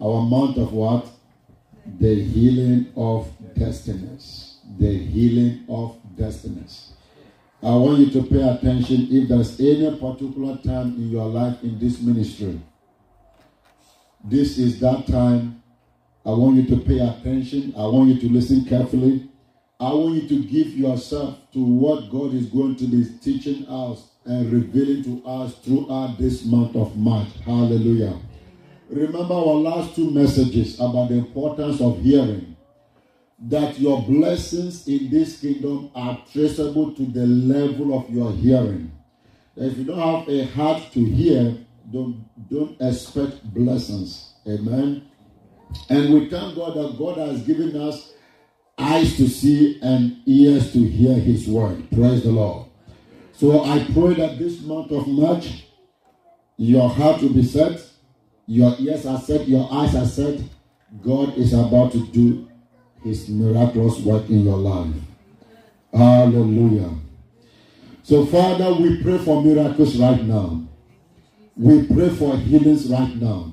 Our 0.00 0.22
month 0.22 0.56
of 0.58 0.72
what? 0.72 1.06
The 1.98 2.22
healing 2.22 2.92
of 2.96 3.30
destinies. 3.56 4.58
The 4.78 4.98
healing 4.98 5.64
of 5.68 5.96
destinies. 6.16 6.92
I 7.62 7.70
want 7.74 7.98
you 7.98 8.10
to 8.10 8.28
pay 8.28 8.42
attention 8.48 9.08
if 9.10 9.28
there's 9.28 9.58
any 9.58 9.90
particular 9.98 10.58
time 10.58 10.94
in 10.94 11.10
your 11.10 11.26
life 11.26 11.60
in 11.62 11.78
this 11.78 12.00
ministry. 12.00 12.60
This 14.22 14.58
is 14.58 14.78
that 14.80 15.06
time. 15.08 15.62
I 16.24 16.30
want 16.30 16.56
you 16.56 16.66
to 16.76 16.84
pay 16.84 17.00
attention. 17.00 17.74
I 17.76 17.86
want 17.86 18.10
you 18.10 18.20
to 18.20 18.28
listen 18.28 18.64
carefully. 18.64 19.28
I 19.80 19.92
want 19.92 20.22
you 20.22 20.28
to 20.28 20.44
give 20.44 20.68
yourself 20.68 21.38
to 21.52 21.64
what 21.64 22.10
God 22.10 22.34
is 22.34 22.46
going 22.46 22.76
to 22.76 22.86
be 22.86 23.06
teaching 23.20 23.66
us 23.66 24.08
and 24.24 24.52
revealing 24.52 25.02
to 25.04 25.26
us 25.26 25.54
throughout 25.58 26.18
this 26.18 26.44
month 26.44 26.76
of 26.76 26.96
March. 26.96 27.28
Hallelujah. 27.44 28.18
Remember 28.88 29.34
our 29.34 29.54
last 29.54 29.94
two 29.94 30.10
messages 30.10 30.76
about 30.80 31.10
the 31.10 31.16
importance 31.16 31.80
of 31.80 32.00
hearing. 32.00 32.56
That 33.40 33.78
your 33.78 34.02
blessings 34.02 34.88
in 34.88 35.10
this 35.10 35.40
kingdom 35.40 35.90
are 35.94 36.18
traceable 36.32 36.94
to 36.94 37.06
the 37.06 37.26
level 37.26 37.96
of 37.96 38.10
your 38.10 38.32
hearing. 38.32 38.90
If 39.54 39.78
you 39.78 39.84
don't 39.84 39.98
have 39.98 40.28
a 40.28 40.46
heart 40.46 40.90
to 40.92 41.04
hear, 41.04 41.56
don't, 41.92 42.24
don't 42.48 42.80
expect 42.80 43.44
blessings. 43.54 44.34
Amen. 44.46 45.08
And 45.88 46.14
we 46.14 46.28
thank 46.28 46.56
God 46.56 46.74
that 46.76 46.98
God 46.98 47.18
has 47.18 47.42
given 47.42 47.76
us 47.80 48.12
eyes 48.78 49.16
to 49.16 49.28
see 49.28 49.78
and 49.82 50.20
ears 50.26 50.72
to 50.72 50.78
hear 50.78 51.14
his 51.14 51.46
word. 51.46 51.88
Praise 51.90 52.22
the 52.22 52.30
Lord. 52.30 52.68
So 53.32 53.64
I 53.64 53.84
pray 53.92 54.14
that 54.14 54.38
this 54.38 54.60
month 54.62 54.90
of 54.90 55.06
March, 55.06 55.64
your 56.56 56.88
heart 56.88 57.22
will 57.22 57.34
be 57.34 57.44
set, 57.44 57.80
your 58.48 58.74
ears 58.78 59.04
are 59.04 59.20
set, 59.20 59.46
your 59.46 59.68
eyes 59.70 59.94
are 59.94 60.06
set. 60.06 60.40
God 61.02 61.36
is 61.36 61.52
about 61.52 61.92
to 61.92 62.06
do 62.06 62.48
his 63.04 63.28
miraculous 63.28 64.00
work 64.00 64.26
in 64.30 64.42
your 64.42 64.56
life. 64.56 64.94
Hallelujah. 65.92 66.94
So, 68.02 68.24
Father, 68.24 68.72
we 68.72 69.02
pray 69.02 69.18
for 69.18 69.42
miracles 69.42 69.98
right 69.98 70.22
now. 70.24 70.66
We 71.56 71.86
pray 71.86 72.08
for 72.08 72.38
healings 72.38 72.88
right 72.88 73.14
now. 73.16 73.52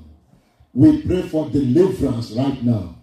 We 0.73 1.01
pray 1.01 1.23
for 1.23 1.49
deliverance 1.49 2.31
right 2.31 2.63
now 2.63 2.95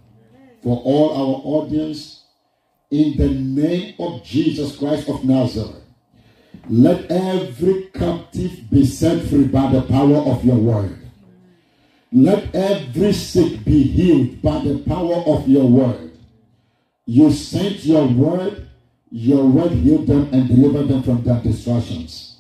for 0.63 0.81
all 0.85 1.11
our 1.11 1.43
audience 1.63 2.25
in 2.91 3.19
the 3.19 3.29
name 3.29 3.95
of 3.99 4.25
Jesus 4.25 4.77
Christ 4.79 5.11
of 5.11 5.25
Nazareth. 5.27 5.85
Let 6.71 7.11
every 7.11 7.91
captive 7.95 8.71
be 8.71 8.87
set 8.87 9.27
free 9.27 9.45
by 9.45 9.73
the 9.73 9.83
power 9.83 10.17
of 10.17 10.43
your 10.43 10.57
word. 10.57 11.02
Let 12.13 12.55
every 12.55 13.13
sick 13.15 13.65
be 13.65 13.85
healed 13.85 14.43
by 14.43 14.59
the 14.61 14.79
power 14.87 15.15
of 15.27 15.49
your 15.49 15.65
word. 15.65 16.13
You 17.07 17.33
sent 17.33 17.85
your 17.85 18.07
word, 18.07 18.69
your 19.11 19.47
word 19.47 19.73
healed 19.73 20.07
them 20.07 20.29
and 20.33 20.47
delivered 20.47 20.89
them 20.89 21.03
from 21.03 21.25
their 21.25 21.41
distractions. 21.41 22.37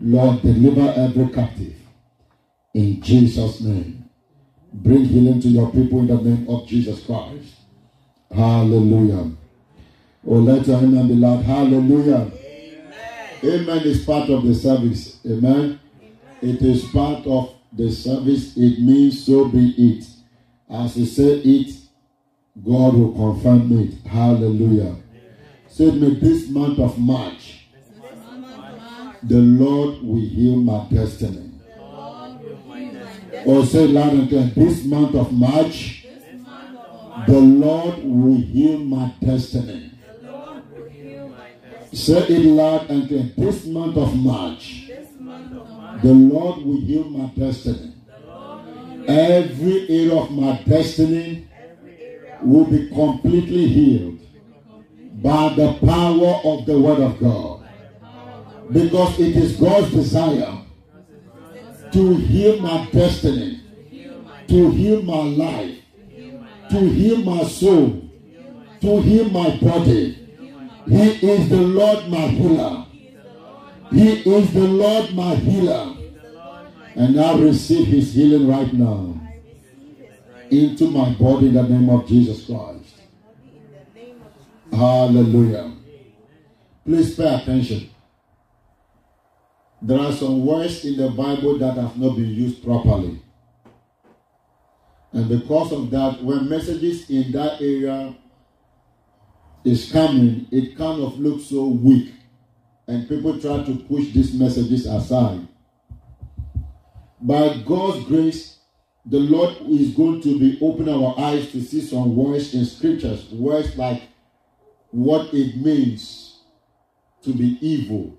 Lord, 0.00 0.42
deliver 0.42 0.92
every 0.96 1.28
captive. 1.28 1.76
In 2.74 3.00
Jesus' 3.00 3.60
name. 3.60 4.08
Bring 4.72 5.04
healing 5.04 5.40
to 5.42 5.48
your 5.48 5.70
people 5.70 6.00
in 6.00 6.06
the 6.08 6.16
name 6.16 6.48
of 6.48 6.66
Jesus 6.66 7.04
Christ. 7.04 7.54
Hallelujah. 8.34 9.32
Oh, 10.26 10.34
let 10.36 10.66
your 10.66 10.78
amen 10.78 11.08
be 11.08 11.14
loud. 11.14 11.44
Hallelujah. 11.44 12.30
Amen 13.44 13.78
is 13.84 14.04
part 14.04 14.30
of 14.30 14.44
the 14.44 14.54
service. 14.54 15.20
Amen. 15.26 15.78
It 16.40 16.62
is 16.62 16.84
part 16.86 17.26
of 17.26 17.54
the 17.72 17.90
service. 17.90 18.56
It 18.56 18.80
means 18.80 19.24
so 19.24 19.46
be 19.46 19.74
it. 19.76 20.06
As 20.70 20.96
you 20.96 21.06
say 21.06 21.38
it, 21.38 21.74
God 22.64 22.94
will 22.94 23.12
confirm 23.12 23.78
it. 23.78 24.06
Hallelujah. 24.06 24.96
Say 25.68 25.90
me 25.90 26.14
this 26.16 26.48
month 26.50 26.78
of 26.78 26.98
March, 26.98 27.66
the 29.22 29.38
Lord 29.38 30.02
will 30.02 30.20
heal 30.20 30.56
my 30.56 30.86
destiny. 30.90 31.50
Or 33.46 33.64
say 33.64 33.86
loud 33.86 34.12
and 34.12 34.28
clear, 34.28 34.44
this 34.54 34.84
month 34.84 35.14
of 35.14 35.32
March, 35.32 36.06
the 37.26 37.40
Lord 37.40 38.04
will 38.04 38.36
heal 38.40 38.78
my 38.78 39.14
destiny. 39.20 39.92
Say 41.92 42.18
it 42.18 42.46
loud 42.46 42.88
and 42.90 43.08
clear. 43.08 43.30
This 43.36 43.66
month 43.66 43.96
of 43.96 44.16
March, 44.16 44.81
the 46.02 46.12
Lord 46.12 46.64
will 46.64 46.80
heal 46.80 47.04
my 47.04 47.26
destiny. 47.38 47.94
Every 49.06 49.88
area 49.88 50.14
of 50.14 50.30
my 50.30 50.60
destiny 50.66 51.48
will 52.42 52.64
be 52.64 52.88
completely 52.88 53.68
healed 53.68 54.18
by 55.22 55.54
the 55.54 55.74
power 55.84 56.40
of 56.44 56.66
the 56.66 56.78
Word 56.78 57.00
of 57.00 57.20
God. 57.20 57.68
Because 58.70 59.18
it 59.20 59.36
is 59.36 59.56
God's 59.56 59.92
desire 59.92 60.58
to 61.92 62.14
heal 62.16 62.60
my 62.60 62.88
destiny, 62.90 63.60
to 64.48 64.70
heal 64.70 65.02
my 65.02 65.22
life, 65.22 65.78
to 66.70 66.78
heal 66.78 67.18
my 67.18 67.44
soul, 67.44 68.08
to 68.80 69.00
heal 69.02 69.28
my 69.30 69.56
body. 69.56 70.18
He 70.88 71.10
is 71.30 71.48
the 71.48 71.60
Lord 71.60 72.08
my 72.08 72.26
healer. 72.26 72.86
He 73.92 74.10
is 74.10 74.52
the 74.52 74.66
Lord 74.66 75.14
my 75.14 75.34
healer. 75.36 75.91
And 76.94 77.18
I 77.18 77.38
receive 77.38 77.86
his 77.86 78.14
healing 78.14 78.48
right 78.48 78.72
now 78.72 79.20
into 80.50 80.90
my 80.90 81.10
body 81.14 81.48
in 81.48 81.54
the 81.54 81.62
name 81.62 81.88
of 81.88 82.06
Jesus 82.06 82.44
Christ. 82.44 82.94
Hallelujah. 84.70 85.72
Please 86.84 87.14
pay 87.14 87.34
attention. 87.34 87.90
There 89.80 89.98
are 89.98 90.12
some 90.12 90.44
words 90.44 90.84
in 90.84 90.96
the 90.96 91.10
Bible 91.10 91.58
that 91.58 91.74
have 91.76 91.96
not 91.96 92.16
been 92.16 92.28
used 92.28 92.62
properly. 92.62 93.20
And 95.12 95.28
because 95.28 95.72
of 95.72 95.90
that, 95.90 96.22
when 96.22 96.48
messages 96.48 97.08
in 97.10 97.32
that 97.32 97.60
area 97.60 98.14
is 99.64 99.90
coming, 99.90 100.46
it 100.50 100.76
kind 100.76 101.02
of 101.02 101.18
looks 101.18 101.44
so 101.44 101.66
weak. 101.66 102.12
And 102.86 103.08
people 103.08 103.38
try 103.40 103.62
to 103.62 103.76
push 103.88 104.12
these 104.12 104.34
messages 104.34 104.86
aside. 104.86 105.48
By 107.22 107.56
God's 107.64 108.04
grace, 108.04 108.58
the 109.06 109.18
Lord 109.18 109.56
is 109.68 109.94
going 109.94 110.20
to 110.22 110.38
be 110.38 110.58
opening 110.60 110.94
our 110.94 111.18
eyes 111.18 111.50
to 111.52 111.60
see 111.62 111.80
some 111.80 112.16
words 112.16 112.52
in 112.52 112.64
scriptures, 112.64 113.30
words 113.30 113.76
like 113.76 114.02
what 114.90 115.32
it 115.32 115.56
means 115.56 116.40
to 117.22 117.32
be 117.32 117.58
evil, 117.60 118.18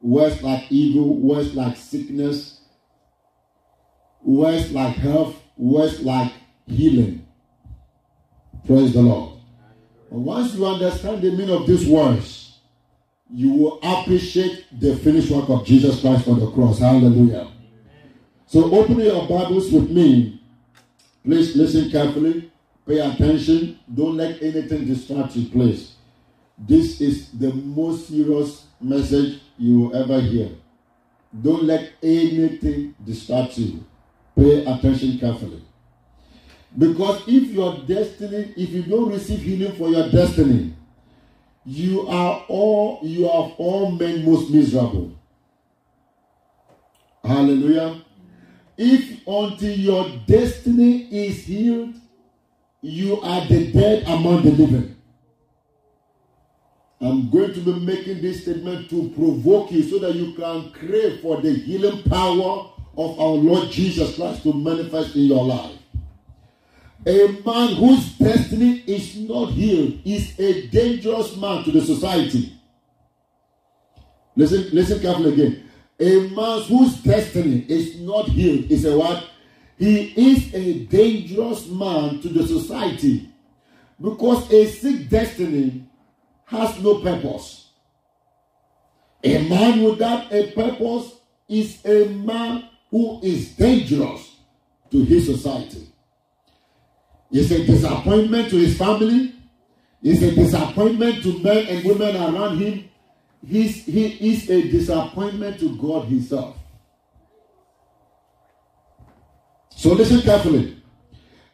words 0.00 0.40
like 0.42 0.70
evil, 0.70 1.16
words 1.16 1.54
like 1.54 1.76
sickness, 1.76 2.60
words 4.22 4.70
like 4.72 4.94
health, 4.96 5.36
words 5.56 6.00
like 6.00 6.32
healing. 6.66 7.26
Praise 8.66 8.92
the 8.92 9.02
Lord. 9.02 9.40
And 10.10 10.24
once 10.24 10.54
you 10.54 10.64
understand 10.64 11.22
the 11.22 11.30
meaning 11.32 11.50
of 11.50 11.66
these 11.66 11.86
words, 11.88 12.60
you 13.30 13.52
will 13.52 13.80
appreciate 13.82 14.66
the 14.80 14.96
finished 14.96 15.30
work 15.30 15.48
of 15.48 15.66
Jesus 15.66 16.00
Christ 16.00 16.28
on 16.28 16.38
the 16.38 16.50
cross. 16.52 16.78
Hallelujah. 16.78 17.48
So 18.48 18.64
open 18.74 18.98
your 18.98 19.28
Bibles 19.28 19.70
with 19.70 19.90
me. 19.90 20.40
Please 21.22 21.54
listen 21.54 21.90
carefully. 21.90 22.50
Pay 22.86 23.00
attention. 23.00 23.78
Don't 23.94 24.16
let 24.16 24.42
anything 24.42 24.86
distract 24.86 25.36
you, 25.36 25.50
please. 25.50 25.96
This 26.56 26.98
is 27.02 27.30
the 27.32 27.52
most 27.52 28.08
serious 28.08 28.64
message 28.80 29.40
you 29.58 29.80
will 29.80 29.96
ever 29.96 30.18
hear. 30.18 30.48
Don't 31.42 31.64
let 31.64 31.90
anything 32.02 32.94
distract 33.04 33.58
you. 33.58 33.84
Pay 34.34 34.64
attention 34.64 35.18
carefully. 35.18 35.62
Because 36.78 37.20
if 37.28 37.50
your 37.50 37.76
destiny, 37.86 38.54
if 38.56 38.70
you 38.70 38.82
don't 38.82 39.10
receive 39.10 39.40
healing 39.40 39.76
for 39.76 39.90
your 39.90 40.08
destiny, 40.10 40.74
you 41.66 42.08
are 42.08 42.46
all 42.48 43.00
you 43.02 43.28
are 43.28 43.52
all 43.58 43.90
men 43.90 44.24
most 44.24 44.50
miserable. 44.50 45.12
Hallelujah. 47.22 48.04
If 48.78 49.26
until 49.26 49.76
your 49.76 50.08
destiny 50.26 51.08
is 51.10 51.44
healed, 51.44 51.96
you 52.80 53.20
are 53.20 53.44
the 53.46 53.72
dead 53.72 54.04
among 54.06 54.42
the 54.42 54.52
living. 54.52 54.96
I'm 57.00 57.28
going 57.28 57.54
to 57.54 57.60
be 57.60 57.72
making 57.72 58.22
this 58.22 58.42
statement 58.42 58.88
to 58.90 59.10
provoke 59.10 59.72
you 59.72 59.82
so 59.82 59.98
that 59.98 60.14
you 60.14 60.32
can 60.34 60.70
crave 60.70 61.20
for 61.20 61.40
the 61.40 61.52
healing 61.52 62.04
power 62.04 62.70
of 62.96 63.20
our 63.20 63.34
Lord 63.34 63.68
Jesus 63.70 64.14
Christ 64.14 64.44
to 64.44 64.52
manifest 64.52 65.16
in 65.16 65.22
your 65.22 65.44
life. 65.44 65.76
A 67.06 67.40
man 67.44 67.74
whose 67.76 68.12
destiny 68.12 68.84
is 68.86 69.16
not 69.16 69.46
healed 69.50 70.00
is 70.04 70.38
a 70.38 70.66
dangerous 70.68 71.36
man 71.36 71.64
to 71.64 71.72
the 71.72 71.80
society. 71.80 72.52
Listen, 74.36 74.68
listen 74.72 75.00
carefully 75.00 75.32
again. 75.32 75.67
A 76.00 76.28
man 76.28 76.62
whose 76.62 76.96
destiny 77.02 77.64
is 77.68 78.00
not 78.00 78.26
healed 78.26 78.70
is 78.70 78.84
a 78.84 78.96
what? 78.96 79.24
he 79.78 80.06
is 80.16 80.52
a 80.54 80.84
dangerous 80.86 81.68
man 81.68 82.20
to 82.20 82.28
the 82.28 82.46
society 82.46 83.30
because 84.00 84.52
a 84.52 84.66
sick 84.66 85.08
destiny 85.08 85.88
has 86.46 86.82
no 86.82 87.00
purpose. 87.00 87.70
A 89.22 89.48
man 89.48 89.82
without 89.84 90.32
a 90.32 90.50
purpose 90.52 91.12
is 91.48 91.84
a 91.84 92.06
man 92.08 92.68
who 92.90 93.20
is 93.22 93.54
dangerous 93.54 94.36
to 94.90 95.04
his 95.04 95.26
society. 95.26 95.88
It's 97.30 97.50
a 97.50 97.64
disappointment 97.64 98.50
to 98.50 98.56
his 98.56 98.76
family. 98.76 99.34
It's 100.02 100.22
a 100.22 100.34
disappointment 100.34 101.22
to 101.22 101.38
men 101.40 101.66
and 101.66 101.84
women 101.84 102.16
around 102.16 102.58
him. 102.58 102.88
He's, 103.46 103.84
he 103.84 104.32
is 104.32 104.50
a 104.50 104.62
disappointment 104.62 105.60
to 105.60 105.76
God 105.76 106.06
Himself. 106.06 106.56
So 109.70 109.92
listen 109.92 110.20
carefully. 110.22 110.82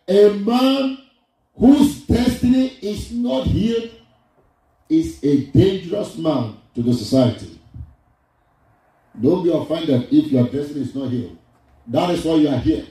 A 0.09 0.31
man 0.31 0.99
whose 1.57 2.03
destiny 2.03 2.69
is 2.81 3.13
not 3.13 3.47
healed 3.47 3.91
is 4.89 5.23
a 5.23 5.47
dangerous 5.47 6.17
man 6.17 6.57
to 6.75 6.83
the 6.83 6.93
society. 6.95 7.61
Don't 9.21 9.45
be 9.45 9.53
offended 9.53 10.09
if 10.11 10.33
your 10.33 10.45
destiny 10.45 10.81
is 10.81 10.95
not 10.95 11.11
healed. 11.11 11.39
That 11.87 12.11
is 12.11 12.25
why 12.25 12.35
you 12.37 12.49
are 12.49 12.59
here. 12.59 12.87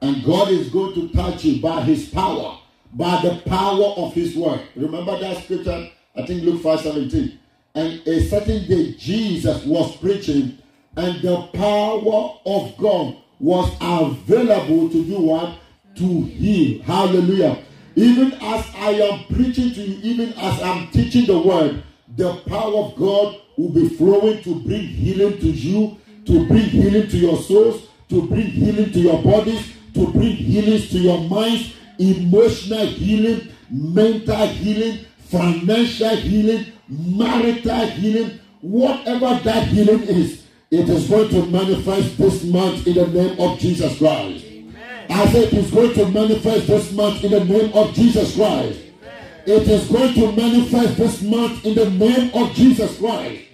And 0.00 0.22
God 0.24 0.50
is 0.50 0.68
going 0.68 0.94
to 0.94 1.08
touch 1.08 1.44
you 1.44 1.62
by 1.62 1.80
his 1.80 2.08
power, 2.10 2.58
by 2.92 3.20
the 3.22 3.42
power 3.46 3.94
of 3.96 4.12
his 4.12 4.36
word. 4.36 4.60
Remember 4.76 5.18
that 5.18 5.42
scripture, 5.42 5.90
I 6.14 6.26
think 6.26 6.42
Luke 6.42 6.62
5 6.62 6.80
17. 6.80 7.38
And 7.76 8.06
a 8.06 8.20
certain 8.28 8.68
day, 8.68 8.92
Jesus 8.92 9.64
was 9.64 9.96
preaching, 9.96 10.58
and 10.96 11.20
the 11.22 11.42
power 11.54 12.38
of 12.46 12.76
God 12.76 13.16
was 13.40 13.72
available 13.80 14.88
to 14.90 15.04
do 15.04 15.18
what? 15.18 15.58
To 15.96 16.22
heal. 16.22 16.82
Hallelujah. 16.84 17.58
Even 17.96 18.32
as 18.34 18.64
I 18.76 18.90
am 18.90 19.24
preaching 19.24 19.74
to 19.74 19.82
you, 19.82 19.98
even 20.02 20.34
as 20.34 20.62
I'm 20.62 20.86
teaching 20.92 21.26
the 21.26 21.36
word, 21.36 21.82
the 22.16 22.36
power 22.46 22.76
of 22.76 22.94
God 22.94 23.40
will 23.56 23.70
be 23.70 23.88
flowing 23.88 24.40
to 24.44 24.60
bring 24.60 24.82
healing 24.82 25.40
to 25.40 25.48
you, 25.48 25.98
to 26.26 26.46
bring 26.46 26.66
healing 26.66 27.08
to 27.08 27.18
your 27.18 27.38
souls, 27.38 27.88
to 28.08 28.24
bring 28.28 28.46
healing 28.46 28.92
to 28.92 29.00
your 29.00 29.20
bodies, 29.20 29.72
to 29.94 30.12
bring 30.12 30.36
healings 30.36 30.90
to 30.90 30.98
your 30.98 31.18
minds, 31.28 31.74
emotional 31.98 32.86
healing, 32.86 33.48
mental 33.68 34.46
healing, 34.46 35.04
financial 35.18 36.16
healing, 36.16 36.66
marital 36.88 37.86
healing, 37.86 38.40
whatever 38.60 39.40
that 39.44 39.68
healing 39.68 40.02
is, 40.02 40.44
it 40.70 40.88
is 40.88 41.08
going 41.08 41.28
to 41.30 41.46
manifest 41.46 42.18
this 42.18 42.44
month 42.44 42.86
in 42.86 42.94
the 42.94 43.06
name 43.06 43.40
of 43.40 43.58
Jesus 43.58 43.98
Christ. 43.98 44.44
Amen. 44.44 45.06
I 45.10 45.26
said 45.26 45.44
it 45.44 45.52
is 45.52 45.70
going 45.70 45.94
to 45.94 46.08
manifest 46.08 46.66
this 46.66 46.92
month 46.92 47.22
in 47.22 47.30
the 47.30 47.44
name 47.44 47.72
of 47.74 47.94
Jesus 47.94 48.34
Christ. 48.34 48.80
Amen. 48.80 49.42
It 49.46 49.68
is 49.68 49.88
going 49.88 50.14
to 50.14 50.32
manifest 50.32 50.96
this 50.96 51.22
month 51.22 51.64
in 51.64 51.74
the 51.74 51.90
name 51.90 52.30
of 52.34 52.52
Jesus 52.54 52.98
Christ. 52.98 53.42
Amen. 53.42 53.44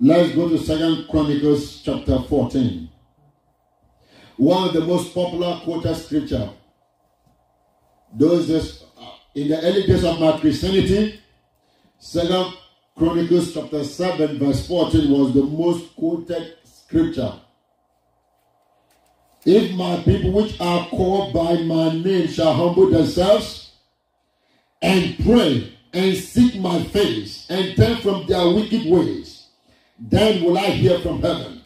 Let's 0.00 0.34
go 0.34 0.48
to 0.48 0.58
Second 0.58 1.06
Chronicles 1.08 1.82
chapter 1.82 2.20
14. 2.22 2.88
One 4.36 4.68
of 4.68 4.74
the 4.74 4.80
most 4.80 5.14
popular 5.14 5.60
quoted 5.64 5.94
scripture. 5.96 6.50
Those 8.14 8.50
uh, 8.50 9.10
in 9.34 9.48
the 9.48 9.60
early 9.62 9.86
days 9.86 10.04
of 10.04 10.20
my 10.20 10.38
Christianity, 10.38 11.20
Second 11.98 12.54
Chronicles 12.96 13.52
chapter 13.52 13.84
7, 13.84 14.38
verse 14.38 14.66
14 14.66 15.10
was 15.10 15.34
the 15.34 15.42
most 15.42 15.94
quoted 15.96 16.54
scripture 16.64 17.34
if 19.44 19.72
my 19.74 19.96
people 20.02 20.32
which 20.32 20.60
are 20.60 20.86
called 20.88 21.32
by 21.32 21.54
my 21.62 21.94
name 21.94 22.28
shall 22.28 22.52
humble 22.52 22.90
themselves 22.90 23.72
and 24.82 25.16
pray 25.24 25.72
and 25.92 26.16
seek 26.16 26.56
my 26.60 26.82
face 26.84 27.46
and 27.48 27.76
turn 27.76 27.98
from 27.98 28.26
their 28.26 28.48
wicked 28.48 28.86
ways, 28.86 29.46
then 29.98 30.42
will 30.42 30.58
I 30.58 30.70
hear 30.70 30.98
from 31.00 31.20
heaven 31.20 31.62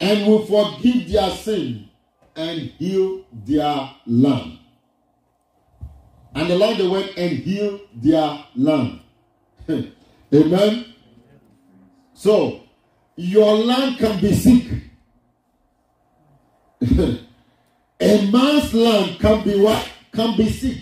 and 0.00 0.26
will 0.26 0.46
forgive 0.46 1.10
their 1.10 1.30
sin 1.30 1.88
and 2.36 2.58
heal 2.78 3.24
their 3.32 3.90
land. 4.06 4.58
And 6.34 6.48
the 6.48 6.56
Lord 6.56 6.78
went 6.78 7.16
and 7.16 7.38
healed 7.38 7.80
their 7.94 8.44
land. 8.54 9.00
Amen. 10.34 10.94
So 12.14 12.60
your 13.16 13.56
land 13.56 13.98
can 13.98 14.20
be 14.20 14.32
sick 14.34 14.90
a 18.00 18.30
man's 18.30 18.72
land 18.72 19.18
can 19.20 19.44
be 19.44 19.60
what? 19.60 19.86
Can 20.12 20.36
be 20.36 20.48
sick. 20.48 20.78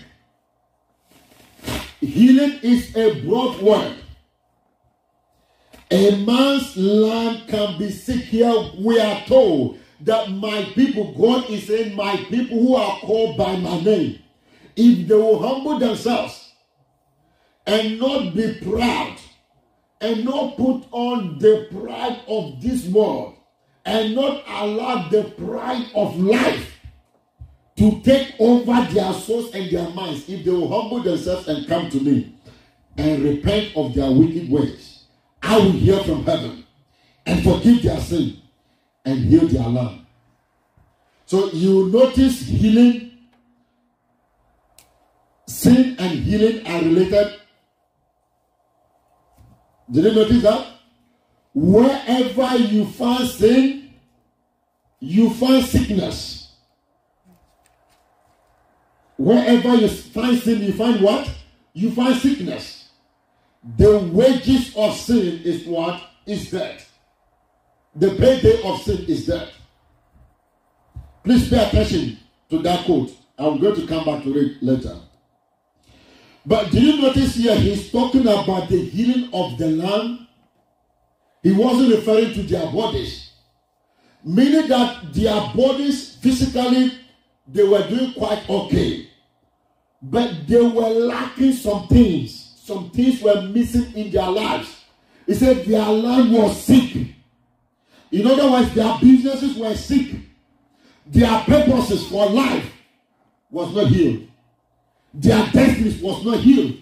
Healing 2.01 2.61
is 2.63 2.95
a 2.97 3.21
broad 3.23 3.61
word. 3.61 3.97
A 5.91 6.25
man's 6.25 6.77
land 6.77 7.49
can 7.49 7.79
be 7.79 7.91
sick. 7.91 8.21
Here 8.25 8.71
we 8.79 9.01
are 9.01 9.25
told 9.27 9.79
that 10.03 10.31
my 10.31 10.65
people, 10.75 11.13
God 11.15 11.51
is 11.51 11.67
saying, 11.67 11.97
my 11.97 12.17
people 12.17 12.59
who 12.61 12.77
are 12.77 12.99
called 13.01 13.37
by 13.37 13.57
my 13.57 13.81
name, 13.81 14.21
if 14.77 15.09
they 15.09 15.15
will 15.15 15.39
humble 15.41 15.79
themselves 15.79 16.53
and 17.67 17.99
not 17.99 18.35
be 18.35 18.55
proud 18.63 19.17
and 20.01 20.25
not 20.25 20.57
put 20.57 20.85
on 20.93 21.39
the 21.39 21.67
pride 21.73 22.21
of 22.29 22.61
this 22.63 22.87
world, 22.87 23.35
and 23.85 24.15
not 24.15 24.45
allow 24.47 25.09
the 25.09 25.25
pride 25.25 25.87
of 25.95 26.17
life 26.21 26.78
to 27.79 28.01
take 28.01 28.35
over 28.41 28.93
their 28.93 29.13
souls 29.13 29.55
and 29.55 29.71
their 29.71 29.89
minds 29.91 30.29
if 30.29 30.45
they 30.45 30.51
will 30.51 30.69
humble 30.69 31.01
themselves 31.01 31.47
and 31.47 31.67
come 31.69 31.89
to 31.89 32.01
me 32.01 32.35
and 32.97 33.23
repent 33.23 33.77
of 33.77 33.95
their 33.95 34.11
wicked 34.11 34.51
ways. 34.51 35.05
I 35.41 35.57
will 35.59 35.71
hear 35.71 35.99
from 36.01 36.25
heaven 36.25 36.65
and 37.25 37.45
forgive 37.45 37.85
their 37.85 38.01
sin 38.01 38.39
and 39.05 39.21
heal 39.21 39.47
their 39.47 39.69
land. 39.69 40.07
So 41.27 41.53
you 41.53 41.89
notice 41.91 42.41
healing, 42.41 43.13
sin 45.47 45.95
and 46.01 46.19
healing 46.19 46.67
are 46.67 46.83
related. 46.83 47.41
Did 49.91 50.05
you 50.05 50.13
notice 50.15 50.43
that? 50.43 50.67
Wherever 51.55 52.57
you 52.57 52.87
find 52.87 53.29
sin, 53.29 53.95
you 54.99 55.31
find 55.31 55.65
sickness. 55.65 56.48
Wherever 59.19 59.75
you 59.75 59.89
find 59.89 60.39
sin, 60.39 60.63
you 60.63 60.73
find 60.73 61.01
what? 61.01 61.29
You 61.73 61.91
find 61.91 62.17
sickness. 62.17 62.91
The 63.77 63.99
wages 64.13 64.75
of 64.77 64.95
sin 64.95 65.43
is 65.45 65.67
what? 65.67 66.01
Is 66.25 66.51
death. 66.51 66.89
The 67.97 68.11
payday 68.11 68.63
of 68.63 68.81
sin 68.81 69.05
is 69.09 69.27
death. 69.27 69.51
Please 71.25 71.49
pay 71.51 71.67
attention 71.67 72.19
to 72.49 72.61
that 72.61 72.85
quote. 72.85 73.13
I'm 73.37 73.59
going 73.59 73.75
to 73.81 73.87
come 73.89 74.05
back 74.05 74.23
to 74.23 74.39
it 74.39 74.63
later. 74.63 74.97
But 76.47 76.71
do 76.71 76.81
you 76.81 77.03
notice 77.03 77.35
here 77.35 77.57
he's 77.57 77.91
talking 77.91 78.23
about 78.23 78.69
the 78.69 78.85
healing 78.85 79.31
of 79.33 79.59
the 79.59 79.69
land? 79.69 80.27
He 81.43 81.53
wasn't 81.53 81.91
referring 81.91 82.35
to 82.35 82.43
their 82.45 82.71
bodies. 82.71 83.33
Meaning 84.25 84.69
that 84.69 85.13
their 85.13 85.41
bodies 85.55 86.15
physically 86.17 86.93
they 87.51 87.63
were 87.63 87.87
doing 87.89 88.13
quite 88.13 88.49
okay. 88.49 89.08
But 90.01 90.47
they 90.47 90.63
were 90.63 90.89
lacking 90.89 91.55
some 91.55 91.89
things. 91.89 92.55
Some 92.63 92.91
things 92.91 93.21
were 93.21 93.43
missing 93.43 93.93
in 93.95 94.11
their 94.11 94.31
lives. 94.31 94.85
He 95.27 95.35
said 95.35 95.65
their 95.67 95.89
land 95.89 96.33
was 96.33 96.63
sick. 96.63 96.95
In 98.11 98.27
other 98.27 98.51
words, 98.51 98.75
their 98.75 98.97
businesses 99.01 99.57
were 99.57 99.75
sick. 99.75 100.17
Their 101.07 101.41
purposes 101.41 102.07
for 102.09 102.29
life 102.29 102.71
was 103.51 103.75
not 103.75 103.89
healed. 103.89 104.29
Their 105.15 105.45
destinies 105.51 106.01
was 106.01 106.25
not 106.25 106.41
healed. 106.41 106.77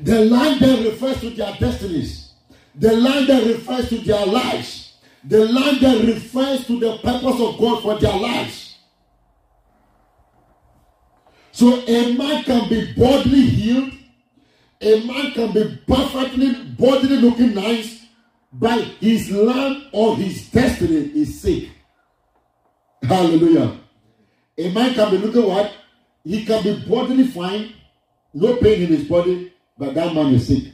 The 0.00 0.24
line 0.24 0.58
that 0.60 0.84
refers 0.84 1.20
to 1.20 1.30
their 1.30 1.54
destinies. 1.58 2.32
The 2.74 2.96
line 2.96 3.26
that 3.26 3.44
refers 3.44 3.88
to 3.90 3.98
their 3.98 4.26
lives. 4.26 4.96
The 5.24 5.44
line 5.46 5.80
that 5.80 6.04
refers 6.04 6.66
to 6.66 6.78
the 6.78 6.98
purpose 6.98 7.40
of 7.40 7.58
God 7.58 7.82
for 7.82 7.98
their 7.98 8.16
lives. 8.16 8.67
So 11.58 11.84
a 11.88 12.12
man 12.12 12.44
can 12.44 12.68
be 12.68 12.92
bodily 12.92 13.40
healed. 13.40 13.92
A 14.80 15.04
man 15.04 15.32
can 15.32 15.52
be 15.52 15.82
perfectly 15.88 16.54
bodily 16.78 17.16
looking 17.16 17.52
nice, 17.52 18.06
but 18.52 18.80
his 19.00 19.28
land 19.32 19.88
or 19.90 20.14
his 20.14 20.48
destiny 20.52 21.10
is 21.20 21.40
sick. 21.40 21.70
Hallelujah. 23.02 23.76
A 24.56 24.72
man 24.72 24.94
can 24.94 25.10
be 25.10 25.18
looking 25.18 25.48
what? 25.48 25.72
He 26.22 26.44
can 26.44 26.62
be 26.62 26.78
bodily 26.88 27.26
fine, 27.26 27.72
no 28.32 28.54
pain 28.58 28.82
in 28.82 28.88
his 28.90 29.08
body, 29.08 29.52
but 29.76 29.94
that 29.94 30.14
man 30.14 30.32
is 30.34 30.46
sick. 30.46 30.72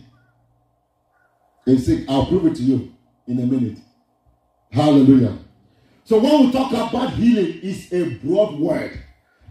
He's 1.65 1.87
sick. 1.87 2.05
I'll 2.11 2.27
prove 2.27 2.45
it 2.45 2.57
to 2.57 2.63
you 2.63 2.93
in 3.27 3.39
a 3.39 3.47
minute. 3.47 3.79
Hallelujah. 4.71 5.39
So 6.05 6.19
when 6.19 6.45
we 6.45 6.53
talk 6.53 6.73
about 6.73 7.15
healing, 7.15 7.61
it's 7.63 7.91
a 7.91 8.17
broad 8.17 8.61
word. 8.61 9.01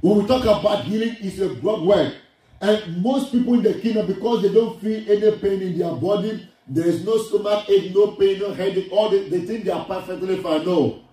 When 0.04 0.18
we 0.18 0.28
talk 0.28 0.44
about 0.44 0.84
healing, 0.84 1.16
it's 1.22 1.40
a 1.40 1.48
broad 1.48 1.84
word. 1.84 2.14
And 2.60 3.02
most 3.02 3.32
people 3.32 3.54
in 3.54 3.64
the 3.64 3.76
kingdom, 3.76 4.06
because 4.06 4.42
they 4.42 4.54
don't 4.54 4.78
feel 4.82 5.10
any 5.10 5.38
pain 5.38 5.62
in 5.62 5.80
their 5.80 5.94
body, 5.94 6.46
there 6.68 6.88
is 6.88 7.06
no 7.06 7.18
stomach 7.20 7.70
ache, 7.70 7.96
no 7.96 8.08
pain, 8.12 8.38
no 8.38 8.54
headache, 8.54 8.90
all 8.92 9.10
they, 9.10 9.30
they 9.30 9.40
think 9.46 9.64
they 9.64 9.72
are 9.72 9.86
perfectly 9.86 10.44
fine. 10.44 10.66
No. 10.66 11.04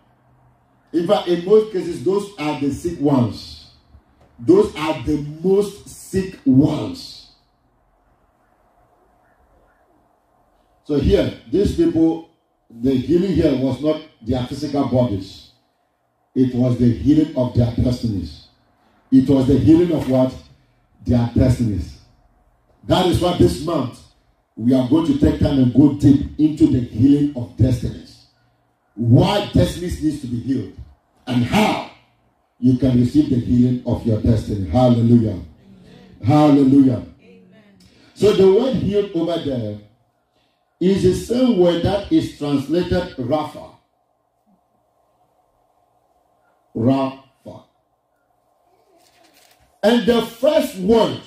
In 0.93 1.07
fact, 1.07 1.29
in 1.29 1.45
most 1.45 1.73
cases, 1.73 2.03
those 2.03 2.33
are 2.37 2.59
the 2.59 2.73
sick 2.73 3.01
ones. 3.01 3.71
Those 4.41 4.75
are 4.75 5.01
the 5.05 5.25
most 5.41 5.89
sick 5.89 6.41
ones. 6.45 7.31
So 10.83 10.99
here, 10.99 11.33
these 11.49 11.77
people, 11.77 12.29
the 12.69 12.97
healing 12.97 13.35
here 13.35 13.55
was 13.55 13.81
not 13.81 14.03
their 14.21 14.45
physical 14.49 14.89
bodies. 14.89 15.53
It 16.35 16.53
was 16.57 16.77
the 16.77 16.93
healing 16.93 17.37
of 17.37 17.55
their 17.55 17.73
destinies. 17.77 18.40
It 19.13 19.29
was 19.29 19.47
the 19.47 19.59
healing 19.59 19.93
of 19.93 20.09
what? 20.09 20.35
Their 21.05 21.31
destinies. 21.35 21.99
That 22.85 23.07
is 23.07 23.21
why 23.21 23.37
this 23.39 23.65
month 23.65 23.99
we 24.57 24.75
are 24.75 24.89
going 24.89 25.07
to 25.07 25.19
take 25.19 25.41
time 25.41 25.59
and 25.59 25.73
go 25.75 25.95
deep 25.95 26.39
into 26.39 26.67
the 26.67 26.81
healing 26.81 27.37
of 27.37 27.57
destinies. 27.57 28.27
Why 28.95 29.51
destinies 29.53 30.03
needs 30.03 30.21
to 30.21 30.27
be 30.27 30.41
healed 30.41 30.77
and 31.27 31.45
how 31.45 31.91
you 32.61 32.77
can 32.77 33.01
receive 33.01 33.31
the 33.31 33.37
healing 33.37 33.83
of 33.87 34.07
your 34.07 34.21
destiny. 34.21 34.69
Hallelujah. 34.69 35.31
Amen. 35.31 35.45
Hallelujah. 36.23 37.07
Amen. 37.23 37.79
So 38.15 38.33
the 38.33 38.53
word 38.53 38.77
healed 38.77 39.11
over 39.15 39.43
there 39.43 39.79
is 40.79 41.03
the 41.03 41.15
same 41.15 41.59
word 41.59 41.83
that 41.83 42.13
is 42.13 42.37
translated 42.37 43.17
Rapha. 43.17 43.75
Rapha. 46.77 47.23
And 49.83 50.07
the 50.07 50.23
first 50.23 50.77
word 50.77 51.21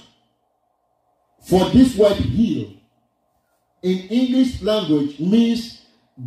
for 1.42 1.70
this 1.70 1.96
word 1.96 2.18
heal 2.18 2.74
in 3.82 4.00
English 4.08 4.62
language 4.62 5.20
means 5.20 5.82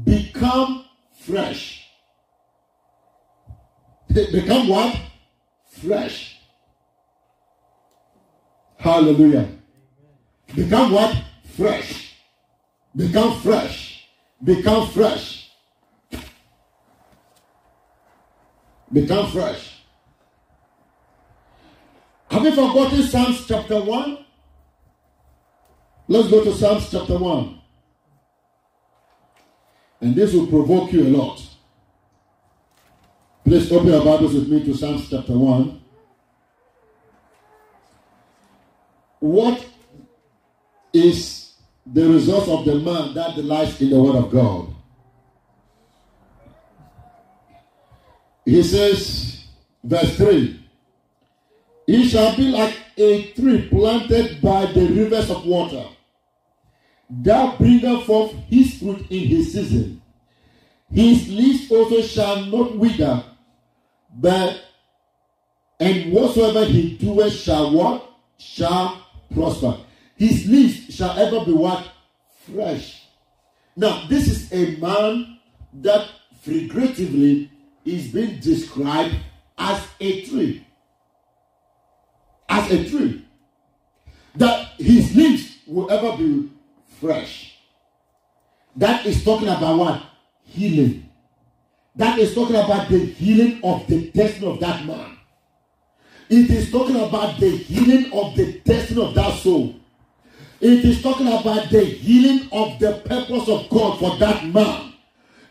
become 0.05 0.85
fresh. 1.21 1.89
Become 4.13 4.69
what? 4.69 4.97
Fresh. 5.71 6.39
Hallelujah. 8.77 9.49
Become 10.55 10.93
what? 10.93 11.17
Fresh. 11.57 12.15
Become 12.95 13.41
fresh. 13.41 14.07
Become 14.43 14.89
fresh. 14.89 15.51
Become 18.93 19.31
fresh. 19.31 19.66
You 22.47 22.53
forgotten 22.53 23.03
Psalms 23.03 23.45
chapter 23.45 23.83
1? 23.83 24.19
Let's 26.07 26.31
go 26.31 26.45
to 26.45 26.55
Psalms 26.55 26.89
chapter 26.89 27.19
1. 27.19 27.61
And 30.01 30.15
this 30.15 30.33
will 30.33 30.47
provoke 30.47 30.93
you 30.93 31.09
a 31.09 31.11
lot. 31.11 31.45
Please 33.43 33.73
open 33.73 33.89
your 33.89 34.05
Bibles 34.05 34.33
with 34.33 34.49
me 34.49 34.63
to 34.65 34.77
Psalms 34.77 35.11
chapter 35.11 35.37
1. 35.37 35.81
What 39.19 39.67
is 40.93 41.53
the 41.85 42.09
result 42.09 42.49
of 42.49 42.65
the 42.65 42.77
man 42.77 43.13
that 43.15 43.35
delights 43.35 43.81
in 43.81 43.91
the 43.91 44.01
word 44.01 44.25
of 44.25 44.31
God? 44.31 44.73
He 48.45 48.63
says, 48.63 49.47
verse 49.83 50.17
3 50.17 50.66
He 51.87 52.09
shall 52.09 52.37
be 52.37 52.49
like 52.49 52.77
a 52.97 53.33
tree 53.33 53.69
planted 53.69 54.41
by 54.43 54.67
the 54.67 54.87
rivers 54.87 55.31
of 55.31 55.47
water, 55.47 55.85
that 57.09 57.59
bringeth 57.59 58.05
forth 58.05 58.33
his 58.49 58.79
fruit 58.79 59.07
in 59.11 59.29
his 59.29 59.53
season. 59.53 60.03
His 60.93 61.29
leaves 61.29 61.71
also 61.71 62.03
shall 62.03 62.45
not 62.47 62.77
wither, 62.77 63.25
but 64.15 64.63
and 65.79 66.13
whatsoever 66.13 66.65
he 66.65 66.97
doeth 66.97 67.33
shall 67.35 67.71
what? 67.71 68.11
Shall 68.39 69.07
prosper. 69.33 69.79
His 70.17 70.47
leaves 70.47 70.95
shall 70.95 71.17
ever 71.19 71.45
be 71.45 71.53
what? 71.53 71.87
Fresh. 72.53 73.03
Now, 73.77 74.07
this 74.09 74.27
is 74.29 74.53
a 74.53 74.81
man 74.81 75.39
that 75.75 76.09
figuratively 76.41 77.51
is 77.85 78.09
being 78.09 78.41
described 78.41 79.17
as 79.59 79.87
a 80.01 80.25
tree. 80.25 80.66
As 82.57 82.71
a 82.71 82.89
tree. 82.89 83.25
That 84.35 84.69
his 84.79 85.15
leaves 85.15 85.59
will 85.67 85.91
ever 85.91 86.17
be 86.17 86.51
fresh. 87.01 87.59
That 88.75 89.05
is 89.05 89.23
talking 89.23 89.49
about 89.49 89.79
what? 89.79 90.03
Healing. 90.45 91.09
That 91.97 92.19
is 92.19 92.35
talking 92.35 92.57
about 92.57 92.89
the 92.89 92.99
healing 92.99 93.61
of 93.63 93.87
the 93.87 94.11
destiny 94.11 94.47
of 94.47 94.61
that 94.61 94.87
man. 94.87 95.19
It 96.29 96.51
is 96.51 96.71
talking 96.71 96.97
about 96.97 97.39
the 97.41 97.51
healing 97.51 98.11
of 98.13 98.35
the 98.37 98.61
destiny 98.65 99.03
of 99.03 99.15
that 99.15 99.39
soul. 99.39 99.77
It 100.61 100.85
is 100.85 101.03
talking 101.03 101.29
about 101.29 101.69
the 101.71 101.85
healing 101.85 102.49
of 102.53 102.79
the 102.79 103.03
purpose 103.05 103.49
of 103.49 103.69
God 103.69 103.99
for 103.99 104.17
that 104.17 104.47
man. 104.47 104.95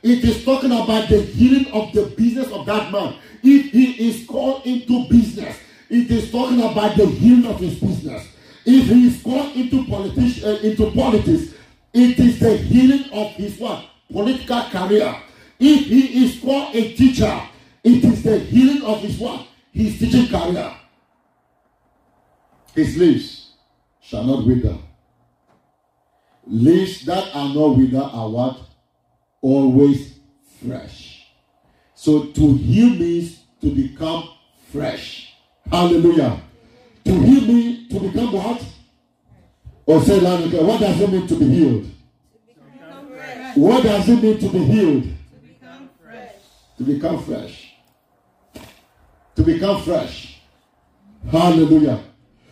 It 0.02 0.24
is 0.24 0.44
talking 0.44 0.72
about 0.72 1.10
the 1.10 1.22
healing 1.22 1.72
of 1.72 1.94
the 1.94 2.08
business 2.18 2.52
of 2.52 2.66
that 2.66 2.92
man. 2.92 3.16
If 3.44 3.72
he 3.72 4.10
is 4.10 4.26
called 4.26 4.66
into 4.66 5.08
business, 5.08 5.58
it 5.90 6.12
is 6.12 6.32
talking 6.32 6.60
about 6.62 6.96
the 6.98 7.06
healing 7.06 7.46
of 7.46 7.60
his 7.60 7.80
business. 7.80 8.28
If 8.66 8.88
he 8.88 9.08
is 9.08 9.22
called 9.22 9.56
into 9.56 9.86
politics, 9.86 10.44
uh, 10.44 10.60
into 10.64 10.92
politics, 10.92 11.54
it 11.94 12.20
is 12.20 12.40
the 12.40 12.58
healing 12.58 13.10
of 13.12 13.32
his 13.34 13.60
what 13.60 13.86
political 14.12 14.64
career. 14.64 15.16
If 15.60 15.86
he 15.88 16.26
is 16.26 16.40
called 16.40 16.76
a 16.76 16.94
teacher, 16.94 17.42
It 17.86 18.04
is 18.04 18.24
the 18.24 18.40
healing 18.40 18.82
of 18.82 19.00
his 19.02 19.20
what? 19.20 19.46
His 19.72 20.00
teaching 20.00 20.28
career. 20.28 20.76
His 22.74 22.98
leaves 22.98 23.54
shall 24.02 24.24
not 24.24 24.44
wither. 24.44 24.76
Leaves 26.48 27.06
that 27.06 27.30
are 27.36 27.54
not 27.54 27.78
wither 27.78 28.02
are 28.02 28.28
what? 28.28 28.58
Always 29.40 30.18
fresh. 30.66 31.28
So 31.94 32.24
to 32.26 32.54
heal 32.56 32.90
means 32.90 33.44
to 33.62 33.70
become 33.70 34.30
fresh. 34.72 35.25
Hallelujah. 35.72 36.42
To 37.06 37.12
heal 37.12 37.42
me 37.42 37.88
to 37.90 38.00
become 38.00 38.32
what? 38.32 38.66
Or 39.86 40.02
say 40.02 40.20
what 40.20 40.80
does 40.80 41.02
it 41.02 41.12
mean 41.12 41.28
to 41.28 41.36
be 41.36 41.46
healed? 41.46 41.92
What 43.56 43.84
does 43.84 44.10
it 44.10 44.22
mean 44.22 44.40
to 44.40 44.50
be 44.50 44.60
healed? 44.66 45.04
To 45.04 45.14
become 45.48 45.90
fresh. 46.04 46.34
To 46.78 46.84
become 46.84 47.24
fresh. 47.24 47.74
To 49.36 49.44
become 49.44 49.82
fresh. 49.84 50.42
Hallelujah. 51.32 52.04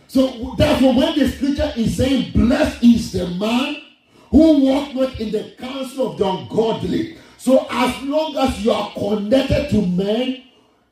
So 0.08 0.54
therefore, 0.56 0.94
when 0.94 1.18
the 1.18 1.28
scripture 1.28 1.72
is 1.76 1.96
saying, 1.96 2.32
Blessed 2.32 2.82
is 2.84 3.12
the 3.12 3.26
man 3.28 3.82
who 4.30 4.64
walk 4.64 4.94
not 4.94 5.20
in 5.20 5.30
the 5.30 5.54
counsel 5.58 6.12
of 6.12 6.18
the 6.18 6.26
ungodly. 6.26 7.18
So 7.36 7.66
as 7.70 8.02
long 8.02 8.36
as 8.36 8.64
you 8.64 8.72
are 8.72 8.90
connected 8.92 9.70
to 9.70 9.86
men, 9.86 10.44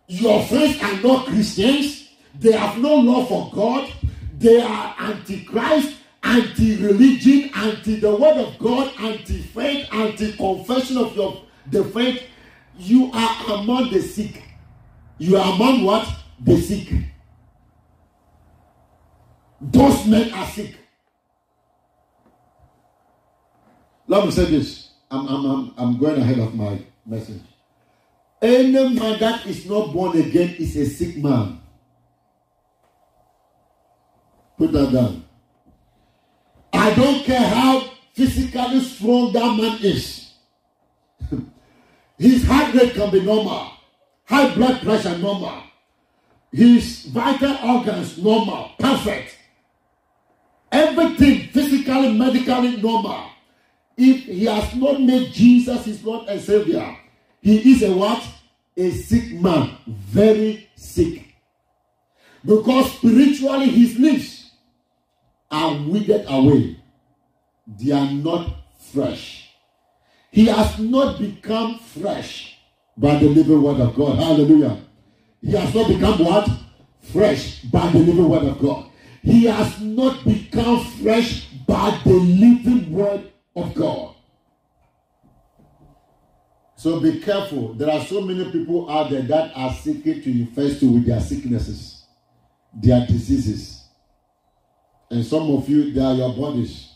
your 0.09 0.43
friends 0.45 0.83
are 0.83 1.01
not 1.01 1.27
Christians, 1.27 2.02
they 2.39 2.53
have 2.53 2.79
no 2.79 2.95
love 2.97 3.29
for 3.29 3.51
God, 3.55 3.93
they 4.39 4.61
are 4.61 4.95
antichrist, 4.99 5.97
anti-religion, 6.23 7.51
anti 7.55 7.97
the 7.97 8.15
word 8.15 8.39
of 8.39 8.59
God, 8.59 8.93
anti-faith, 8.99 9.89
anti-confession 9.93 10.97
of 10.99 11.15
your 11.17 11.43
the 11.71 11.85
faith. 11.85 12.23
You 12.79 13.11
are 13.13 13.55
among 13.55 13.91
the 13.91 14.01
sick. 14.01 14.43
You 15.19 15.37
are 15.37 15.55
among 15.55 15.85
what? 15.85 16.09
The 16.41 16.61
sick. 16.61 16.89
Those 19.61 20.07
men 20.07 20.33
are 20.33 20.47
sick. 20.47 20.75
Let 24.09 24.25
me 24.25 24.31
say 24.33 24.47
this. 24.47 24.91
I'm, 25.11 25.29
I'm, 25.29 25.47
I'm, 25.47 25.75
I'm 25.77 25.99
going 25.99 26.21
ahead 26.21 26.39
of 26.41 26.55
my 26.55 26.79
message. 27.07 27.43
Any 28.41 28.73
man 28.99 29.21
that 29.21 29.47
is 29.47 29.67
not 29.67 29.93
born 29.93 30.19
again 30.19 30.57
is 30.59 30.77
a 30.77 30.87
sick 30.87 31.17
man. 31.19 31.62
Put 34.63 34.73
that 34.75 34.93
down. 34.93 35.25
I 36.73 36.95
don't 36.95 37.25
care 37.25 37.49
how 37.49 37.81
physically 38.15 38.79
strong 38.79 39.33
that 39.33 39.57
man 39.57 39.77
is. 39.83 40.35
His 42.17 42.47
heart 42.47 42.73
rate 42.73 42.95
can 42.95 43.11
be 43.11 43.23
normal. 43.23 43.73
High 44.25 44.55
blood 44.55 44.81
pressure 44.83 45.19
normal. 45.19 45.65
His 46.53 47.07
vital 47.07 47.57
organs 47.71 48.17
normal. 48.19 48.71
Perfect. 48.79 49.37
Everything 50.71 51.49
physically, 51.49 52.17
medically 52.17 52.77
normal. 52.77 53.31
If 53.97 54.27
he 54.27 54.45
has 54.45 54.77
not 54.77 55.01
made 55.01 55.33
Jesus 55.33 55.87
his 55.87 56.05
Lord 56.05 56.29
and 56.29 56.41
Savior, 56.41 56.97
he 57.41 57.73
is 57.73 57.83
a 57.83 57.93
what? 57.93 58.25
A 58.77 58.93
sick 58.93 59.33
man. 59.33 59.77
Very 59.89 60.71
sick. 60.77 61.35
Because 62.45 62.93
spiritually 62.93 63.67
his 63.67 63.99
lips 63.99 64.32
are 65.53 65.75
withered 65.87 66.25
away. 66.29 66.81
They 67.67 67.93
are 67.93 68.11
not 68.11 68.57
fresh. 68.93 69.51
He 70.31 70.47
has 70.47 70.79
not 70.79 71.19
become 71.19 71.79
fresh 71.79 72.59
by 72.97 73.19
the 73.19 73.29
living 73.29 73.63
word 73.63 73.81
of 73.81 73.95
God. 73.95 74.19
Hallelujah. 74.19 74.81
He 75.43 75.53
has 75.53 75.75
not 75.75 75.89
become 75.89 76.19
what? 76.25 76.49
Fresh 77.13 77.63
by 77.65 77.91
the 77.91 77.99
living 77.99 78.29
word 78.29 78.45
of 78.45 78.59
God. 78.59 78.87
He 79.23 79.45
has 79.45 79.81
not 79.81 80.25
become 80.25 80.85
fresh 81.03 81.47
by 81.67 82.01
the 82.05 82.15
living 82.15 82.91
word 82.93 83.31
of 83.55 83.75
God. 83.75 84.15
So 86.77 86.99
be 86.99 87.21
careful. 87.21 87.75
There 87.75 87.91
are 87.91 88.05
so 88.05 88.23
many 88.23 88.51
people 88.51 88.91
out 88.91 89.11
there 89.11 89.23
that 89.23 89.53
are 89.55 89.73
seeking 89.73 90.23
to 90.23 90.31
infest 90.31 90.83
you 90.83 90.91
with 90.93 91.07
their 91.07 91.21
sicknesses, 91.21 92.07
their 92.75 93.07
diseases. 93.07 93.82
And 95.13 95.27
some 95.27 95.51
of 95.51 95.69
you, 95.69 95.93
they 95.93 96.01
are 96.01 96.15
your 96.15 96.33
bodies. 96.33 96.89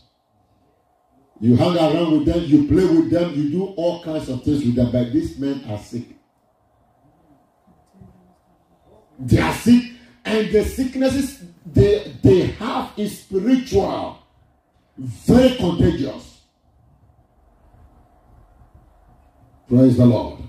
You 1.39 1.55
hang 1.55 1.77
around 1.77 2.11
with 2.13 2.25
them, 2.25 2.43
you 2.45 2.67
play 2.67 2.83
with 2.83 3.11
them, 3.11 3.35
you 3.35 3.51
do 3.51 3.65
all 3.77 4.03
kinds 4.03 4.27
of 4.27 4.43
things 4.43 4.65
with 4.65 4.73
them, 4.73 4.91
but 4.91 5.13
these 5.13 5.37
men 5.37 5.63
are 5.69 5.77
sick. 5.77 6.17
They 9.19 9.39
are 9.39 9.53
sick, 9.53 9.83
and 10.25 10.51
the 10.51 10.65
sicknesses 10.65 11.43
they, 11.63 12.11
they 12.23 12.47
have 12.47 12.91
is 12.97 13.19
spiritual, 13.19 14.17
very 14.97 15.55
contagious. 15.57 16.41
Praise 19.69 19.95
the 19.95 20.07
Lord. 20.07 20.39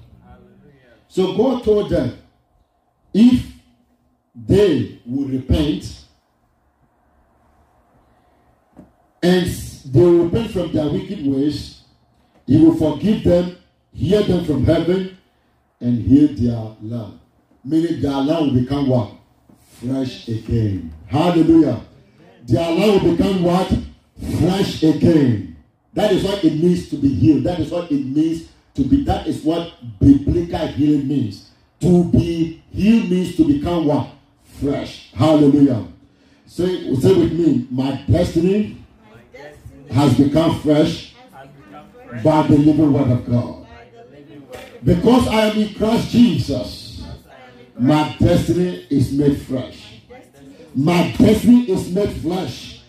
So 1.09 1.37
God 1.37 1.65
told 1.65 1.91
them, 1.91 2.17
if 3.13 3.47
they 4.35 5.03
will 5.05 5.29
repent 5.29 6.07
and 9.23 9.47
they 9.47 10.01
will 10.01 10.25
repent 10.25 10.51
from 10.51 10.73
their 10.73 10.89
wicked 10.91 11.27
ways, 11.27 11.83
He 12.47 12.59
will 12.59 12.77
forgive 12.77 13.25
them, 13.25 13.57
hear 13.93 14.23
them 14.23 14.45
from 14.45 14.65
heaven, 14.65 15.17
and 15.81 16.03
heal 16.03 16.29
their 16.35 16.77
land. 16.83 17.19
Meaning 17.65 18.01
their 18.01 18.13
land 18.13 18.47
will 18.53 18.61
become 18.61 18.89
what? 18.89 19.13
Fresh 19.81 20.29
again. 20.29 20.93
Hallelujah. 21.07 21.81
Their 22.47 22.71
land 22.71 23.03
will 23.03 23.17
become 23.17 23.43
what? 23.43 23.69
Fresh 24.41 24.83
again. 24.83 25.57
That 25.93 26.13
is 26.13 26.25
what 26.25 26.45
it 26.45 26.55
means 26.55 26.89
to 26.91 26.97
be 26.97 27.13
healed. 27.15 27.45
That 27.45 27.61
is 27.61 27.71
what 27.71 27.91
it 27.91 28.05
means 28.05 28.49
to 28.75 28.85
be. 28.85 29.05
That 29.05 29.27
is 29.27 29.43
what 29.43 29.73
biblical 30.01 30.67
healing 30.69 31.09
means. 31.09 31.51
To 31.81 32.05
be 32.05 32.63
healed 32.73 33.11
means 33.11 33.37
to 33.37 33.45
become 33.47 33.87
what? 33.87 34.09
Fresh. 34.61 35.13
Hallelujah. 35.13 35.87
Say, 36.47 36.95
say 36.97 37.15
with 37.15 37.33
me, 37.33 37.67
my 37.71 38.03
destiny, 38.11 38.79
has 39.91 40.17
become 40.17 40.61
fresh, 40.61 41.15
by 42.25 42.43
the 42.47 42.57
living 42.57 42.93
word 42.93 43.11
of 43.11 43.29
God. 43.29 43.67
Because 44.83 45.29
I 45.29 45.47
am 45.49 45.59
in 45.59 45.75
Christ 45.75 46.11
Jesus, 46.11 47.03
my 47.79 48.17
destiny 48.19 48.87
is 48.91 49.13
made 49.13 49.41
fresh. 49.43 50.03
My 50.75 51.13
destiny 51.19 51.71
is 51.71 51.91
made 51.93 52.13
fresh. 52.21 52.83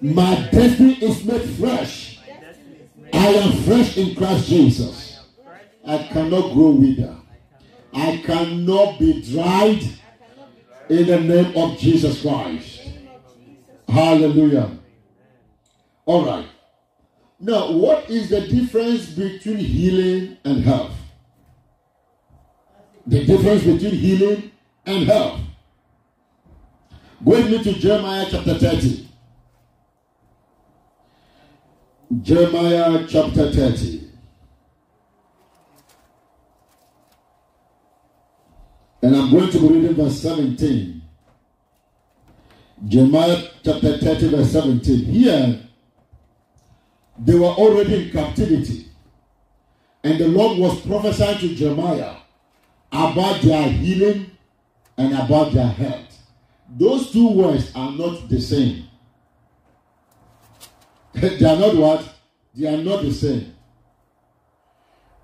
My 0.00 0.48
destiny 0.52 0.94
is 1.02 1.24
made 1.24 1.42
fresh. 1.58 2.20
I 3.12 3.26
am 3.28 3.62
fresh 3.62 3.96
in 3.96 4.14
Christ 4.14 4.48
Jesus. 4.48 5.20
I 5.86 5.98
cannot 6.12 6.52
grow 6.52 6.70
wither. 6.70 7.16
I 7.92 8.22
cannot 8.24 8.98
be 8.98 9.22
dried 9.22 9.82
in 10.88 11.06
the 11.06 11.20
name 11.20 11.56
of 11.56 11.78
Jesus 11.78 12.22
Christ. 12.22 12.82
Hallelujah. 13.88 14.70
All 16.06 16.24
right. 16.24 16.46
Now, 17.38 17.72
what 17.72 18.08
is 18.08 18.30
the 18.30 18.46
difference 18.46 19.10
between 19.10 19.58
healing 19.58 20.38
and 20.44 20.62
health? 20.62 20.92
The 23.06 23.24
difference 23.26 23.64
between 23.64 23.94
healing 23.94 24.50
and 24.86 25.04
health. 25.04 25.40
Go 27.24 27.32
with 27.32 27.50
me 27.50 27.62
to 27.62 27.72
Jeremiah 27.74 28.26
chapter 28.30 28.54
30. 28.54 29.08
Jeremiah 32.22 33.04
chapter 33.08 33.52
30. 33.52 34.10
And 39.02 39.16
I'm 39.16 39.30
going 39.30 39.50
to 39.50 39.60
be 39.60 39.68
reading 39.68 39.94
verse 39.94 40.20
17. 40.20 41.02
Jeremiah 42.86 43.42
chapter 43.64 43.98
30, 43.98 44.28
verse 44.28 44.52
17. 44.52 45.04
Here, 45.04 45.65
they 47.18 47.34
were 47.34 47.46
already 47.46 48.06
in 48.06 48.10
captivity. 48.10 48.88
And 50.04 50.18
the 50.18 50.28
Lord 50.28 50.58
was 50.58 50.80
prophesying 50.82 51.38
to 51.38 51.54
Jeremiah 51.54 52.16
about 52.92 53.42
their 53.42 53.68
healing 53.68 54.30
and 54.96 55.12
about 55.14 55.52
their 55.52 55.66
health. 55.66 56.18
Those 56.68 57.10
two 57.12 57.28
words 57.30 57.72
are 57.74 57.90
not 57.92 58.28
the 58.28 58.40
same. 58.40 58.88
they 61.14 61.44
are 61.44 61.58
not 61.58 61.76
what? 61.76 62.14
They 62.54 62.66
are 62.68 62.82
not 62.82 63.02
the 63.02 63.12
same. 63.12 63.54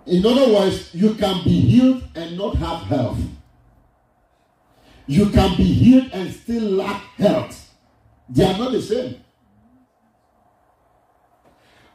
In 0.06 0.24
other 0.26 0.52
words, 0.52 0.94
you 0.94 1.14
can 1.14 1.44
be 1.44 1.60
healed 1.60 2.02
and 2.14 2.36
not 2.36 2.56
have 2.56 2.82
health. 2.82 3.20
You 5.06 5.30
can 5.30 5.56
be 5.56 5.64
healed 5.64 6.10
and 6.12 6.32
still 6.32 6.62
lack 6.62 7.02
health. 7.16 7.70
They 8.28 8.44
are 8.44 8.58
not 8.58 8.72
the 8.72 8.82
same. 8.82 9.21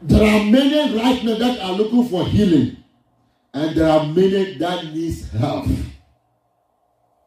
There 0.01 0.23
are 0.23 0.43
many 0.43 0.95
right 0.95 1.23
now 1.23 1.37
that 1.37 1.59
are 1.59 1.71
looking 1.73 2.07
for 2.07 2.25
healing, 2.25 2.77
and 3.53 3.75
there 3.75 3.89
are 3.89 4.05
many 4.05 4.57
that 4.57 4.85
needs 4.93 5.29
help. 5.31 5.65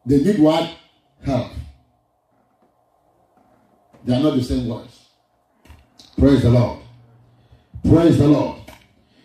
They 0.05 0.23
need 0.23 0.39
what? 0.39 0.69
Help. 1.23 1.51
They 4.03 4.15
are 4.15 4.23
not 4.23 4.35
the 4.35 4.43
same 4.43 4.67
words. 4.67 4.99
Praise 6.17 6.41
the 6.41 6.49
Lord. 6.49 6.79
Praise 7.87 8.17
the 8.17 8.27
Lord. 8.27 8.59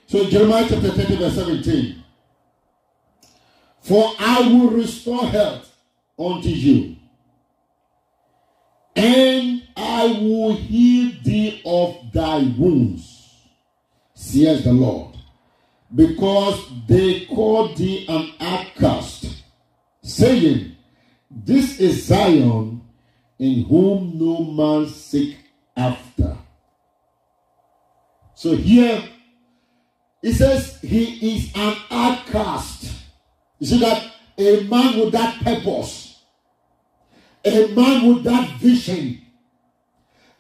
So 0.06 0.28
Jeremiah 0.28 0.66
chapter 0.68 0.90
30, 0.90 1.16
verse 1.16 1.34
17. 1.34 2.02
For 3.80 4.12
I 4.18 4.40
will 4.48 4.70
restore 4.70 5.26
health 5.26 5.72
unto 6.18 6.48
you, 6.48 6.96
and 8.96 9.62
I 9.76 10.06
will 10.20 10.56
heal 10.56 11.12
thee 11.22 11.62
of 11.64 12.12
thy 12.12 12.38
wounds, 12.58 13.15
says 14.26 14.64
the 14.64 14.72
Lord, 14.72 15.16
because 15.94 16.60
they 16.88 17.26
called 17.26 17.76
thee 17.76 18.06
an 18.08 18.32
outcast, 18.40 19.44
saying, 20.02 20.76
This 21.30 21.78
is 21.78 22.06
Zion, 22.06 22.82
in 23.38 23.64
whom 23.64 24.18
no 24.18 24.44
man 24.44 24.88
seek 24.88 25.36
after. 25.76 26.36
So 28.34 28.56
here, 28.56 29.02
it 30.22 30.32
says 30.34 30.80
he 30.80 31.36
is 31.36 31.52
an 31.54 31.76
outcast. 31.90 32.92
You 33.58 33.66
see 33.66 33.80
that 33.80 34.12
a 34.36 34.64
man 34.64 34.98
with 34.98 35.12
that 35.12 35.42
purpose, 35.42 36.20
a 37.44 37.68
man 37.68 38.06
with 38.08 38.24
that 38.24 38.58
vision, 38.58 39.22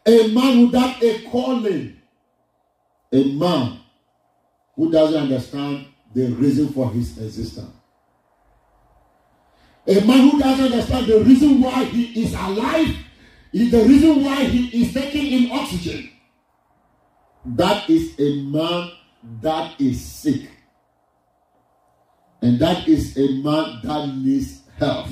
a 0.04 0.28
man 0.28 0.62
with 0.62 0.72
that 0.72 1.02
a 1.02 1.22
calling, 1.30 1.95
a 3.16 3.24
man 3.32 3.78
who 4.74 4.92
doesn't 4.92 5.22
understand 5.22 5.86
the 6.14 6.26
reason 6.32 6.68
for 6.68 6.90
his 6.90 7.16
existence. 7.18 7.72
A 9.86 10.00
man 10.04 10.28
who 10.28 10.38
doesn't 10.38 10.64
understand 10.66 11.06
the 11.06 11.20
reason 11.20 11.60
why 11.60 11.84
he 11.84 12.22
is 12.24 12.34
alive 12.34 12.94
is 13.52 13.70
the 13.70 13.84
reason 13.84 14.22
why 14.22 14.44
he 14.44 14.82
is 14.82 14.92
taking 14.92 15.26
in 15.26 15.50
oxygen. 15.52 16.10
That 17.44 17.88
is 17.88 18.18
a 18.18 18.42
man 18.42 18.90
that 19.40 19.80
is 19.80 20.04
sick. 20.04 20.50
And 22.42 22.58
that 22.58 22.86
is 22.86 23.16
a 23.16 23.42
man 23.42 23.80
that 23.84 24.14
needs 24.14 24.62
health. 24.78 25.10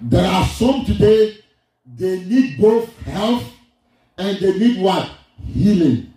There 0.00 0.26
are 0.30 0.46
some 0.46 0.84
today, 0.84 1.38
they 1.84 2.20
need 2.24 2.60
both 2.60 2.96
health 3.02 3.44
and 4.18 4.38
they 4.38 4.58
need 4.58 4.80
what? 4.80 5.10
Healing. 5.52 6.13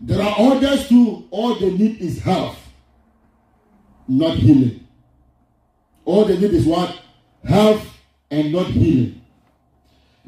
There 0.00 0.22
are 0.22 0.34
others 0.38 0.88
too, 0.88 1.26
all 1.30 1.54
they 1.54 1.70
need 1.70 2.00
is 2.00 2.20
health, 2.20 2.58
not 4.06 4.36
healing. 4.36 4.86
All 6.04 6.24
they 6.24 6.38
need 6.38 6.52
is 6.52 6.66
what? 6.66 7.00
Health 7.44 7.86
and 8.30 8.52
not 8.52 8.66
healing. 8.66 9.22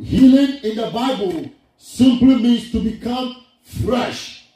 Healing 0.03 0.59
in 0.63 0.77
the 0.77 0.91
Bible 0.91 1.51
simply 1.77 2.37
means 2.37 2.73
to 2.73 2.83
become 2.83 3.45
fresh. 3.63 4.47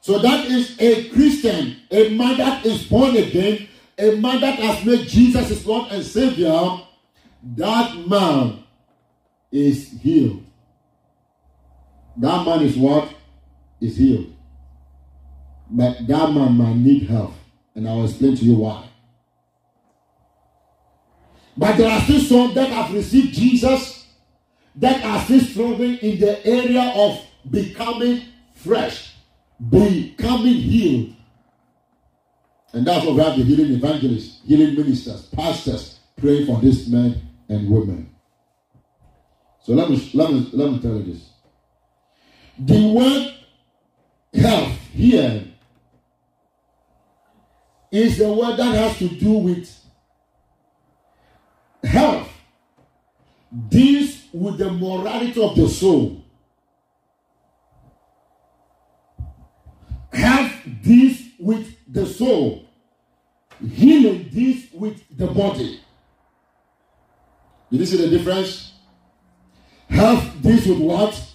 So 0.00 0.18
that 0.18 0.46
is 0.46 0.80
a 0.80 1.08
Christian, 1.10 1.76
a 1.90 2.10
man 2.10 2.38
that 2.38 2.64
is 2.64 2.84
born 2.86 3.16
again, 3.16 3.68
a 3.98 4.16
man 4.16 4.40
that 4.40 4.58
has 4.58 4.84
made 4.84 5.06
Jesus 5.08 5.48
his 5.48 5.66
Lord 5.66 5.90
and 5.90 6.04
Savior. 6.04 6.80
That 7.56 8.06
man 8.06 8.64
is 9.50 9.90
healed. 10.00 10.44
That 12.16 12.44
man 12.46 12.62
is 12.62 12.76
what? 12.76 13.12
Is 13.80 13.96
healed. 13.96 14.34
But 15.70 16.06
that 16.06 16.32
man 16.32 16.54
might 16.54 16.76
need 16.76 17.08
help. 17.08 17.34
And 17.74 17.88
I 17.88 17.94
will 17.94 18.06
explain 18.06 18.36
to 18.36 18.44
you 18.44 18.56
why. 18.56 18.88
But 21.56 21.76
there 21.76 21.90
are 21.90 22.00
still 22.00 22.20
some 22.20 22.54
that 22.54 22.70
have 22.70 22.92
received 22.92 23.34
Jesus 23.34 24.06
that 24.76 25.04
are 25.04 25.20
still 25.24 25.40
struggling 25.40 25.96
in 25.96 26.20
the 26.20 26.44
area 26.46 26.92
of 26.94 27.20
becoming 27.50 28.22
fresh, 28.54 29.14
becoming 29.68 30.54
healed. 30.54 31.16
And 32.72 32.86
that's 32.86 33.04
what 33.04 33.16
we 33.16 33.22
have 33.22 33.36
the 33.36 33.44
healing 33.44 33.72
evangelists, 33.72 34.40
healing 34.46 34.74
ministers, 34.76 35.26
pastors 35.26 35.98
praying 36.16 36.46
for 36.46 36.60
these 36.60 36.88
men 36.88 37.20
and 37.48 37.68
women. 37.68 38.14
So 39.62 39.72
let 39.72 39.90
me 39.90 40.10
let 40.14 40.30
me 40.30 40.48
let 40.52 40.72
me 40.72 40.80
tell 40.80 40.96
you 40.96 41.12
this. 41.12 41.30
The 42.58 42.92
word 42.92 43.37
health 44.34 44.78
here 44.92 45.44
is 47.90 48.18
the 48.18 48.32
word 48.32 48.56
that 48.56 48.74
has 48.74 48.98
to 48.98 49.08
do 49.08 49.32
with 49.32 49.74
health 51.82 52.28
deals 53.68 54.24
with 54.32 54.58
the 54.58 54.70
morality 54.70 55.42
of 55.42 55.56
the 55.56 55.68
soul. 55.68 56.24
Health 60.12 60.52
deals 60.82 61.18
with 61.38 61.76
the 61.90 62.06
soul. 62.06 62.68
Healing 63.72 64.28
deals 64.28 64.64
with 64.72 65.02
the 65.16 65.26
body. 65.26 65.80
Did 67.70 67.80
you 67.80 67.86
see 67.86 67.96
the 67.96 68.16
difference? 68.16 68.72
Health 69.88 70.24
deals 70.42 70.66
with 70.66 70.78
what? 70.78 71.27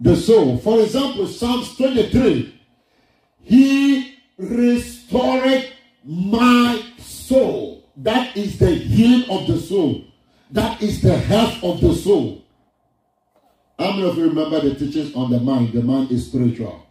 The 0.00 0.16
soul. 0.16 0.58
For 0.58 0.80
example, 0.80 1.26
Psalms 1.26 1.76
23. 1.76 2.58
He 3.42 4.16
restored 4.38 5.72
my 6.04 6.82
soul. 6.98 7.84
That 7.96 8.36
is 8.36 8.58
the 8.58 8.70
healing 8.70 9.28
of 9.28 9.46
the 9.46 9.58
soul. 9.58 10.04
That 10.50 10.82
is 10.82 11.02
the 11.02 11.16
health 11.16 11.62
of 11.62 11.80
the 11.80 11.94
soul. 11.94 12.44
How 13.78 13.92
many 13.92 14.08
of 14.08 14.16
you 14.16 14.28
remember 14.28 14.60
the 14.60 14.74
teachings 14.74 15.14
on 15.14 15.30
the 15.30 15.40
mind? 15.40 15.72
The 15.72 15.82
mind 15.82 16.10
is 16.10 16.26
spiritual. 16.26 16.86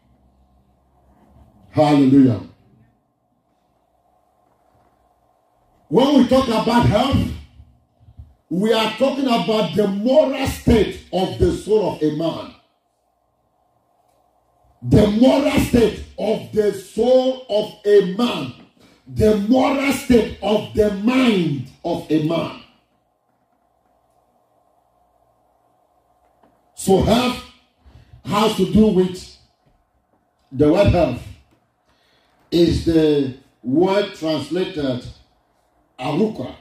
Hallelujah. 1.72 2.42
When 5.88 6.18
we 6.18 6.28
talk 6.28 6.48
about 6.48 6.86
health, 6.86 7.32
we 8.50 8.74
are 8.74 8.92
talking 8.94 9.26
about 9.26 9.76
the 9.76 9.88
moral 9.88 10.48
state 10.48 11.06
of 11.14 11.38
the 11.40 11.52
soul 11.54 11.96
of 11.96 12.04
a 12.04 12.16
man. 12.16 12.56
The 14.82 15.08
moral 15.08 15.60
state 15.60 16.06
of 16.18 16.52
the 16.54 16.74
soul 16.74 17.46
of 17.50 17.86
a 17.86 18.16
man. 18.16 18.54
The 19.08 19.38
moral 19.38 19.92
state 19.94 20.38
of 20.42 20.74
the 20.74 20.92
mind 20.96 21.68
of 21.84 22.10
a 22.10 22.24
man. 22.24 22.62
So 26.76 27.02
health 27.02 27.44
has 28.24 28.56
to 28.56 28.72
do 28.72 28.88
with 28.88 29.38
the 30.52 30.72
word 30.72 30.88
health 30.88 31.22
is 32.52 32.86
the 32.86 33.36
word 33.62 34.16
translated 34.16 35.06
aruka, 36.00 36.56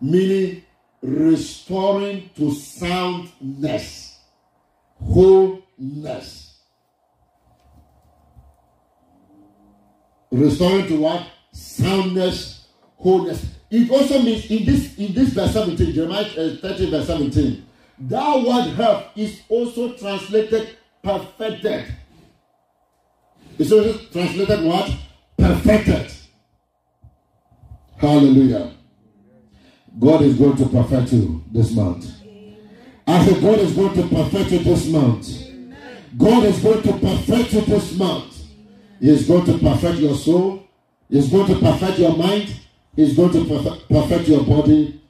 meaning 0.00 0.62
restoring 1.02 2.30
to 2.36 2.52
soundness, 2.52 4.18
wholeness. 5.00 6.51
Restoring 10.32 10.86
to 10.86 10.96
what? 10.98 11.26
Soundness, 11.52 12.66
wholeness. 12.96 13.44
It 13.70 13.90
also 13.90 14.22
means 14.22 14.50
in 14.50 14.64
this 14.64 14.98
in 14.98 15.12
this 15.12 15.28
verse 15.30 15.52
17, 15.52 15.92
Jeremiah 15.92 16.24
uh, 16.24 16.56
30, 16.56 16.90
verse 16.90 17.06
17, 17.06 17.66
that 18.00 18.42
word 18.42 18.74
health 18.74 19.04
is 19.14 19.42
also 19.50 19.92
translated 19.92 20.76
perfected. 21.02 21.94
It's 23.58 23.70
also 23.70 23.98
translated 24.10 24.64
what? 24.64 24.96
Perfected. 25.36 26.10
Hallelujah. 27.98 28.72
God 29.98 30.22
is 30.22 30.36
going 30.36 30.56
to 30.56 30.66
perfect 30.66 31.12
you 31.12 31.44
this 31.52 31.72
month. 31.72 32.10
I 33.06 33.24
said, 33.26 33.42
God 33.42 33.58
is 33.58 33.74
going 33.74 33.94
to 33.94 34.08
perfect 34.08 34.50
you 34.52 34.58
this 34.60 34.88
month. 34.88 35.28
God 36.16 36.44
is 36.44 36.58
going 36.60 36.82
to 36.82 36.92
perfect 36.94 37.52
you 37.52 37.60
this 37.60 37.96
month. 37.96 38.31
He 39.02 39.10
is 39.10 39.26
going 39.26 39.44
to 39.46 39.58
perfect 39.58 39.98
your 39.98 40.14
soul. 40.14 40.62
He's 41.10 41.28
going 41.28 41.48
to 41.48 41.58
perfect 41.58 41.98
your 41.98 42.16
mind. 42.16 42.54
He's 42.94 43.16
going 43.16 43.32
to 43.32 43.80
perfect 43.90 44.28
your 44.28 44.44
body 44.44 45.02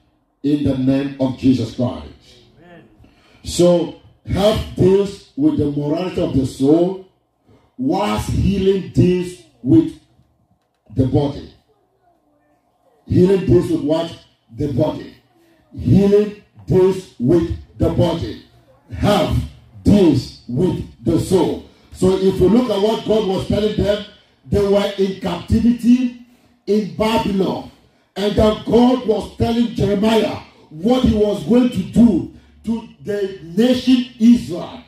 in 0.42 0.64
the 0.64 0.78
name 0.78 1.16
of 1.20 1.37
Jesus 1.37 1.76
Christ. 1.76 2.09
So, 3.44 4.00
health 4.26 4.64
deals 4.76 5.33
with 5.37 5.59
the 5.59 5.70
morality 5.70 6.22
of 6.22 6.35
the 6.35 6.46
soul, 6.46 7.07
whilst 7.76 8.31
healing 8.31 8.92
deals 8.94 9.42
with 9.62 10.00
the 10.96 11.07
body. 11.07 11.52
Healing 13.07 13.44
deals 13.44 13.70
with 13.72 13.83
what? 13.83 14.18
The 14.57 14.72
body. 14.72 15.16
Healing 15.78 16.42
deals 16.66 17.14
with 17.18 17.59
the 17.76 17.90
body. 17.90 18.42
Health 18.96 19.37
deals 19.83 20.44
with 20.48 20.83
the 21.05 21.20
soul. 21.20 21.68
So 22.03 22.17
if 22.17 22.41
you 22.41 22.49
look 22.49 22.69
at 22.69 22.83
what 22.83 23.05
God 23.05 23.29
was 23.29 23.47
telling 23.47 23.77
them, 23.77 24.05
they 24.45 24.61
were 24.61 24.93
in 24.99 25.21
captivity 25.21 26.27
in 26.67 26.97
Babylon. 26.97 27.71
And 28.17 28.35
that 28.35 28.67
God 28.67 29.07
was 29.07 29.37
telling 29.37 29.69
Jeremiah 29.69 30.41
what 30.71 31.05
he 31.05 31.15
was 31.15 31.45
going 31.45 31.71
to 31.71 31.83
do 31.93 32.35
to 32.65 32.88
the 33.05 33.38
nation 33.45 34.07
Israel. 34.19 34.83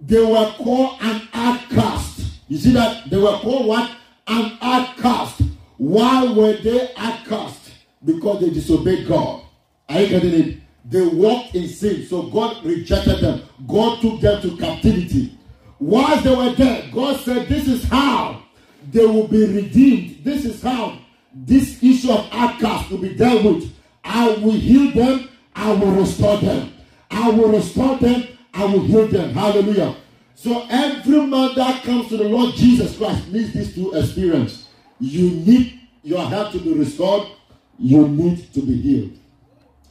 They 0.00 0.24
were 0.24 0.54
called 0.56 0.96
an 1.02 1.28
outcast. 1.34 2.40
You 2.48 2.56
see 2.56 2.72
that? 2.72 3.10
They 3.10 3.18
were 3.18 3.38
called 3.40 3.66
what? 3.66 3.90
An 4.26 4.56
outcast. 4.62 5.42
Why 5.76 6.32
were 6.32 6.54
they 6.54 6.94
outcast? 6.96 7.72
Because 8.02 8.40
they 8.40 8.48
disobeyed 8.48 9.06
God. 9.06 9.42
Are 9.90 10.00
you 10.00 10.08
getting 10.08 10.32
it? 10.32 10.56
They 10.86 11.06
walked 11.06 11.54
in 11.54 11.68
sin, 11.68 12.06
so 12.06 12.22
God 12.22 12.64
rejected 12.64 13.20
them. 13.20 13.42
God 13.66 14.00
took 14.00 14.22
them 14.22 14.40
to 14.40 14.56
captivity. 14.56 15.37
Whilst 15.80 16.24
they 16.24 16.34
were 16.34 16.52
there, 16.52 16.88
God 16.92 17.20
said, 17.20 17.48
This 17.48 17.68
is 17.68 17.84
how 17.84 18.42
they 18.90 19.04
will 19.06 19.28
be 19.28 19.46
redeemed. 19.46 20.24
This 20.24 20.44
is 20.44 20.62
how 20.62 20.98
this 21.32 21.82
issue 21.82 22.10
of 22.10 22.28
outcast 22.32 22.90
will 22.90 22.98
be 22.98 23.14
dealt 23.14 23.44
with. 23.44 23.72
I 24.04 24.28
will 24.30 24.52
heal 24.52 24.90
them, 24.92 25.28
I 25.54 25.72
will 25.72 25.92
restore 25.92 26.38
them. 26.38 26.72
I 27.10 27.30
will 27.30 27.52
restore 27.52 27.96
them, 27.98 28.26
I 28.54 28.64
will 28.64 28.82
heal 28.82 29.06
them. 29.06 29.34
Hallelujah. 29.34 29.96
So 30.34 30.66
every 30.70 31.26
man 31.26 31.54
that 31.56 31.82
comes 31.82 32.08
to 32.08 32.16
the 32.16 32.28
Lord 32.28 32.54
Jesus 32.54 32.96
Christ 32.96 33.28
needs 33.28 33.52
this 33.52 33.74
to 33.74 33.92
experience. 33.92 34.68
You 35.00 35.30
need 35.30 35.80
your 36.02 36.24
health 36.26 36.52
to 36.52 36.60
be 36.60 36.72
restored, 36.74 37.28
you 37.78 38.08
need 38.08 38.52
to 38.54 38.60
be 38.60 38.80
healed. 38.80 39.18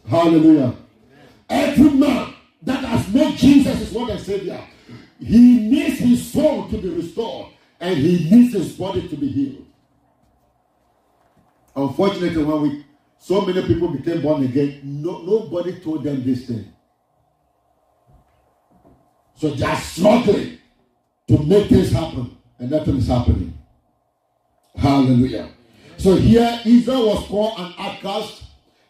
Hallelujah. 0.10 0.76
Every 1.50 1.90
man 1.92 2.34
that 2.64 2.84
has 2.84 3.14
made 3.14 3.38
Jesus 3.38 3.78
his 3.78 3.94
Lord 3.94 4.10
and 4.10 4.20
Savior, 4.20 4.62
he 5.20 5.60
needs 5.70 6.00
his 6.00 6.32
soul 6.32 6.68
to 6.70 6.78
be 6.78 6.90
restored 6.90 7.48
and 7.80 7.98
he 7.98 8.30
needs 8.30 8.54
his 8.54 8.74
body 8.74 9.08
to 9.08 9.16
be 9.16 9.28
healed. 9.28 9.66
Unfortunately, 11.76 12.44
when 12.44 12.62
we 12.62 12.86
so 13.20 13.42
many 13.42 13.62
people 13.66 13.90
became 13.90 14.22
born 14.22 14.44
again, 14.44 14.80
no, 14.84 15.22
nobody 15.24 15.80
told 15.80 16.04
them 16.04 16.24
this 16.24 16.46
thing. 16.46 16.72
So 19.36 19.50
they 19.50 19.66
are 19.66 19.76
struggling 19.76 20.58
to 21.28 21.38
make 21.44 21.68
things 21.68 21.92
happen, 21.92 22.38
and 22.58 22.72
nothing 22.72 22.98
is 22.98 23.08
happening. 23.08 23.58
Hallelujah. 24.76 25.50
So 25.98 26.16
here 26.16 26.62
Israel 26.66 27.08
was 27.08 27.26
called 27.28 27.60
an 27.60 27.74
outcast, 27.78 28.44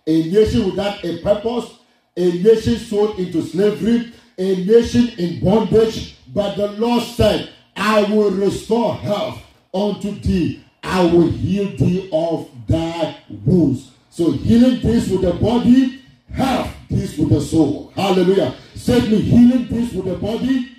a 0.06 0.30
nation 0.30 0.66
without 0.66 1.04
a 1.04 1.22
purpose, 1.22 1.80
a 2.16 2.32
nation 2.42 2.78
sold 2.78 3.18
into 3.20 3.42
slavery, 3.42 4.14
a 4.38 4.66
nation 4.66 5.10
in 5.18 5.44
bondage. 5.44 6.16
But 6.34 6.56
the 6.56 6.72
Lord 6.74 7.04
said, 7.04 7.50
I 7.76 8.04
will 8.04 8.32
restore 8.32 8.96
health 8.96 9.42
unto 9.74 10.12
thee. 10.12 10.64
I 10.84 11.04
will 11.04 11.30
heal 11.30 11.76
thee 11.76 12.10
of 12.12 12.50
thy 12.68 13.18
wounds. 13.46 13.92
So 14.10 14.32
healing 14.32 14.82
this 14.82 15.10
with 15.10 15.22
the 15.22 15.34
body, 15.34 16.02
health 16.32 16.74
this 16.90 17.18
with 17.18 17.30
the 17.30 17.42
soul. 17.42 17.92
Hallelujah. 17.96 18.56
Said 18.76 19.10
me, 19.10 19.22
healing 19.22 19.68
this 19.68 19.94
with 19.94 20.06
the 20.06 20.16
body, 20.16 20.72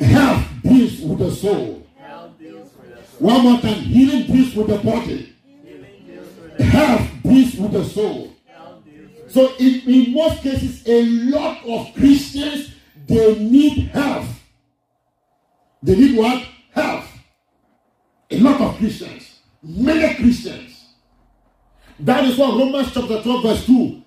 health 0.00 0.44
this 0.62 1.00
with 1.00 1.18
the 1.18 1.30
soul. 1.30 1.86
One 3.18 3.42
more 3.42 3.60
time, 3.60 3.82
healing 3.82 4.26
this 4.28 4.54
with 4.54 4.68
the 4.68 4.78
body, 4.78 5.34
health 6.58 7.10
this 7.24 7.54
with 7.54 7.72
the 7.72 7.84
soul. 7.84 8.34
So 9.28 9.54
in, 9.56 9.80
in 9.86 10.12
most 10.14 10.42
cases, 10.42 10.82
a 10.86 11.04
lot 11.04 11.64
of 11.66 11.94
Christians 11.94 12.74
they 13.06 13.38
need 13.38 13.88
health. 13.88 14.28
They 15.82 15.96
need 15.96 16.16
what? 16.16 16.44
Health. 16.72 17.10
A 18.30 18.38
lot 18.40 18.60
of 18.60 18.76
Christians, 18.76 19.40
many 19.62 20.14
Christians. 20.14 20.84
That 22.00 22.24
is 22.24 22.36
what 22.36 22.58
Romans 22.58 22.92
chapter 22.92 23.22
12, 23.22 23.42
verse 23.42 23.66
2. 23.66 24.02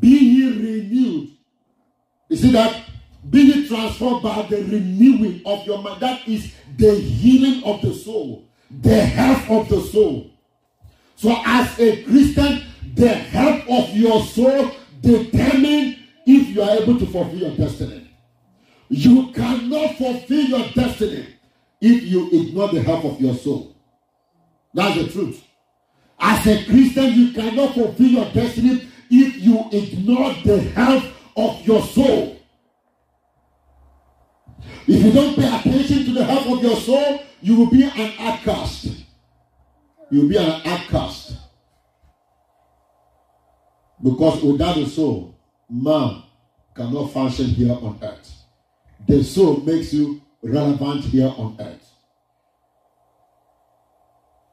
Be 0.00 0.08
ye 0.08 0.46
renewed. 0.48 1.30
You 2.28 2.36
see 2.36 2.52
that? 2.52 2.84
Be 3.28 3.40
ye 3.42 3.68
transformed 3.68 4.22
by 4.22 4.42
the 4.42 4.62
renewing 4.62 5.42
of 5.44 5.66
your 5.66 5.82
mind. 5.82 6.00
That 6.00 6.26
is 6.28 6.54
the 6.76 6.94
healing 6.94 7.64
of 7.64 7.82
the 7.82 7.92
soul, 7.92 8.44
the 8.70 9.00
health 9.00 9.50
of 9.50 9.68
the 9.68 9.80
soul. 9.80 10.30
So, 11.16 11.34
as 11.44 11.78
a 11.78 12.02
Christian, 12.04 12.62
the 12.94 13.08
health 13.08 13.64
of 13.68 13.96
your 13.96 14.22
soul 14.22 14.70
determine 15.00 15.98
if 16.26 16.48
you 16.48 16.62
are 16.62 16.76
able 16.76 16.98
to 16.98 17.06
fulfill 17.06 17.38
your 17.38 17.56
destiny. 17.56 18.10
You 18.88 19.32
cannot 19.32 19.96
fulfill 19.96 20.44
your 20.44 20.68
destiny 20.74 21.26
if 21.80 22.02
you 22.04 22.28
ignore 22.32 22.68
the 22.68 22.82
health 22.82 23.04
of 23.04 23.20
your 23.20 23.34
soul. 23.34 23.76
That's 24.72 24.96
the 24.96 25.08
truth. 25.08 25.42
As 26.18 26.46
a 26.46 26.64
Christian, 26.64 27.12
you 27.12 27.32
cannot 27.32 27.74
fulfill 27.74 28.06
your 28.06 28.30
destiny 28.32 28.88
if 29.10 29.36
you 29.36 29.64
ignore 29.72 30.34
the 30.44 30.60
health 30.70 31.04
of 31.36 31.66
your 31.66 31.82
soul. 31.82 32.40
If 34.86 35.04
you 35.04 35.12
don't 35.12 35.34
pay 35.34 35.46
attention 35.46 36.04
to 36.04 36.12
the 36.12 36.24
health 36.24 36.46
of 36.46 36.62
your 36.62 36.76
soul, 36.76 37.22
you 37.40 37.56
will 37.56 37.70
be 37.70 37.84
an 37.84 38.12
outcast. 38.18 38.86
You 40.10 40.22
will 40.22 40.28
be 40.28 40.36
an 40.36 40.62
outcast. 40.64 41.36
Because 44.04 44.42
without 44.42 44.76
the 44.76 44.86
soul, 44.86 45.34
man 45.70 46.22
cannot 46.76 47.10
function 47.10 47.46
here 47.46 47.72
on 47.72 47.98
earth. 48.02 48.34
The 49.08 49.24
soul 49.24 49.60
makes 49.60 49.94
you 49.94 50.20
relevant 50.42 51.04
here 51.04 51.32
on 51.38 51.56
earth. 51.58 51.90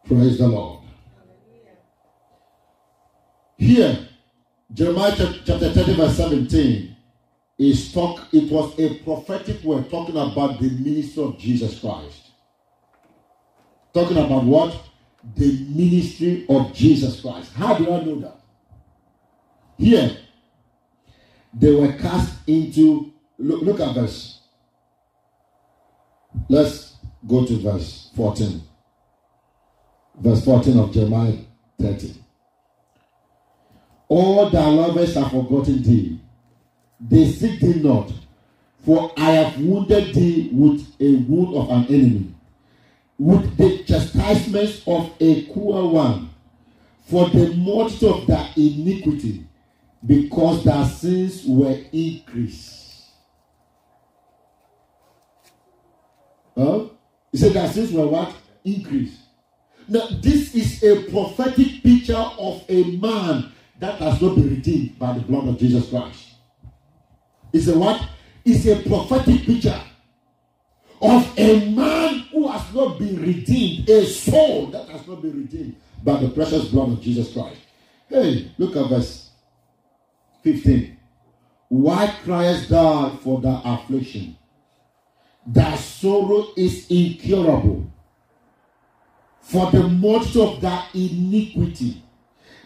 Praise 0.08 0.38
the 0.38 0.48
Lord. 0.48 0.86
Here, 3.58 4.08
Jeremiah 4.74 5.16
chapter 5.18 5.70
30, 5.70 5.94
verse 5.96 6.16
17 6.16 6.96
is 7.58 7.92
talk, 7.92 8.22
it 8.32 8.50
was 8.50 8.80
a 8.80 9.00
prophetic 9.00 9.62
word 9.64 9.90
talking 9.92 10.16
about 10.16 10.62
the 10.62 10.70
ministry 10.70 11.24
of 11.24 11.38
Jesus 11.38 11.78
Christ. 11.78 12.30
Talking 13.94 14.18
about 14.18 14.46
what? 14.46 14.82
The 15.36 15.66
ministry 15.70 16.46
of 16.48 16.74
Jesus 16.74 17.20
Christ. 17.20 17.52
How 17.54 17.78
do 17.78 17.92
I 17.92 18.02
know 18.02 18.16
that? 18.22 18.41
Here, 19.82 20.16
they 21.56 21.74
were 21.74 21.92
cast 21.94 22.48
into. 22.48 23.12
Look, 23.40 23.64
look 23.64 23.80
at 23.80 23.96
verse. 23.96 24.42
Let's 26.48 26.98
go 27.28 27.48
to 27.48 27.58
verse 27.58 28.12
14. 28.16 28.62
Verse 30.20 30.46
14 30.46 30.78
of 30.78 30.94
Jeremiah 30.94 31.36
30. 31.80 32.14
All 34.08 34.52
thy 34.52 34.68
lovers 34.68 35.16
have 35.16 35.32
forgotten 35.32 35.82
thee. 35.82 36.20
They 37.00 37.32
seek 37.32 37.60
thee 37.60 37.82
not. 37.82 38.12
For 38.86 39.12
I 39.18 39.32
have 39.32 39.60
wounded 39.60 40.14
thee 40.14 40.52
with 40.54 40.86
a 41.00 41.16
wound 41.28 41.56
of 41.56 41.72
an 41.72 41.86
enemy, 41.88 42.36
with 43.18 43.58
the 43.58 43.84
chastisements 43.84 44.84
of 44.86 45.12
a 45.20 45.46
cruel 45.46 45.90
one, 45.90 46.30
for 47.06 47.30
the 47.30 47.56
multitude 47.56 48.10
of 48.10 48.28
thy 48.28 48.52
iniquity 48.56 49.48
because 50.06 50.64
their 50.64 50.86
sins 50.86 51.46
were 51.46 51.78
increased. 51.92 53.04
Huh? 56.58 56.86
He 57.32 57.38
said 57.38 57.54
their 57.54 57.70
sins 57.70 57.92
were 57.92 58.08
what? 58.08 58.36
Increased. 58.64 59.20
Now, 59.88 60.08
this 60.22 60.56
is 60.56 60.84
a 60.84 61.10
prophetic 61.10 61.84
picture 61.84 62.16
of 62.16 62.64
a 62.70 62.84
man 62.98 63.52
that 63.80 64.00
has 64.00 64.22
not 64.22 64.36
been 64.36 64.50
redeemed 64.50 64.98
by 65.00 65.14
the 65.14 65.22
blood 65.22 65.48
of 65.48 65.58
Jesus 65.58 65.90
Christ. 65.90 66.30
It's 67.54 67.68
a 67.68 67.78
what? 67.78 68.02
It's 68.46 68.66
a 68.66 68.82
prophetic 68.88 69.46
picture 69.46 69.82
of 71.02 71.34
a 71.38 71.72
man 71.72 72.20
who 72.32 72.48
has 72.48 72.74
not 72.74 73.00
been 73.00 73.22
redeemed, 73.22 73.90
a 73.90 74.06
soul 74.06 74.68
that 74.68 74.88
has 74.90 75.08
not 75.08 75.22
been 75.22 75.36
redeemed 75.42 75.76
by 76.04 76.20
the 76.20 76.30
precious 76.30 76.70
blood 76.70 76.90
of 76.90 77.02
Jesus 77.02 77.34
Christ. 77.34 77.60
Hey, 78.08 78.52
look 78.58 78.76
at 78.76 78.88
verse 78.88 79.21
15. 80.44 80.98
Why 81.70 82.14
criest 82.24 82.70
thou 82.70 83.12
for 83.24 83.40
thy 83.40 83.62
affliction? 83.64 84.38
Thy 85.46 85.76
sorrow 85.78 86.48
is 86.58 86.88
incurable. 86.90 87.90
For 89.40 89.72
the 89.72 89.88
multitude 89.88 90.42
of 90.42 90.62
thy 90.62 90.86
iniquity, 90.94 92.04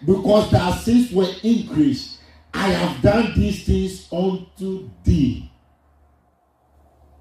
because 0.05 0.51
thy 0.51 0.71
sins 0.71 1.11
were 1.11 1.29
increased, 1.43 2.19
I 2.53 2.69
have 2.69 3.01
done 3.01 3.33
these 3.35 3.65
things 3.65 4.07
unto 4.11 4.89
thee. 5.03 5.51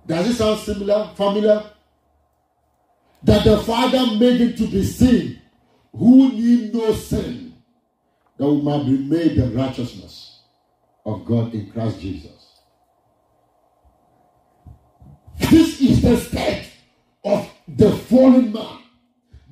Does 0.06 0.28
it 0.30 0.34
sound 0.34 0.60
similar, 0.60 1.10
familiar? 1.14 1.64
That 3.22 3.44
the 3.44 3.58
Father 3.58 4.16
made 4.18 4.40
him 4.40 4.54
to 4.56 4.66
be 4.66 4.84
sin, 4.84 5.38
who 5.96 6.30
need 6.32 6.74
no 6.74 6.92
sin, 6.92 7.54
that 8.36 8.46
we 8.46 8.60
might 8.60 8.84
be 8.84 8.98
made 8.98 9.36
the 9.36 9.48
righteousness 9.48 10.33
of 11.04 11.24
God 11.24 11.54
in 11.54 11.70
Christ 11.70 12.00
Jesus. 12.00 12.60
This 15.50 15.80
is 15.80 16.02
the 16.02 16.16
state 16.16 16.70
of 17.24 17.50
the 17.68 17.90
fallen 17.90 18.52
man. 18.52 18.78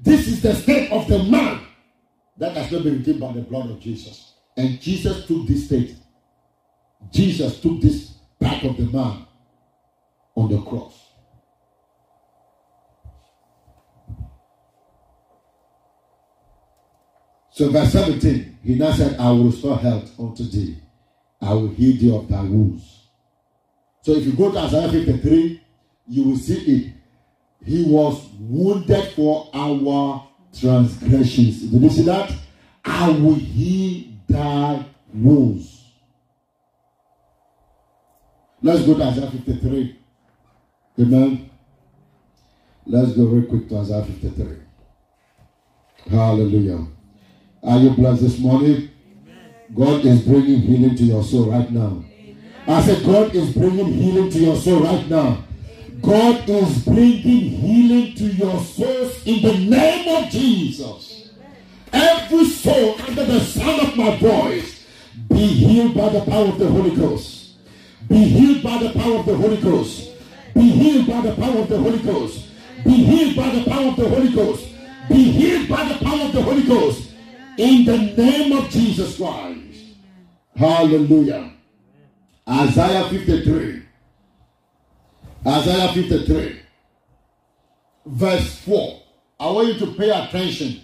This 0.00 0.26
is 0.26 0.42
the 0.42 0.54
state 0.54 0.90
of 0.90 1.06
the 1.08 1.22
man 1.24 1.60
that 2.38 2.56
has 2.56 2.72
not 2.72 2.84
been 2.84 2.98
redeemed 2.98 3.20
by 3.20 3.32
the 3.32 3.42
blood 3.42 3.70
of 3.70 3.80
Jesus. 3.80 4.34
And 4.56 4.80
Jesus 4.80 5.26
took 5.26 5.46
this 5.46 5.66
state. 5.66 5.96
Jesus 7.10 7.60
took 7.60 7.80
this 7.80 8.12
part 8.40 8.64
of 8.64 8.76
the 8.76 8.84
man 8.84 9.26
on 10.34 10.48
the 10.50 10.60
cross. 10.62 10.98
So, 17.50 17.70
verse 17.70 17.92
17, 17.92 18.58
he 18.64 18.74
now 18.76 18.92
said, 18.92 19.20
I 19.20 19.30
will 19.30 19.44
restore 19.44 19.76
health 19.76 20.18
unto 20.18 20.44
thee. 20.44 20.81
I 21.42 21.52
will 21.54 21.68
heal 21.68 21.96
thee 21.98 22.16
of 22.16 22.28
thy 22.28 22.42
wounds. 22.42 23.08
So, 24.02 24.12
if 24.12 24.24
you 24.24 24.32
go 24.32 24.52
to 24.52 24.58
Isaiah 24.58 24.90
53, 24.90 25.60
you 26.08 26.22
will 26.24 26.36
see 26.36 26.58
it. 26.58 26.92
He 27.64 27.84
was 27.84 28.28
wounded 28.38 29.12
for 29.12 29.50
our 29.52 30.26
transgressions. 30.58 31.62
Did 31.62 31.82
you 31.82 31.90
see 31.90 32.02
that? 32.02 32.32
I 32.84 33.10
will 33.10 33.34
heal 33.34 34.12
thy 34.28 34.84
wounds. 35.12 35.84
Let's 38.62 38.86
go 38.86 38.96
to 38.96 39.02
Isaiah 39.02 39.30
53. 39.30 39.98
Amen. 41.00 41.50
Let's 42.86 43.12
go 43.12 43.24
real 43.26 43.48
quick 43.48 43.68
to 43.68 43.78
Isaiah 43.78 44.04
53. 44.04 44.56
Hallelujah. 46.10 46.86
Are 47.62 47.78
you 47.78 47.90
blessed 47.90 48.22
this 48.22 48.38
morning? 48.38 48.91
God 49.74 50.04
is 50.04 50.20
bringing 50.22 50.60
healing 50.60 50.96
to 50.96 51.04
your 51.04 51.24
soul 51.24 51.50
right 51.50 51.70
now. 51.70 52.04
I 52.66 52.82
said, 52.82 53.04
God 53.04 53.34
is 53.34 53.54
bringing 53.54 53.92
healing 53.92 54.30
to 54.30 54.38
your 54.38 54.56
soul 54.56 54.82
right 54.84 55.08
now. 55.08 55.44
God 56.02 56.48
is 56.48 56.84
bringing 56.84 57.22
healing 57.22 58.14
to 58.16 58.24
your 58.24 58.60
souls 58.60 59.26
in 59.26 59.42
the 59.42 59.76
name 59.76 60.24
of 60.24 60.30
Jesus. 60.30 61.30
Every 61.92 62.44
soul 62.44 63.00
under 63.02 63.24
the 63.24 63.40
sound 63.40 63.80
of 63.82 63.96
my 63.96 64.16
voice 64.16 64.84
be 65.28 65.46
healed 65.46 65.94
by 65.94 66.08
the 66.10 66.20
power 66.20 66.46
of 66.46 66.58
the 66.58 66.68
Holy 66.68 66.94
Ghost. 66.94 67.54
Be 68.08 68.16
healed 68.16 68.62
by 68.62 68.78
the 68.78 68.90
power 68.90 69.16
of 69.20 69.26
the 69.26 69.36
Holy 69.36 69.60
Ghost. 69.60 70.10
Be 70.54 70.70
healed 70.70 71.06
by 71.06 71.20
the 71.22 71.34
power 71.34 71.58
of 71.58 71.68
the 71.68 71.78
Holy 71.78 71.98
Ghost. 71.98 72.48
Be 72.84 72.90
healed 72.90 73.36
by 73.36 73.50
the 73.54 73.64
power 73.64 73.88
of 73.88 73.96
the 73.96 74.08
Holy 74.08 74.32
Ghost. 74.32 74.68
Be 75.08 75.24
healed 75.24 75.68
by 75.68 75.88
the 75.88 76.04
power 76.04 76.20
of 76.26 76.32
the 76.32 76.42
Holy 76.42 76.62
Ghost. 76.62 77.11
In 77.58 77.84
the 77.84 77.98
name 77.98 78.52
of 78.52 78.70
Jesus 78.70 79.16
Christ. 79.16 79.96
Hallelujah. 80.56 81.52
Isaiah 82.48 83.08
53. 83.08 83.82
Isaiah 85.46 85.92
53. 85.92 86.60
Verse 88.06 88.58
4. 88.60 89.02
I 89.40 89.50
want 89.50 89.68
you 89.68 89.78
to 89.80 89.94
pay 89.94 90.10
attention 90.10 90.80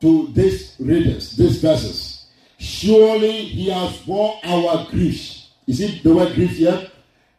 to 0.00 0.28
these 0.32 0.76
readers, 0.78 1.36
these 1.36 1.60
verses. 1.60 2.26
Surely 2.58 3.32
he 3.46 3.70
has 3.70 3.96
borne 3.98 4.38
our 4.44 4.86
griefs. 4.90 5.50
Is 5.66 5.80
it 5.80 6.02
the 6.02 6.14
word 6.14 6.34
grief 6.34 6.50
here? 6.50 6.90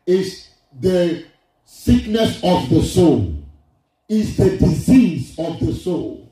Is 0.05 0.49
the 0.79 1.25
sickness 1.65 2.39
of 2.43 2.69
the 2.69 2.81
soul. 2.81 3.43
Is 4.09 4.37
the 4.37 4.57
disease 4.57 5.37
of 5.37 5.59
the 5.59 5.73
soul. 5.73 6.24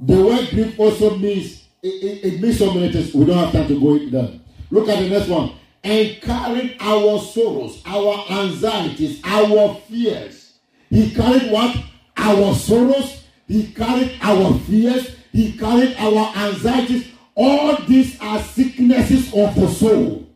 The 0.00 0.22
word 0.22 0.48
grief 0.50 0.78
also 0.78 1.16
means 1.16 1.64
it, 1.82 1.88
it, 1.88 2.34
it 2.34 2.40
means 2.40 2.58
so 2.58 2.72
many 2.72 2.92
things. 2.92 3.14
We 3.14 3.24
don't 3.24 3.38
have 3.38 3.52
time 3.52 3.68
to 3.68 3.80
go 3.80 3.94
into 3.94 4.10
that. 4.10 4.40
Look 4.70 4.88
at 4.88 4.98
the 5.00 5.08
next 5.08 5.28
one. 5.28 5.52
And 5.82 6.20
carried 6.20 6.76
our 6.80 7.18
sorrows, 7.20 7.82
our 7.86 8.24
anxieties, 8.30 9.20
our 9.24 9.74
fears. 9.88 10.58
He 10.90 11.14
carried 11.14 11.50
what? 11.50 11.76
Our 12.16 12.54
sorrows. 12.54 13.24
He 13.46 13.72
carried 13.72 14.18
our 14.20 14.58
fears. 14.60 15.16
He 15.32 15.56
carried 15.56 15.94
our 15.98 16.36
anxieties. 16.36 17.08
All 17.34 17.76
these 17.86 18.20
are 18.20 18.40
sicknesses 18.42 19.32
of 19.32 19.54
the 19.54 19.68
soul. 19.68 20.28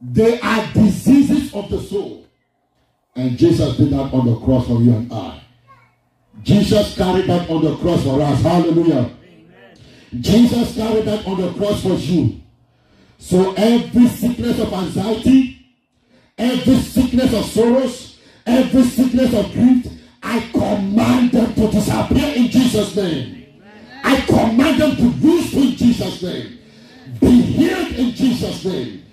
They 0.00 0.40
are 0.40 0.66
diseases 0.74 1.54
of 1.54 1.70
the 1.70 1.80
soul. 1.80 2.26
And 3.16 3.38
Jesus 3.38 3.76
did 3.76 3.90
that 3.90 4.12
on 4.12 4.26
the 4.26 4.38
cross 4.40 4.66
for 4.66 4.80
you 4.80 4.92
and 4.94 5.12
I. 5.12 5.41
Jesus 6.42 6.96
carried 6.96 7.26
that 7.28 7.48
on 7.48 7.64
the 7.64 7.76
cross 7.76 8.02
for 8.02 8.20
us. 8.20 8.42
Hallelujah. 8.42 9.10
Amen. 9.22 10.20
Jesus 10.20 10.74
carried 10.74 11.04
that 11.04 11.26
on 11.26 11.40
the 11.40 11.52
cross 11.54 11.82
for 11.82 11.94
you. 11.94 12.40
So 13.18 13.54
every 13.54 14.08
sickness 14.08 14.58
of 14.58 14.72
anxiety, 14.72 15.66
every 16.36 16.76
sickness 16.76 17.32
of 17.32 17.44
sorrows, 17.44 18.18
every 18.44 18.82
sickness 18.82 19.32
of 19.34 19.52
grief, 19.52 19.86
I 20.22 20.40
command 20.52 21.30
them 21.32 21.54
to 21.54 21.70
disappear 21.70 22.34
in 22.34 22.48
Jesus' 22.48 22.96
name. 22.96 23.46
I 24.02 24.20
command 24.22 24.80
them 24.80 24.96
to 24.96 25.26
lose 25.26 25.54
in 25.54 25.76
Jesus' 25.76 26.22
name. 26.22 26.58
Be 27.20 27.40
healed 27.42 27.92
in 27.92 28.10
Jesus' 28.12 28.64
name. 28.64 29.04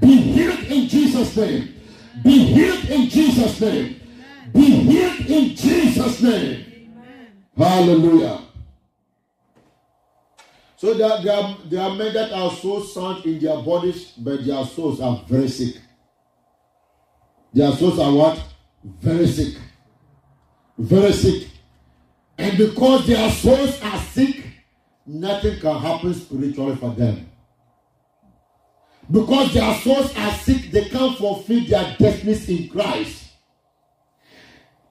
Be 0.00 0.16
healed 0.16 0.64
in 0.64 0.88
Jesus' 0.88 1.36
name. 1.36 1.74
Be 2.24 2.38
healed 2.44 2.84
in 2.86 3.08
Jesus' 3.08 3.60
name. 3.60 4.00
Be 4.52 4.64
healed 4.64 5.20
in 5.26 5.56
Jesus' 5.56 6.20
name. 6.20 6.71
Hallelujah. 7.56 8.40
So 10.76 10.94
there, 10.94 11.22
there, 11.22 11.36
are, 11.36 11.56
there 11.66 11.80
are 11.80 11.94
men 11.94 12.12
that 12.14 12.32
are 12.32 12.50
so 12.50 12.82
sound 12.82 13.24
in 13.24 13.38
their 13.38 13.62
bodies, 13.62 14.12
but 14.18 14.44
their 14.44 14.64
souls 14.64 15.00
are 15.00 15.22
very 15.28 15.48
sick. 15.48 15.76
Their 17.52 17.70
souls 17.72 17.98
are 17.98 18.12
what? 18.12 18.42
Very 18.82 19.26
sick. 19.28 19.58
Very 20.76 21.12
sick. 21.12 21.48
And 22.38 22.58
because 22.58 23.06
their 23.06 23.30
souls 23.30 23.80
are 23.82 23.98
sick, 23.98 24.44
nothing 25.06 25.60
can 25.60 25.78
happen 25.78 26.14
spiritually 26.14 26.74
for 26.76 26.90
them. 26.90 27.30
Because 29.10 29.52
their 29.54 29.74
souls 29.74 30.16
are 30.16 30.32
sick, 30.32 30.70
they 30.70 30.86
can't 30.86 31.16
fulfill 31.18 31.64
their 31.66 31.96
destinies 31.98 32.48
in 32.48 32.68
Christ. 32.68 33.28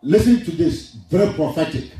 Listen 0.01 0.43
to 0.45 0.51
this, 0.51 0.93
very 1.09 1.33
prophetic. 1.33 1.91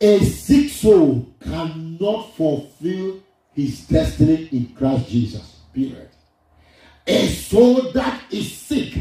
A 0.00 0.20
sick 0.20 0.70
soul 0.70 1.26
cannot 1.40 2.34
fulfill 2.36 3.20
his 3.52 3.80
destiny 3.86 4.48
in 4.52 4.72
Christ 4.74 5.08
Jesus. 5.08 5.56
Period. 5.74 6.08
A 7.06 7.26
soul 7.28 7.90
that 7.92 8.22
is 8.30 8.52
sick 8.52 8.94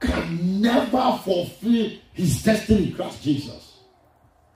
can 0.00 0.60
never 0.60 1.20
fulfill 1.22 1.90
his 2.12 2.42
destiny 2.42 2.88
in 2.88 2.94
Christ 2.94 3.22
Jesus. 3.22 3.78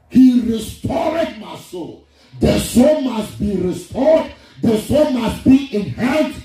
He 0.09 0.41
restored 0.41 1.39
my 1.39 1.57
soul. 1.57 2.07
The 2.41 2.59
soul 2.59 3.03
must 3.03 3.39
be 3.39 3.57
restored. 3.57 4.33
The 4.63 4.79
soul 4.79 5.11
must 5.11 5.45
be 5.45 5.67
in 5.67 5.91
health 5.91 6.43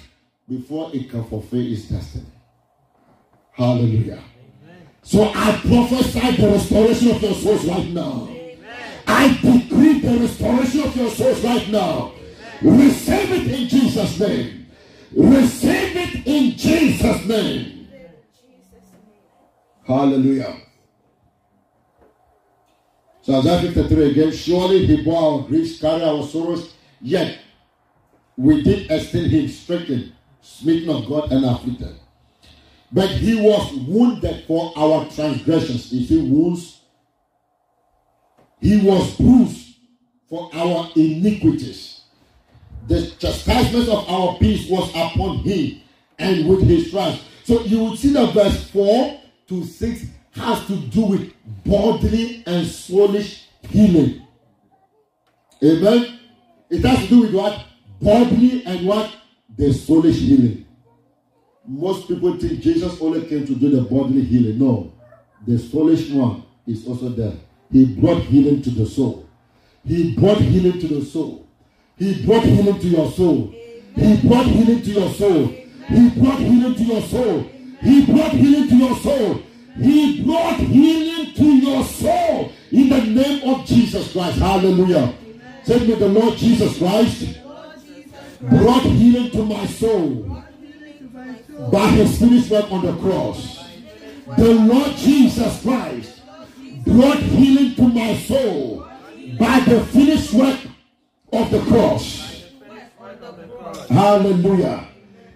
before 0.48 0.91
it 0.93 1.10
can 1.10 1.24
fulfill 1.26 1.72
its 1.72 1.84
destiny. 1.86 2.26
Hallelujah. 3.52 4.24
Amen. 4.63 4.89
So 5.02 5.32
I 5.34 5.60
prophesy 5.65 6.36
the 6.41 6.50
restoration 6.50 7.12
of 7.12 7.22
your 7.22 7.34
souls 7.34 7.65
right 7.65 7.88
now. 7.88 8.33
I 9.08 9.30
decree 9.34 10.00
the 10.00 10.20
restoration 10.20 10.84
of 10.84 10.96
your 10.96 11.10
souls 11.10 11.44
right 11.44 11.70
now. 11.70 12.13
Receive 12.62 13.32
it 13.32 13.48
in 13.48 13.68
Jesus' 13.68 14.20
name. 14.20 14.68
Receive 15.16 15.96
it 15.96 16.28
in 16.28 16.58
Jesus' 16.58 17.26
name. 17.26 17.88
Hallelujah. 19.86 20.58
So 23.22 23.39
Isaiah 23.39 23.72
53 23.72 24.12
again, 24.12 24.32
surely 24.32 24.86
he 24.86 25.02
bore 25.04 25.42
our 25.42 25.48
griefs, 25.48 25.80
carried 25.80 26.04
our 26.04 26.24
sorrows, 26.24 26.74
yet 27.02 27.39
we 28.36 28.62
did 28.63 28.92
esteem 28.92 29.30
him 29.30 29.48
stricken, 29.48 30.13
smitten 30.42 30.89
of 30.89 31.08
God, 31.08 31.32
and 31.32 31.46
afflicted. 31.46 31.96
But 32.92 33.10
he 33.10 33.36
was 33.36 33.74
wounded 33.88 34.46
for 34.46 34.73
our 34.75 35.10
transgressions. 35.10 35.92
You 35.92 36.06
see, 36.06 36.30
wounds 36.30 36.73
he 38.64 38.78
was 38.78 39.18
bruised 39.18 39.76
for 40.30 40.50
our 40.54 40.90
iniquities. 40.96 42.04
The 42.88 43.12
chastisement 43.20 43.90
of 43.90 44.10
our 44.10 44.38
peace 44.38 44.70
was 44.70 44.90
upon 44.92 45.40
him, 45.40 45.82
and 46.18 46.48
with 46.48 46.62
his 46.64 46.88
stripes. 46.88 47.22
So 47.44 47.60
you 47.64 47.84
would 47.84 48.00
see 48.00 48.14
that 48.14 48.34
verse 48.34 48.70
4 48.70 49.20
to 49.50 49.66
6 49.66 50.06
has 50.36 50.66
to 50.68 50.78
do 50.78 51.06
with 51.06 51.34
bodily 51.66 52.44
and 52.46 52.66
soulish 52.66 53.44
healing. 53.70 54.26
Amen. 55.62 56.20
It 56.70 56.86
has 56.86 57.00
to 57.04 57.08
do 57.08 57.22
with 57.24 57.34
what? 57.34 57.66
Bodily 58.02 58.64
and 58.66 58.88
what? 58.88 59.14
The 59.58 59.74
soulish 59.74 60.20
healing. 60.20 60.66
Most 61.68 62.08
people 62.08 62.38
think 62.38 62.62
Jesus 62.62 63.00
only 63.02 63.26
came 63.28 63.46
to 63.46 63.56
do 63.56 63.70
the 63.70 63.82
bodily 63.82 64.24
healing. 64.24 64.58
No. 64.58 64.94
The 65.46 65.58
soulish 65.58 66.14
one 66.14 66.46
is 66.66 66.88
also 66.88 67.10
there. 67.10 67.36
He 67.74 67.86
brought 67.96 68.21
healing 68.21 68.62
to 68.62 68.69
the 68.69 68.86
soul. 68.86 69.28
He 69.84 70.15
brought 70.15 70.38
healing 70.38 70.80
to 70.80 70.88
the 70.88 71.04
soul. 71.04 71.48
He 71.98 72.24
brought 72.24 72.44
healing 72.44 72.80
to 72.80 72.88
your 72.88 73.12
soul. 73.12 73.54
He 73.96 74.17
brought 74.28 74.46
healing 74.46 74.82
to 74.84 74.92
your 74.92 75.10
soul. 75.10 75.48
He 75.90 76.10
brought 76.12 76.40
healing 76.40 76.76
to 76.76 76.84
your 76.84 77.02
soul. 77.02 77.50
He 77.82 78.06
brought 78.06 78.32
healing 78.32 78.69
to 78.69 78.76
your 78.76 78.96
soul. 78.96 79.42
He 79.76 80.24
brought 80.24 80.60
healing 80.60 81.34
to 81.34 81.44
your 81.44 81.84
soul 81.84 82.52
In 82.71 82.90
the 82.90 83.02
name 83.02 83.50
of 83.50 83.65
Jesus 83.65 84.12
Christ. 84.12 84.38
Hallelujah. 84.38 85.13
Say 85.63 85.80
me, 85.80 85.96
the 85.96 86.10
Lord 86.10 86.38
Jesus 86.38 86.78
Christ 86.78 87.40
brought 88.40 88.84
healing 88.84 89.32
to 89.32 89.46
my 89.46 89.65
soul 89.65 90.44
by 91.71 91.88
his 91.88 92.19
finished 92.19 92.52
work 92.52 92.71
on 92.71 92.86
the 92.86 92.96
cross. 92.98 93.63
The 94.38 94.54
Lord 94.54 94.96
Jesus 94.98 95.62
Christ 95.63 96.23
brought 96.86 97.19
healing 97.19 97.75
to 97.75 97.88
my 97.88 98.15
soul 98.15 98.88
by 99.40 99.60
the 99.62 99.84
finished 99.86 100.34
work 100.34 100.60
of 101.31 101.52
the 101.52 101.60
cross. 101.62 102.44
Hallelujah. 103.90 104.88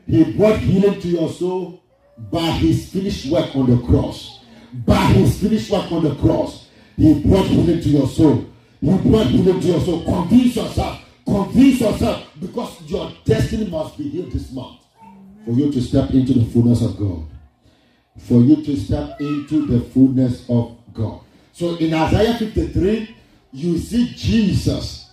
He 0.05 0.33
brought 0.33 0.59
healing 0.59 1.01
to 1.01 1.07
your 1.07 1.29
soul 1.29 1.83
by 2.17 2.51
his 2.51 2.89
finished 2.91 3.31
work 3.31 3.55
on 3.55 3.69
the 3.69 3.85
cross. 3.85 4.43
By 4.85 5.05
his 5.05 5.39
finished 5.39 5.71
work 5.71 5.91
on 5.91 6.03
the 6.03 6.15
cross, 6.15 6.67
he 6.95 7.21
brought 7.21 7.47
healing 7.47 7.81
to 7.81 7.89
your 7.89 8.07
soul. 8.07 8.45
He 8.81 8.97
brought 8.97 9.27
healing 9.27 9.59
to 9.61 9.67
your 9.67 9.81
soul. 9.81 10.03
Convince 10.03 10.55
yourself. 10.55 11.01
Convince 11.25 11.81
yourself 11.81 12.27
because 12.39 12.81
your 12.83 13.11
destiny 13.25 13.69
must 13.69 13.97
be 13.97 14.09
healed 14.09 14.31
this 14.31 14.51
month. 14.51 14.81
For 15.45 15.51
you 15.51 15.71
to 15.71 15.81
step 15.81 16.11
into 16.11 16.33
the 16.33 16.45
fullness 16.45 16.83
of 16.83 16.97
God. 16.97 17.25
For 18.19 18.41
you 18.41 18.63
to 18.63 18.77
step 18.77 19.19
into 19.19 19.65
the 19.65 19.81
fullness 19.81 20.45
of 20.49 20.77
God. 20.93 21.21
So 21.57 21.75
in 21.77 21.91
Isaiah 21.91 22.37
53, 22.37 23.15
you 23.51 23.79
see 23.79 24.13
Jesus, 24.15 25.09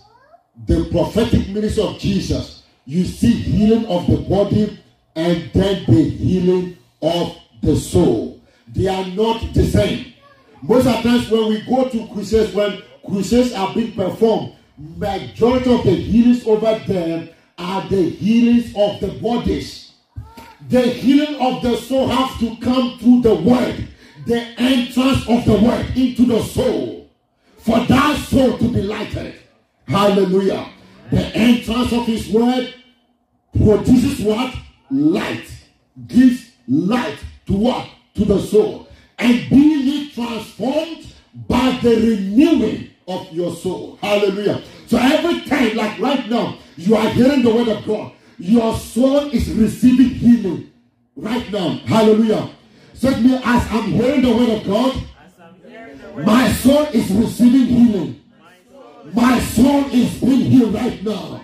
the 0.67 0.87
prophetic 0.91 1.49
ministry 1.49 1.81
of 1.81 1.97
Jesus. 1.97 2.61
You 2.85 3.03
see 3.03 3.31
healing 3.31 3.87
of 3.87 4.05
the 4.05 4.17
body 4.17 4.79
and 5.15 5.49
then 5.55 5.85
the 5.87 6.03
healing 6.03 6.77
of 7.01 7.35
the 7.63 7.75
soul. 7.75 8.39
They 8.67 8.85
are 8.85 9.07
not 9.07 9.55
the 9.55 9.65
same. 9.65 10.13
Most 10.61 10.85
of 10.85 11.01
the 11.01 11.09
times 11.09 11.31
when 11.31 11.49
we 11.49 11.61
go 11.61 11.89
to 11.89 12.07
crusades, 12.13 12.53
when 12.53 12.79
crusades 13.03 13.51
are 13.53 13.73
being 13.73 13.93
performed, 13.93 14.53
majority 14.77 15.73
of 15.73 15.83
the 15.83 15.95
healings 15.95 16.45
over 16.45 16.79
there 16.85 17.27
are 17.57 17.89
the 17.89 18.07
healings 18.07 18.71
of 18.77 18.99
the 18.99 19.19
bodies. 19.19 19.93
The 20.69 20.81
healing 20.81 21.41
of 21.41 21.63
the 21.63 21.75
soul 21.77 22.07
has 22.07 22.39
to 22.39 22.55
come 22.57 22.99
through 22.99 23.21
the 23.21 23.33
word, 23.33 23.87
the 24.25 24.41
entrance 24.57 25.27
of 25.27 25.45
the 25.45 25.53
word 25.53 25.85
into 25.95 26.25
the 26.25 26.41
soul. 26.41 27.09
For 27.57 27.79
that 27.85 28.17
soul 28.27 28.57
to 28.57 28.71
be 28.71 28.81
lighted. 28.81 29.35
Hallelujah. 29.87 30.69
The 31.11 31.25
entrance 31.35 31.93
of 31.93 32.05
his 32.05 32.29
word 32.29 32.73
produces 33.57 34.19
what? 34.19 34.55
Light. 34.91 35.45
Gives 36.07 36.51
light 36.67 37.17
to 37.47 37.53
what? 37.53 37.87
To 38.15 38.25
the 38.25 38.39
soul. 38.39 38.87
And 39.17 39.49
being 39.49 40.09
transformed 40.11 41.13
by 41.47 41.79
the 41.81 41.95
renewing 41.95 42.89
of 43.07 43.31
your 43.31 43.53
soul. 43.55 43.97
Hallelujah. 44.01 44.61
So 44.87 44.97
every 44.97 45.41
time, 45.41 45.75
like 45.75 45.99
right 45.99 46.29
now, 46.29 46.57
you 46.77 46.95
are 46.95 47.09
hearing 47.09 47.43
the 47.43 47.53
word 47.53 47.67
of 47.67 47.85
God, 47.85 48.13
your 48.37 48.75
soul 48.77 49.29
is 49.31 49.49
receiving 49.51 50.09
healing. 50.09 50.71
Right 51.15 51.49
now. 51.51 51.77
Hallelujah. 51.85 52.49
Said 52.95 53.23
me, 53.23 53.35
as 53.43 53.71
I'm 53.71 53.91
hearing 53.91 54.21
the 54.21 54.35
word 54.35 54.49
of 54.49 54.65
God, 54.65 55.03
my 56.25 56.51
soul 56.53 56.83
is 56.93 57.11
receiving 57.11 57.65
healing. 57.65 58.23
My 59.13 59.39
soul 59.39 59.85
is 59.91 60.13
being 60.21 60.49
healed 60.49 60.73
right 60.73 61.03
now. 61.03 61.43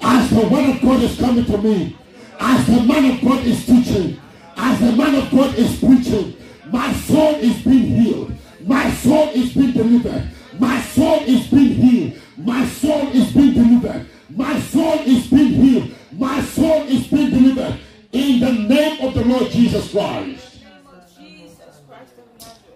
As 0.00 0.30
the 0.30 0.46
word 0.46 0.76
of 0.76 0.82
God 0.82 1.02
is 1.02 1.18
coming 1.18 1.44
to 1.46 1.58
me, 1.58 1.96
as 2.38 2.66
the 2.66 2.82
man 2.82 3.10
of 3.10 3.20
God 3.22 3.44
is 3.44 3.66
teaching, 3.66 4.20
as 4.56 4.80
the 4.80 4.92
man 4.92 5.16
of 5.16 5.30
God 5.32 5.54
is 5.56 5.78
preaching, 5.80 6.36
my 6.70 6.92
soul 6.92 7.34
is 7.36 7.60
being 7.62 8.02
healed. 8.02 8.32
My 8.60 8.90
soul 8.92 9.30
is 9.30 9.52
being 9.52 9.72
delivered. 9.72 10.30
My 10.58 10.80
soul 10.80 11.22
is 11.24 11.48
being 11.48 11.74
healed. 11.74 12.20
My 12.36 12.66
soul 12.66 13.08
is 13.08 13.32
being 13.32 13.54
delivered. 13.54 14.06
My 14.30 14.60
soul 14.60 15.00
is 15.00 15.26
being 15.26 15.48
healed. 15.48 15.94
My 16.12 16.40
soul 16.40 16.82
is 16.84 17.06
being 17.08 17.30
delivered. 17.30 17.80
In 18.12 18.40
the 18.40 18.52
name 18.52 19.00
of 19.00 19.14
the 19.14 19.24
Lord 19.24 19.50
Jesus 19.50 19.90
Christ. 19.90 20.53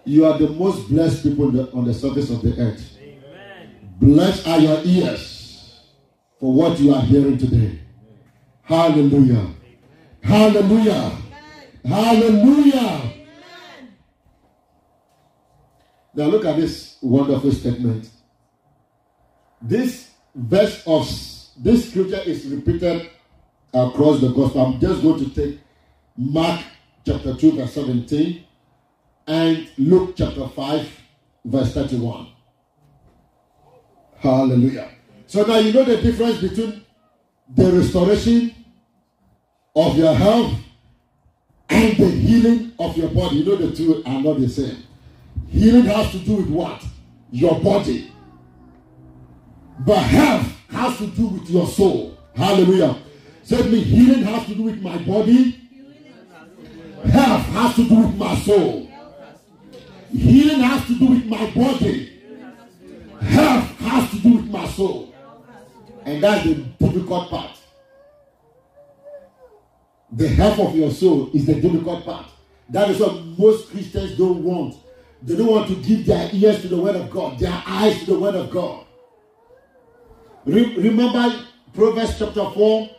You 0.08 0.24
are 0.24 0.38
the 0.38 0.48
most 0.48 0.88
blessed 0.88 1.22
people 1.22 1.76
on 1.76 1.84
the 1.84 1.92
surface 1.92 2.30
of 2.30 2.40
the 2.40 2.58
earth. 2.58 2.96
Blessed 4.00 4.48
are 4.48 4.58
your 4.58 4.80
ears 4.82 5.84
for 6.40 6.50
what 6.50 6.80
you 6.80 6.94
are 6.94 7.02
hearing 7.02 7.36
today. 7.36 7.78
Hallelujah. 8.62 9.50
Hallelujah. 10.22 11.12
Hallelujah. 11.84 13.12
Now 16.14 16.24
look 16.24 16.46
at 16.46 16.56
this 16.56 16.96
wonderful 17.02 17.52
statement. 17.52 18.08
This 19.60 20.10
verse 20.34 20.84
of 20.86 21.06
this 21.62 21.90
scripture 21.90 22.22
is 22.24 22.46
repeated 22.46 23.10
across 23.74 24.22
the 24.22 24.28
gospel. 24.28 24.64
I'm 24.64 24.80
just 24.80 25.02
going 25.02 25.22
to 25.22 25.30
take 25.34 25.60
Mark 26.16 26.62
chapter 27.04 27.34
2, 27.34 27.52
verse 27.56 27.74
17, 27.74 28.44
and 29.28 29.68
Luke 29.76 30.14
chapter 30.16 30.48
5, 30.48 31.00
verse 31.44 31.74
31. 31.74 32.28
Hallelujah. 34.16 34.90
So 35.26 35.44
now 35.44 35.58
you 35.58 35.72
know 35.72 35.84
the 35.84 35.98
difference 35.98 36.38
between 36.38 36.82
the 37.54 37.70
restoration 37.72 38.54
of 39.76 39.96
your 39.98 40.14
health 40.14 40.54
and 41.68 41.96
the 41.98 42.08
healing 42.08 42.72
of 42.78 42.96
your 42.96 43.10
body. 43.10 43.36
You 43.36 43.44
know 43.44 43.56
the 43.56 43.76
two 43.76 44.02
are 44.06 44.20
not 44.22 44.40
the 44.40 44.48
same. 44.48 44.82
Healing 45.48 45.84
has 45.84 46.10
to 46.12 46.18
do 46.20 46.36
with 46.36 46.48
what? 46.48 46.82
Your 47.30 47.60
body. 47.60 48.10
But 49.80 49.98
health 49.98 50.50
has 50.70 50.96
to 50.98 51.06
do 51.06 51.26
with 51.26 51.50
your 51.50 51.66
soul. 51.66 52.18
Hallelujah. 52.34 52.96
Me, 53.50 53.80
healing 53.80 54.22
has 54.24 54.46
to 54.46 54.54
do 54.54 54.62
with 54.64 54.82
my 54.82 54.96
body. 54.98 55.68
Health 57.10 57.42
has 57.46 57.74
to 57.76 57.88
do 57.88 57.94
with 57.94 58.16
my 58.16 58.34
soul. 58.36 58.87
Healing 60.10 60.60
has 60.60 60.86
to 60.86 60.98
do 60.98 61.06
with 61.06 61.26
my 61.26 61.50
body. 61.50 62.20
Health 63.20 63.64
has 63.78 64.10
to 64.10 64.18
do 64.20 64.36
with 64.36 64.50
my 64.50 64.66
soul. 64.68 65.14
And 66.04 66.22
that's 66.22 66.44
the 66.44 66.54
difficult 66.54 67.30
part. 67.30 67.58
The 70.12 70.28
health 70.28 70.58
of 70.58 70.76
your 70.76 70.90
soul 70.90 71.30
is 71.34 71.44
the 71.44 71.60
difficult 71.60 72.04
part. 72.04 72.26
That 72.70 72.90
is 72.90 73.00
what 73.00 73.22
most 73.38 73.70
Christians 73.70 74.16
don't 74.16 74.42
want. 74.42 74.76
They 75.22 75.36
don't 75.36 75.48
want 75.48 75.68
to 75.68 75.74
give 75.76 76.06
their 76.06 76.30
ears 76.32 76.62
to 76.62 76.68
the 76.68 76.76
word 76.76 76.96
of 76.96 77.10
God, 77.10 77.38
their 77.38 77.62
eyes 77.66 77.98
to 78.00 78.06
the 78.06 78.18
word 78.18 78.34
of 78.36 78.50
God. 78.50 78.86
Re- 80.46 80.76
remember 80.76 81.44
Proverbs 81.74 82.18
chapter 82.18 82.48
4, 82.50 82.90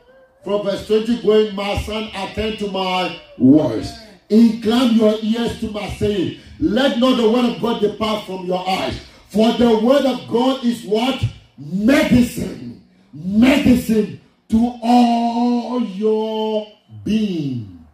from 0.44 0.64
verse 0.64 0.86
20 0.88 1.22
going, 1.22 1.56
My 1.56 1.82
son, 1.82 2.10
attend 2.14 2.60
to 2.60 2.72
my 2.72 3.20
words. 3.38 3.92
Incline 4.30 4.94
your 4.96 5.16
ears 5.22 5.60
to 5.60 5.72
my 5.72 5.90
saying. 5.90 6.40
Let 6.60 7.00
not 7.00 7.18
the 7.18 7.30
word 7.30 7.46
of 7.46 7.62
God 7.62 7.82
depart 7.82 8.26
from 8.26 8.46
your 8.46 8.68
eyes. 8.68 9.00
For 9.30 9.54
the 9.54 9.80
word 9.80 10.06
of 10.06 10.28
God 10.28 10.64
is 10.64 10.84
what? 10.84 11.24
Medicine. 11.58 12.84
Medicine 13.12 14.22
to 14.50 14.80
all 14.84 15.82
your 15.84 16.68
being. 17.04 17.86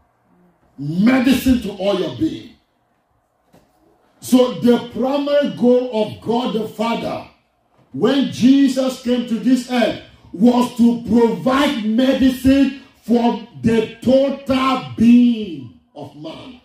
Medicine 0.77 1.61
to 1.61 1.71
all 1.71 1.99
your 1.99 2.17
being. 2.17 2.49
So 4.19 4.59
the 4.59 4.89
primary 4.93 5.55
goal 5.55 5.89
of 6.03 6.21
God 6.21 6.53
the 6.53 6.67
Father 6.67 7.27
when 7.93 8.31
Jesus 8.31 9.01
came 9.03 9.25
to 9.27 9.39
this 9.39 9.71
earth 9.71 10.01
was 10.33 10.75
to 10.75 11.01
provide 11.03 11.85
medicine 11.85 12.81
for 13.03 13.47
the 13.61 13.95
total 14.01 14.93
being 14.97 15.74
of 15.95 16.15
man. 16.15 16.61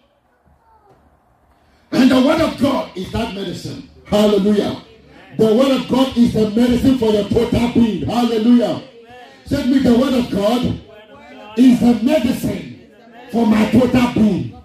And 1.92 2.10
the 2.10 2.20
word 2.20 2.40
of 2.40 2.58
God 2.60 2.96
is 2.96 3.10
that 3.12 3.34
medicine. 3.34 3.88
Hallelujah. 4.04 4.82
The 5.38 5.54
word 5.54 5.80
of 5.80 5.88
God 5.88 6.16
is 6.16 6.34
the 6.34 6.50
medicine 6.50 6.98
for 6.98 7.12
the 7.12 7.24
total 7.28 7.72
being. 7.72 8.06
Hallelujah. 8.06 8.82
Said 9.46 9.68
me 9.68 9.78
the 9.78 9.96
word 9.96 10.14
of 10.14 10.30
God 10.30 10.80
is 11.56 11.80
the 11.80 11.94
medicine 12.02 12.90
for 13.30 13.46
my 13.46 13.70
total 13.70 14.12
being. 14.14 14.56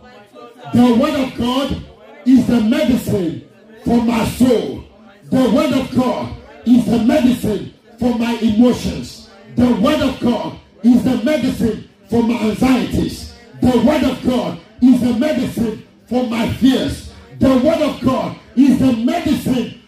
The 0.73 0.95
word 0.95 1.19
of 1.19 1.37
God 1.37 1.85
is 2.25 2.47
the 2.47 2.61
medicine 2.61 3.47
for 3.83 4.01
my 4.03 4.25
soul. 4.25 4.83
The 5.25 5.49
word 5.49 5.73
of 5.73 5.95
God 5.95 6.35
is 6.65 6.85
the 6.85 6.99
medicine 6.99 7.73
for 7.99 8.17
my 8.17 8.33
emotions. 8.39 9.29
The 9.55 9.73
word 9.75 10.01
of 10.01 10.19
God 10.19 10.59
is 10.83 11.03
the 11.03 11.23
medicine 11.23 11.89
for 12.09 12.23
my 12.23 12.35
anxieties. 12.49 13.24
The 13.65 13.81
word 13.81 14.03
of 14.03 14.23
God 14.23 14.59
is 14.79 15.01
the 15.01 15.13
medicine 15.13 15.87
for 16.05 16.27
my 16.27 16.53
fears. 16.53 17.11
The 17.39 17.49
word 17.49 17.81
of 17.81 17.99
God 17.99 18.37
is 18.55 18.77
the 18.77 18.93
medicine 18.93 19.81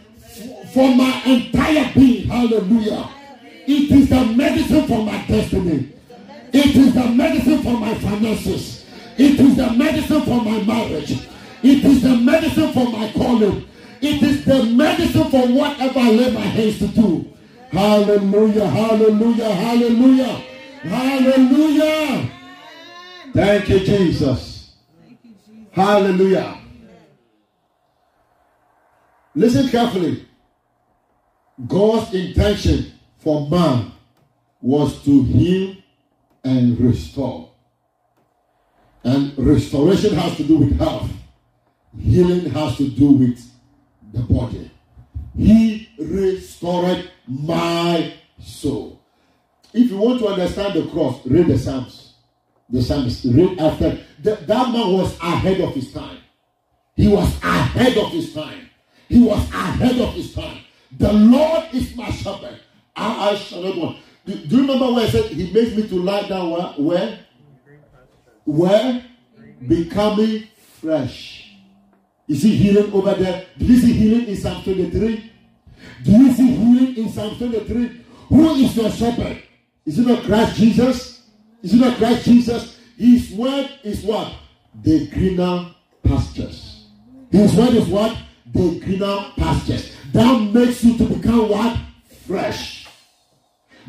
for 0.74 0.96
my 0.96 1.22
entire 1.26 1.94
being. 1.94 2.28
Hallelujah. 2.28 3.08
It 3.68 3.92
is 3.92 4.10
the 4.10 4.26
medicine 4.26 4.88
for 4.88 5.06
my 5.06 5.24
destiny. 5.28 5.94
It 6.52 6.76
is 6.76 6.96
the 6.96 7.06
medicine 7.06 7.62
for 7.62 7.78
my 7.78 7.94
finances. 8.00 8.84
It 9.16 9.40
is 9.40 9.56
the 9.58 9.70
medicine 9.70 10.22
for 10.24 10.42
my 10.42 10.64
marriage. 10.64 11.12
It 11.62 11.86
is 11.86 12.02
the 12.02 12.18
medicine 12.18 12.74
for 12.74 12.92
my 12.92 13.12
calling. 13.12 13.68
It 14.02 14.24
is 14.24 14.44
the 14.44 14.64
medicine 14.64 15.30
for 15.30 15.48
whatever 15.50 16.00
I 16.00 16.10
lay 16.10 16.32
my 16.32 16.42
hands 16.42 16.80
to 16.80 16.88
do. 16.88 17.32
Hallelujah, 17.70 18.70
hallelujah, 18.70 19.54
hallelujah, 19.54 20.42
hallelujah. 20.82 22.37
Thank 23.38 23.70
you, 23.70 23.80
Jesus. 23.82 24.72
Hallelujah. 25.70 26.60
Listen 29.36 29.70
carefully. 29.70 30.28
God's 31.68 32.16
intention 32.16 32.94
for 33.20 33.48
man 33.48 33.92
was 34.60 35.04
to 35.04 35.22
heal 35.22 35.76
and 36.44 36.82
restore. 36.82 37.52
And 39.04 39.38
restoration 39.38 40.16
has 40.16 40.36
to 40.38 40.44
do 40.44 40.58
with 40.58 40.80
health. 40.80 41.12
Healing 41.96 42.50
has 42.50 42.76
to 42.78 42.90
do 42.90 43.12
with 43.12 43.40
the 44.14 44.22
body. 44.22 44.72
He 45.38 45.90
restored 46.00 47.12
my 47.28 48.14
soul. 48.42 49.00
If 49.76 49.92
you 49.92 49.98
want 49.98 50.22
to 50.22 50.28
understand 50.30 50.74
the 50.74 50.90
cross, 50.90 51.24
read 51.28 51.46
the 51.46 51.60
Psalms. 51.60 52.07
The 52.70 52.82
Psalms. 52.82 53.26
Read 53.26 53.60
after. 53.60 54.00
That 54.24 54.48
man 54.48 54.94
was 54.94 55.18
ahead 55.20 55.62
of 55.62 55.74
his 55.74 55.94
time. 55.94 56.18
He 56.96 57.08
was 57.08 57.28
ahead 57.44 57.98
of 57.98 58.12
his 58.12 58.34
time. 58.34 58.70
He 59.08 59.22
was 59.22 59.40
ahead 59.52 60.00
of 60.00 60.14
his 60.14 60.34
time. 60.34 60.60
The 60.98 61.14
Lord 61.14 61.66
is 61.74 61.96
my 61.96 62.10
shepherd. 62.10 62.60
I, 62.96 63.30
I 63.30 63.36
shall 63.36 63.62
not 63.62 63.78
want. 63.78 63.98
Do, 64.26 64.36
do, 64.36 64.56
you 64.58 64.62
remember 64.64 64.92
where 64.92 65.06
I 65.06 65.10
said 65.10 65.26
he 65.26 65.52
makes 65.54 65.76
me 65.76 65.88
to 65.88 65.96
lie 65.96 66.28
down 66.28 66.50
where? 66.52 66.74
Where? 66.78 67.20
Where? 68.46 69.06
Becoming 69.68 70.48
fresh. 70.82 71.56
You 72.28 72.36
see 72.36 72.56
healing 72.56 72.92
over 72.92 73.14
there? 73.14 73.46
Do 73.58 73.66
you 73.66 73.78
see 73.78 73.94
healing 73.94 74.28
in 74.28 74.36
Psalm 74.36 74.64
23? 74.64 75.32
Do 76.04 76.12
you 76.12 76.34
see 76.34 76.48
healing 76.48 76.98
in 76.98 77.10
Psalm 77.10 77.38
23? 77.38 78.06
Who 78.30 78.56
is 78.56 78.76
your 78.76 78.92
shepherd? 78.92 79.42
Is 79.86 80.00
it 80.00 80.08
not 80.08 80.24
Christ 80.24 80.58
Jesus? 80.58 81.17
Is 81.68 81.74
it 81.74 81.78
not 81.80 81.98
Christ 81.98 82.24
Jesus? 82.24 82.80
His 82.98 83.30
word 83.32 83.70
is 83.84 84.02
what? 84.02 84.34
The 84.84 85.06
greener 85.08 85.76
pastures. 86.02 86.86
His 87.30 87.54
word 87.56 87.74
is 87.74 87.88
what? 87.90 88.18
The 88.54 88.80
greener 88.80 89.34
pastures. 89.36 89.94
That 90.14 90.50
makes 90.54 90.82
you 90.82 90.98
to 90.98 91.04
become 91.04 91.50
what? 91.50 91.78
Fresh. 92.26 92.88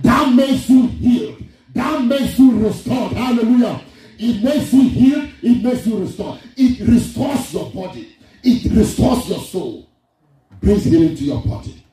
That 0.03 0.35
makes 0.35 0.69
you 0.69 0.89
healed. 0.89 1.45
That 1.75 2.03
makes 2.03 2.37
you 2.37 2.67
restored. 2.67 3.13
Hallelujah. 3.13 3.81
It 4.19 4.43
makes 4.43 4.73
you 4.73 4.89
healed. 4.89 5.31
It 5.41 5.63
makes 5.63 5.87
you 5.87 5.99
restored. 6.01 6.41
It 6.57 6.81
restores 6.81 7.55
your 7.55 7.71
body. 7.71 8.17
It 8.43 8.73
restores 8.73 9.29
your 9.29 9.39
soul. 9.39 9.89
Brings 10.61 10.83
healing 10.83 11.15
to 11.15 11.25
your 11.25 11.43
body. 11.43 11.85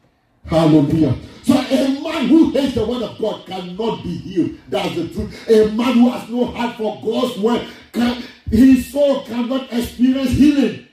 Hallelujah. 0.46 1.16
So 1.44 1.54
a 1.54 2.02
man 2.02 2.28
who 2.28 2.52
hates 2.52 2.76
the 2.76 2.86
word 2.86 3.04
of 3.04 3.18
God 3.20 3.46
cannot 3.46 4.04
be 4.04 4.18
healed. 4.18 4.58
That's 4.70 4.96
the 4.96 5.08
truth. 5.10 5.50
A 5.50 5.72
man 5.72 5.94
who 5.94 6.10
has 6.10 6.30
no 6.30 6.46
heart 6.46 6.76
for 6.78 7.00
God's 7.04 7.40
word, 7.40 7.68
can, 7.92 8.24
his 8.50 8.92
soul 8.92 9.24
cannot 9.26 9.72
experience 9.72 10.32
healing. 10.32 10.88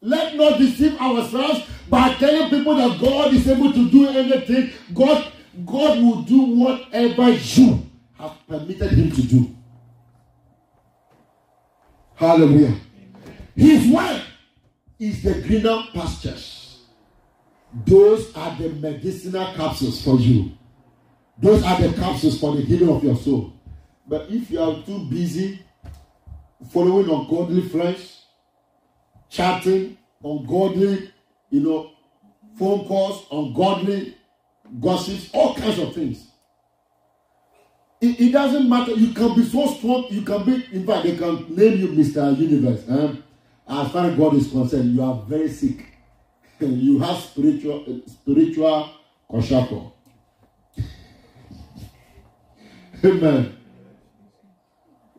Let 0.00 0.36
not 0.36 0.58
deceive 0.58 1.00
ourselves 1.00 1.68
by 1.88 2.14
telling 2.14 2.50
people 2.50 2.74
that 2.76 3.00
God 3.00 3.34
is 3.34 3.48
able 3.48 3.72
to 3.72 3.90
do 3.90 4.08
anything. 4.08 4.70
God, 4.94 5.32
God 5.64 5.98
will 5.98 6.22
do 6.22 6.42
whatever 6.42 7.30
you 7.30 7.86
have 8.18 8.36
permitted 8.48 8.92
him 8.92 9.10
to 9.10 9.22
do. 9.22 9.56
Hallelujah. 12.14 12.76
His 13.54 13.92
word 13.92 14.22
is 14.98 15.22
the 15.22 15.42
greener 15.42 15.84
pastures. 15.92 16.65
Those 17.84 18.34
are 18.34 18.56
the 18.56 18.70
medicinal 18.70 19.52
capsules 19.54 20.02
for 20.02 20.18
you. 20.18 20.52
Those 21.38 21.62
are 21.62 21.80
the 21.80 21.92
capsules 21.92 22.40
for 22.40 22.56
the 22.56 22.62
healing 22.62 22.88
of 22.88 23.04
your 23.04 23.16
soul. 23.16 23.52
But 24.06 24.30
if 24.30 24.50
you 24.50 24.60
are 24.60 24.82
too 24.82 25.04
busy 25.10 25.60
following 26.70 27.10
ungodly 27.10 27.68
friends, 27.68 28.22
chatting, 29.28 29.98
ungodly, 30.24 31.12
you 31.50 31.60
know, 31.60 31.90
phone 32.58 32.86
calls, 32.86 33.26
ungodly 33.30 34.16
gossips, 34.80 35.28
all 35.34 35.54
kinds 35.54 35.78
of 35.78 35.94
things. 35.94 36.28
It, 38.00 38.20
it 38.20 38.32
doesn't 38.32 38.68
matter. 38.68 38.92
You 38.92 39.12
can 39.12 39.34
be 39.34 39.44
so 39.44 39.66
strong. 39.74 40.06
You 40.10 40.22
can 40.22 40.44
be, 40.44 40.64
in 40.72 40.86
fact, 40.86 41.04
they 41.04 41.16
can 41.16 41.54
name 41.54 41.78
you 41.78 41.88
Mr. 41.88 42.36
Universe. 42.38 42.84
Um, 42.88 43.22
as 43.68 43.90
far 43.90 44.06
as 44.06 44.16
God 44.16 44.34
is 44.34 44.50
concerned, 44.50 44.94
you 44.94 45.02
are 45.02 45.14
very 45.28 45.48
sick. 45.48 45.95
You 46.60 46.98
have 47.00 47.18
spiritual 47.18 47.84
eh, 47.86 48.00
spiritual 48.06 48.90
kwashiorkor. 49.30 49.92
Amen. 53.04 53.56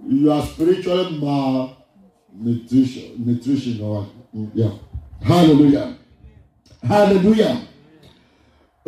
You 0.06 0.32
are 0.32 0.46
spiritually 0.46 1.20
malnutrition, 1.20 3.26
nutrition 3.26 3.78
yeah. 4.54 4.72
Hallelujah. 5.22 5.98
Hallelujah. 6.84 7.68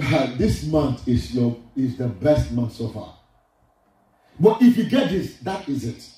Uh, 0.02 0.36
this 0.38 0.66
month 0.66 1.08
is 1.08 1.34
your 1.36 1.58
is 1.76 1.98
the 1.98 2.08
best 2.08 2.52
month 2.52 2.74
so 2.74 2.88
far. 2.90 3.16
But 4.40 4.62
if 4.62 4.78
you 4.78 4.90
get 4.90 5.10
this, 5.10 5.38
that 5.40 5.68
is 5.68 5.86
it. 5.86 6.10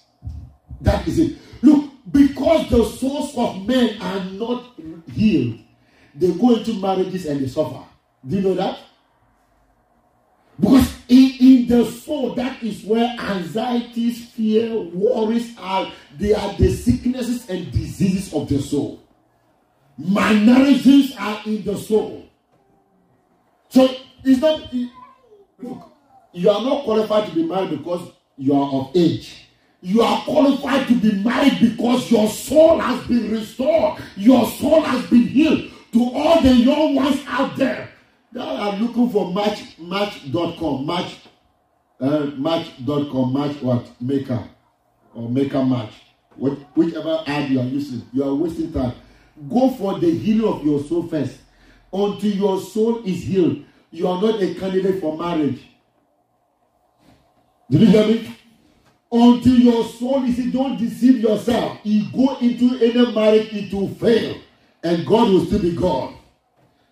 That 0.79 1.07
is 1.07 1.19
it. 1.19 1.37
Look, 1.61 1.91
because 2.11 2.69
the 2.69 2.85
souls 2.85 3.35
of 3.37 3.65
men 3.65 3.99
are 4.01 4.23
not 4.25 4.75
healed, 5.11 5.59
they 6.15 6.31
go 6.33 6.55
into 6.55 6.73
marriages 6.75 7.25
and 7.25 7.41
they 7.41 7.47
suffer. 7.47 7.83
Do 8.27 8.35
you 8.35 8.41
know 8.41 8.53
that? 8.55 8.79
Because 10.59 10.93
in, 11.07 11.31
in 11.39 11.67
the 11.67 11.85
soul, 11.85 12.35
that 12.35 12.61
is 12.61 12.83
where 12.83 13.15
anxieties, 13.19 14.25
fear, 14.29 14.79
worries 14.79 15.55
are. 15.57 15.91
They 16.17 16.33
are 16.33 16.53
the 16.53 16.71
sicknesses 16.73 17.49
and 17.49 17.71
diseases 17.71 18.33
of 18.33 18.47
the 18.47 18.61
soul. 18.61 19.01
Mannerisms 19.97 21.15
are 21.17 21.41
in 21.45 21.63
the 21.63 21.77
soul. 21.77 22.27
So 23.69 23.89
it's 24.23 24.39
not 24.41 24.73
look, 25.59 25.91
you 26.33 26.49
are 26.49 26.61
not 26.61 26.83
qualified 26.83 27.29
to 27.29 27.35
be 27.35 27.43
married 27.43 27.71
because 27.71 28.11
you 28.37 28.53
are 28.53 28.71
of 28.71 28.91
age. 28.95 29.47
You 29.81 30.01
are 30.01 30.21
qualified 30.23 30.87
to 30.89 30.95
be 30.95 31.11
married 31.23 31.59
because 31.59 32.11
your 32.11 32.29
soul 32.29 32.79
has 32.79 33.05
been 33.07 33.31
restored. 33.31 34.01
Your 34.15 34.47
soul 34.51 34.81
has 34.81 35.05
been 35.07 35.27
healed. 35.27 35.71
To 35.93 36.03
all 36.13 36.41
the 36.41 36.53
young 36.53 36.95
ones 36.95 37.21
out 37.27 37.55
there 37.57 37.89
that 38.31 38.47
are 38.47 38.75
looking 38.77 39.09
for 39.09 39.33
match 39.33 39.77
match.com, 39.77 40.85
match 40.85 41.17
uh, 41.99 42.31
match.com, 42.37 43.33
match 43.33 43.61
what? 43.61 44.01
Maker 44.01 44.43
or 45.13 45.29
maker 45.29 45.63
match. 45.63 45.93
What, 46.35 46.53
whichever 46.75 47.23
ad 47.27 47.49
you 47.49 47.59
are 47.59 47.65
using, 47.65 48.03
you 48.13 48.23
are 48.23 48.33
wasting 48.33 48.71
time. 48.71 48.93
Go 49.49 49.71
for 49.71 49.99
the 49.99 50.09
healing 50.09 50.47
of 50.47 50.65
your 50.65 50.81
soul 50.83 51.07
first. 51.07 51.37
Until 51.91 52.31
your 52.31 52.61
soul 52.61 53.03
is 53.03 53.23
healed, 53.23 53.63
you 53.91 54.07
are 54.07 54.21
not 54.21 54.41
a 54.41 54.53
candidate 54.55 55.01
for 55.01 55.17
marriage. 55.17 55.61
Did 57.69 57.81
you 57.81 57.87
hear 57.87 58.07
me? 58.07 58.37
Until 59.11 59.55
your 59.55 59.85
soul 59.85 60.23
is 60.23 60.37
healed, 60.37 60.53
don't 60.53 60.77
deceive 60.77 61.19
yourself. 61.19 61.79
You 61.83 62.05
go 62.13 62.37
into 62.37 62.77
any 62.81 63.13
marriage, 63.13 63.49
it 63.51 63.73
will 63.73 63.89
fail. 63.89 64.37
And 64.83 65.05
God 65.05 65.29
will 65.29 65.45
still 65.45 65.61
be 65.61 65.75
God. 65.75 66.15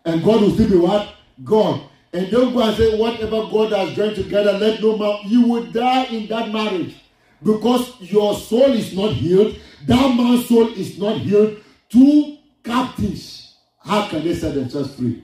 And 0.06 0.24
God 0.24 0.42
will 0.42 0.52
still 0.52 0.70
be 0.70 0.78
what? 0.78 1.14
God. 1.44 1.82
And 2.14 2.32
don't 2.32 2.54
go 2.54 2.62
and 2.64 2.76
say, 2.76 2.98
whatever 2.98 3.50
God 3.50 3.72
has 3.72 3.96
joined 3.96 4.16
together, 4.16 4.54
let 4.54 4.82
no 4.82 4.98
man. 4.98 5.20
You 5.26 5.42
will 5.48 5.66
die 5.72 6.06
in 6.06 6.28
that 6.28 6.52
marriage. 6.52 6.96
Because 7.44 8.00
your 8.02 8.36
soul 8.36 8.74
is 8.74 8.94
not 8.94 9.14
healed. 9.14 9.60
That 9.86 10.16
man's 10.16 10.48
soul 10.48 10.68
is 10.74 10.98
not 10.98 11.18
healed. 11.18 11.64
Two 11.88 12.38
captives. 12.64 13.56
How 13.80 14.08
can 14.08 14.24
they 14.24 14.36
set 14.36 14.56
themselves 14.56 14.96
free? 14.96 15.24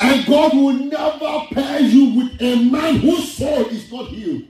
And 0.00 0.26
God 0.26 0.54
will 0.54 0.72
never 0.72 1.46
pair 1.52 1.80
you 1.80 2.14
with 2.14 2.40
a 2.40 2.64
man 2.64 2.96
whose 2.96 3.32
soul 3.32 3.66
is 3.66 3.92
not 3.92 4.08
healed. 4.08 4.44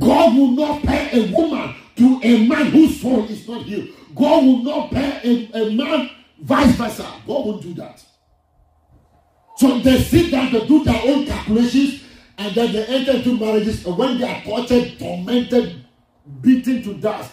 God 0.00 0.36
will 0.36 0.50
not 0.50 0.82
pair 0.82 1.08
a 1.12 1.32
woman 1.32 1.74
to 1.96 2.20
a 2.22 2.48
man 2.48 2.66
whose 2.72 3.00
soul 3.00 3.24
is 3.26 3.48
not 3.48 3.62
healed. 3.62 3.88
God 4.14 4.44
will 4.44 4.62
not 4.62 4.90
pair 4.90 5.20
a, 5.24 5.50
a 5.54 5.70
man 5.72 6.10
vice 6.40 6.74
versa. 6.76 7.06
God 7.26 7.46
won't 7.46 7.62
do 7.62 7.74
that. 7.74 8.04
So 9.56 9.78
they 9.78 10.00
sit 10.02 10.30
down, 10.30 10.52
they 10.52 10.66
do 10.66 10.84
their 10.84 11.00
own 11.04 11.26
calculations, 11.26 12.02
and 12.38 12.54
then 12.54 12.72
they 12.72 12.84
enter 12.86 13.12
into 13.12 13.38
marriages. 13.38 13.86
And 13.86 13.96
when 13.96 14.18
they 14.18 14.28
are 14.28 14.42
tortured, 14.42 14.98
tormented, 14.98 15.84
beaten 16.40 16.82
to 16.82 16.94
dust, 16.94 17.32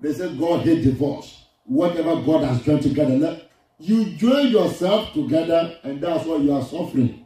they 0.00 0.12
say 0.12 0.34
God 0.36 0.64
hate 0.64 0.84
divorce. 0.84 1.46
Whatever 1.64 2.20
God 2.22 2.44
has 2.44 2.62
joined 2.62 2.82
together, 2.82 3.16
let, 3.16 3.50
you 3.78 4.04
join 4.16 4.48
yourself 4.48 5.12
together, 5.14 5.78
and 5.82 6.00
that's 6.00 6.26
why 6.26 6.36
you 6.36 6.52
are 6.52 6.62
suffering. 6.62 7.24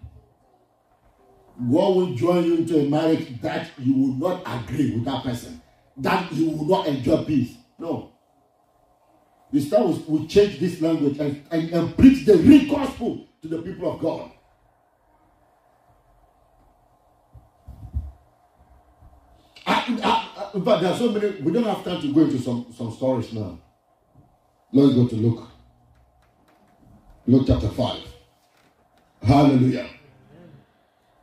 God 1.59 1.97
will 1.97 2.15
join 2.15 2.45
you 2.45 2.57
into 2.59 2.79
a 2.79 2.89
marriage 2.89 3.41
that 3.43 3.71
you 3.79 3.93
will 3.93 4.15
not 4.15 4.43
agree 4.47 4.93
with 4.95 5.05
that 5.07 5.25
person, 5.25 5.61
that 5.97 6.33
you 6.33 6.51
will 6.51 6.65
not 6.65 6.87
enjoy 6.87 7.25
peace. 7.25 7.57
No. 7.79 8.13
We 9.51 9.61
start 9.61 9.87
with, 9.87 10.09
we 10.09 10.27
change 10.27 10.61
this 10.61 10.81
language 10.81 11.19
and, 11.19 11.43
and, 11.51 11.71
and 11.71 11.97
preach 11.97 12.27
the 12.27 12.37
real 12.37 12.71
gospel 12.71 13.27
to 13.43 13.49
the 13.49 13.63
people 13.63 13.93
of 13.93 14.01
God. 14.01 14.31
I, 19.67 19.99
I, 20.03 20.51
in 20.55 20.65
fact, 20.65 20.83
there 20.83 20.93
are 20.93 20.99
so 20.99 21.13
many. 21.13 21.31
We 21.41 21.53
don't 21.53 21.65
have 21.65 21.85
time 21.85 22.01
to 22.01 22.13
go 22.13 22.21
into 22.21 22.39
some, 22.39 22.67
some 22.77 22.93
stories 22.93 23.33
now. 23.33 23.59
Let's 24.73 24.95
go 24.95 25.07
to 25.07 25.15
Luke. 25.15 25.49
Luke 27.27 27.45
chapter 27.47 27.69
5. 27.69 28.01
Hallelujah. 29.23 29.89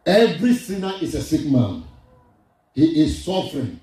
Every 0.06 0.54
sinner 0.54 0.94
is 1.02 1.16
a 1.16 1.22
sick 1.22 1.46
man. 1.46 1.84
He 2.74 3.04
is 3.04 3.24
suffering. 3.24 3.80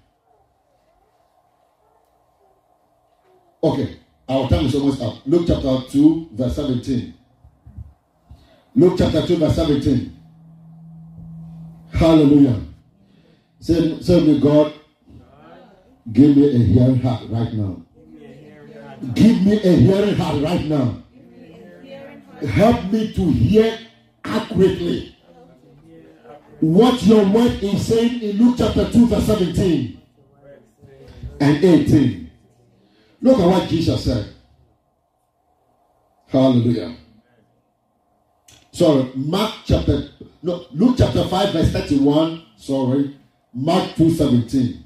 Okay, 3.65 3.99
our 4.33 4.49
time 4.49 4.65
is 4.67 4.75
almost 4.75 5.03
up. 5.03 5.17
Luke 5.27 5.45
chapter 5.47 5.79
2, 5.91 6.29
verse 6.33 6.57
17. 6.57 7.15
Luke 8.75 8.95
chapter 8.97 9.27
2, 9.27 9.37
verse 9.37 9.57
17. 9.57 10.17
Hallelujah. 11.93 12.61
Say, 13.61 14.01
say 14.01 14.21
me, 14.27 14.41
God, 14.41 14.73
give 16.11 16.37
me 16.37 16.49
a 16.49 16.59
hearing 16.59 17.01
heart 17.01 17.25
right 17.29 17.53
now. 17.53 17.83
Give 19.15 19.43
me 19.43 19.61
a 19.63 19.77
hearing 19.77 20.17
heart 20.17 20.43
right 20.43 20.65
now. 20.65 21.03
Help 22.49 22.91
me 22.91 23.13
to 23.13 23.31
hear 23.31 23.79
accurately 24.25 25.17
what 26.61 27.03
your 27.03 27.25
word 27.29 27.63
is 27.63 27.87
saying 27.87 28.23
in 28.23 28.39
Luke 28.39 28.57
chapter 28.59 28.91
2, 28.91 29.07
verse 29.09 29.27
17 29.27 30.01
and 31.41 31.65
18. 31.65 32.22
Look 33.23 33.39
at 33.39 33.47
what 33.47 33.69
Jesus 33.69 34.05
said. 34.05 34.27
Hallelujah. 36.29 36.97
Sorry, 38.73 39.13
Mark 39.15 39.55
chapter, 39.65 40.09
no, 40.43 40.67
Luke 40.73 40.97
chapter 40.99 41.25
5, 41.25 41.53
verse 41.53 41.73
31. 41.73 42.43
Sorry, 42.57 43.17
Mark 43.55 43.95
2 43.97 44.11
17. 44.11 44.85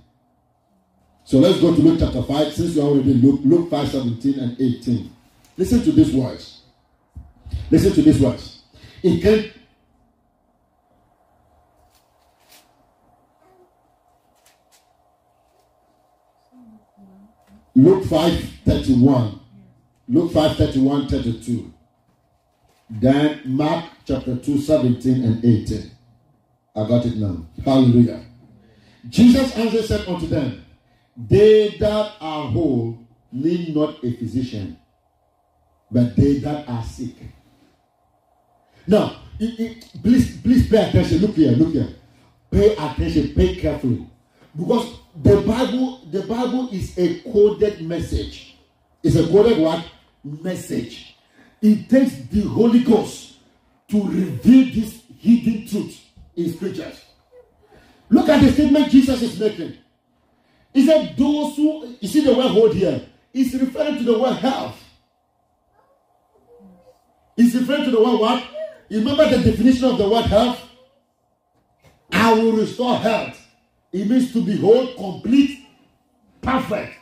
So 1.25 1.39
let's 1.39 1.61
go 1.61 1.75
to 1.75 1.81
Luke 1.81 1.99
chapter 1.99 2.23
5, 2.23 2.53
since 2.53 2.77
we 2.77 2.83
already 2.83 3.15
Luke, 3.15 3.41
Luke 3.45 3.71
5 3.71 3.89
17 3.89 4.39
and 4.39 4.61
18. 4.61 5.11
Listen 5.57 5.83
to 5.83 5.93
this 5.93 6.13
words. 6.13 6.63
Listen 7.71 7.93
to 7.93 8.03
this 8.03 8.21
words. 8.21 8.63
It 9.03 9.23
can 9.23 9.51
Luke 17.77 18.07
5 18.07 18.51
31. 18.65 19.39
Luke 20.09 20.33
5 20.33 20.57
31 20.57 21.09
32. 21.09 21.75
Then 22.89 23.43
Mark 23.45 23.85
chapter 24.07 24.37
2 24.37 24.59
17 24.59 25.23
and 25.23 25.45
18. 25.45 25.91
I 26.75 26.89
got 26.89 27.05
it 27.05 27.17
now. 27.17 27.47
Hallelujah. 27.63 28.25
Jesus 29.11 29.55
answered 29.57 29.85
said 29.85 30.09
unto 30.09 30.27
them, 30.27 30.65
They 31.17 31.77
that 31.79 32.13
are 32.19 32.49
whole 32.49 32.99
need 33.31 33.77
not 33.77 34.03
a 34.03 34.17
physician, 34.17 34.79
but 35.91 36.17
they 36.17 36.39
that 36.39 36.67
are 36.67 36.83
sick. 36.83 37.15
Now, 38.87 39.21
it, 39.39 39.61
it, 39.61 40.03
please, 40.03 40.41
please 40.41 40.67
pay 40.69 40.89
attention. 40.89 41.19
Look 41.19 41.35
here, 41.35 41.53
look 41.53 41.75
here. 41.75 41.95
Pay 42.51 42.73
attention, 42.73 43.35
pay 43.35 43.57
carefully. 43.57 44.07
Because 44.57 45.01
the 45.23 45.41
Bible, 45.43 46.01
the 46.11 46.23
Bible 46.23 46.69
is 46.73 46.97
a 46.99 47.21
coded 47.21 47.83
message. 47.83 48.57
It's 49.03 49.17
a 49.17 49.27
coded 49.27 49.59
what? 49.59 49.85
Message. 50.25 51.17
It 51.63 51.89
takes 51.89 52.17
the 52.29 52.43
Holy 52.43 52.81
Ghost 52.81 53.37
to 53.89 54.03
reveal 54.03 54.75
this 54.75 55.03
hidden 55.19 55.67
truth 55.67 56.01
in 56.37 56.53
scriptures. 56.53 57.03
Look 58.11 58.29
at 58.29 58.43
the 58.43 58.53
statement 58.53 58.91
Jesus 58.91 59.23
is 59.23 59.39
making. 59.41 59.77
He 60.73 60.87
said, 60.87 61.17
Those 61.17 61.57
who, 61.57 61.97
you 62.01 62.09
see 62.09 62.21
the 62.25 62.35
word 62.35 62.49
hold 62.49 62.75
here, 62.75 63.07
is 63.33 63.55
referring 63.55 63.97
to 63.99 64.05
the 64.05 64.19
word 64.19 64.35
health. 64.35 64.83
It's 67.37 67.55
referring 67.55 67.85
to 67.85 67.91
the 67.91 68.03
word 68.03 68.21
what? 68.21 68.45
Remember 68.91 69.29
the 69.29 69.51
definition 69.51 69.85
of 69.85 69.99
the 69.99 70.09
word 70.09 70.27
health? 70.27 70.61
I 72.13 72.33
will 72.35 72.53
restore 72.53 72.97
health. 72.99 73.46
It 73.93 74.09
means 74.09 74.33
to 74.33 74.45
be 74.45 74.57
whole, 74.57 74.95
complete, 74.95 75.67
perfect. 76.41 76.95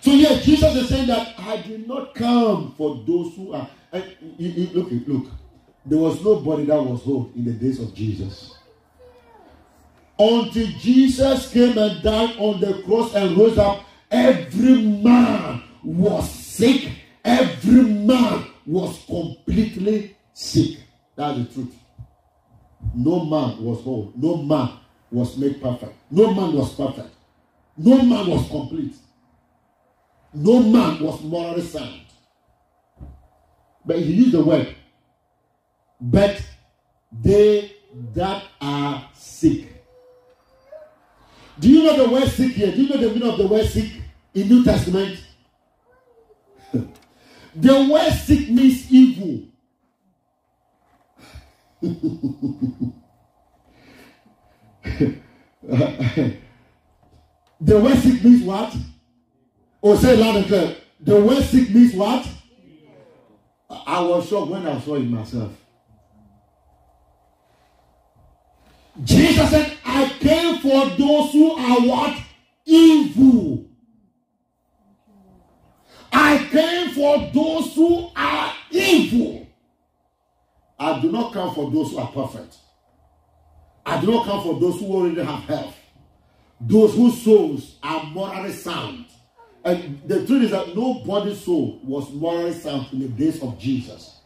So 0.00 0.12
yes, 0.12 0.44
Jesus 0.44 0.74
is 0.76 0.88
saying 0.88 1.08
that 1.08 1.34
I 1.38 1.62
did 1.62 1.88
not 1.88 2.14
come 2.14 2.74
for 2.76 3.02
those 3.06 3.34
who 3.34 3.52
are. 3.52 3.68
Look, 4.38 4.88
look. 5.06 5.26
There 5.84 5.98
was 5.98 6.22
nobody 6.22 6.64
that 6.64 6.82
was 6.82 7.02
whole 7.02 7.30
in 7.34 7.44
the 7.44 7.52
days 7.52 7.80
of 7.80 7.94
Jesus. 7.94 8.56
Until 10.18 10.66
Jesus 10.78 11.52
came 11.52 11.76
and 11.76 12.02
died 12.02 12.36
on 12.38 12.60
the 12.60 12.82
cross 12.82 13.14
and 13.14 13.36
rose 13.36 13.58
up, 13.58 13.84
every 14.10 14.82
man 14.82 15.62
was 15.84 16.30
sick. 16.30 16.90
Every 17.24 17.82
man 17.82 18.46
was 18.64 19.04
completely 19.06 20.16
sick. 20.32 20.78
That's 21.14 21.38
the 21.38 21.44
truth. 21.46 21.74
No 22.94 23.24
man 23.24 23.62
was 23.62 23.82
whole. 23.82 24.12
No 24.16 24.36
man 24.36 24.70
was 25.10 25.36
made 25.36 25.60
perfect. 25.60 25.94
No 26.10 26.32
man 26.34 26.52
was 26.52 26.74
perfect. 26.74 27.14
No 27.76 28.02
man 28.02 28.26
was 28.26 28.48
complete. 28.48 28.94
No 30.32 30.60
man 30.60 31.02
was 31.02 31.22
morally 31.22 31.62
sound. 31.62 32.02
But 33.84 33.98
he 33.98 34.12
used 34.12 34.32
the 34.32 34.44
word. 34.44 34.74
But 36.00 36.42
they 37.12 37.72
that 38.14 38.44
are 38.60 39.08
sick. 39.14 39.84
Do 41.58 41.70
you 41.70 41.84
know 41.84 42.04
the 42.04 42.10
word 42.10 42.28
sick 42.28 42.52
here? 42.52 42.72
Do 42.72 42.82
you 42.82 42.88
know 42.88 42.96
the 42.98 43.10
meaning 43.14 43.30
of 43.30 43.38
the 43.38 43.46
word 43.46 43.66
sick 43.66 43.90
in 44.34 44.48
New 44.48 44.64
Testament? 44.64 45.18
the 46.72 47.88
word 47.90 48.12
sick 48.12 48.50
means 48.50 48.92
evil. 48.92 49.44
the 55.66 56.38
word 57.60 57.96
sick 57.98 58.22
means 58.22 58.42
what? 58.44 58.74
Oh, 59.82 59.96
say 59.96 60.16
loud 60.16 60.36
and 60.36 60.46
clear. 60.46 60.76
The 61.00 61.20
word 61.20 61.42
sick 61.42 61.70
means 61.70 61.92
what? 61.94 62.26
I 63.68 64.00
was 64.00 64.28
shocked 64.28 64.50
when 64.50 64.66
I 64.66 64.80
saw 64.80 64.94
it 64.94 65.00
myself. 65.00 65.52
Jesus 69.02 69.50
said, 69.50 69.76
I 69.84 70.08
came 70.20 70.58
for 70.58 70.86
those 70.96 71.32
who 71.32 71.50
are 71.50 71.80
what? 71.80 72.16
Evil. 72.64 73.66
I 76.12 76.38
came 76.50 76.90
for 76.90 77.30
those 77.34 77.74
who 77.74 78.10
are 78.16 78.52
evil. 78.70 79.46
I 80.78 81.00
do 81.00 81.10
not 81.10 81.32
come 81.32 81.54
for 81.54 81.70
those 81.70 81.90
who 81.90 81.98
are 81.98 82.08
perfect. 82.12 82.56
I 83.86 84.00
do 84.00 84.10
not 84.10 84.26
come 84.26 84.42
for 84.42 84.58
those 84.58 84.80
who 84.80 84.86
already 84.86 85.22
have 85.22 85.44
health. 85.44 85.76
Those 86.60 86.94
whose 86.94 87.22
souls 87.22 87.76
are 87.84 88.02
morally 88.06 88.52
sound. 88.52 89.06
And 89.64 90.00
the 90.06 90.26
truth 90.26 90.42
is 90.42 90.50
that 90.50 90.74
nobody's 90.74 91.40
soul 91.40 91.80
was 91.84 92.10
morally 92.12 92.52
sound 92.52 92.88
in 92.92 93.00
the 93.00 93.08
days 93.08 93.40
of 93.42 93.56
Jesus. 93.58 94.16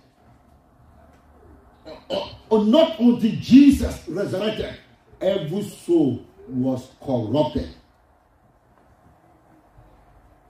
Or, 2.09 2.31
or 2.49 2.65
not 2.65 2.99
until 2.99 3.33
Jesus 3.33 4.03
resurrected, 4.09 4.75
every 5.21 5.63
soul 5.63 6.25
was 6.49 6.89
corrupted. 7.05 7.69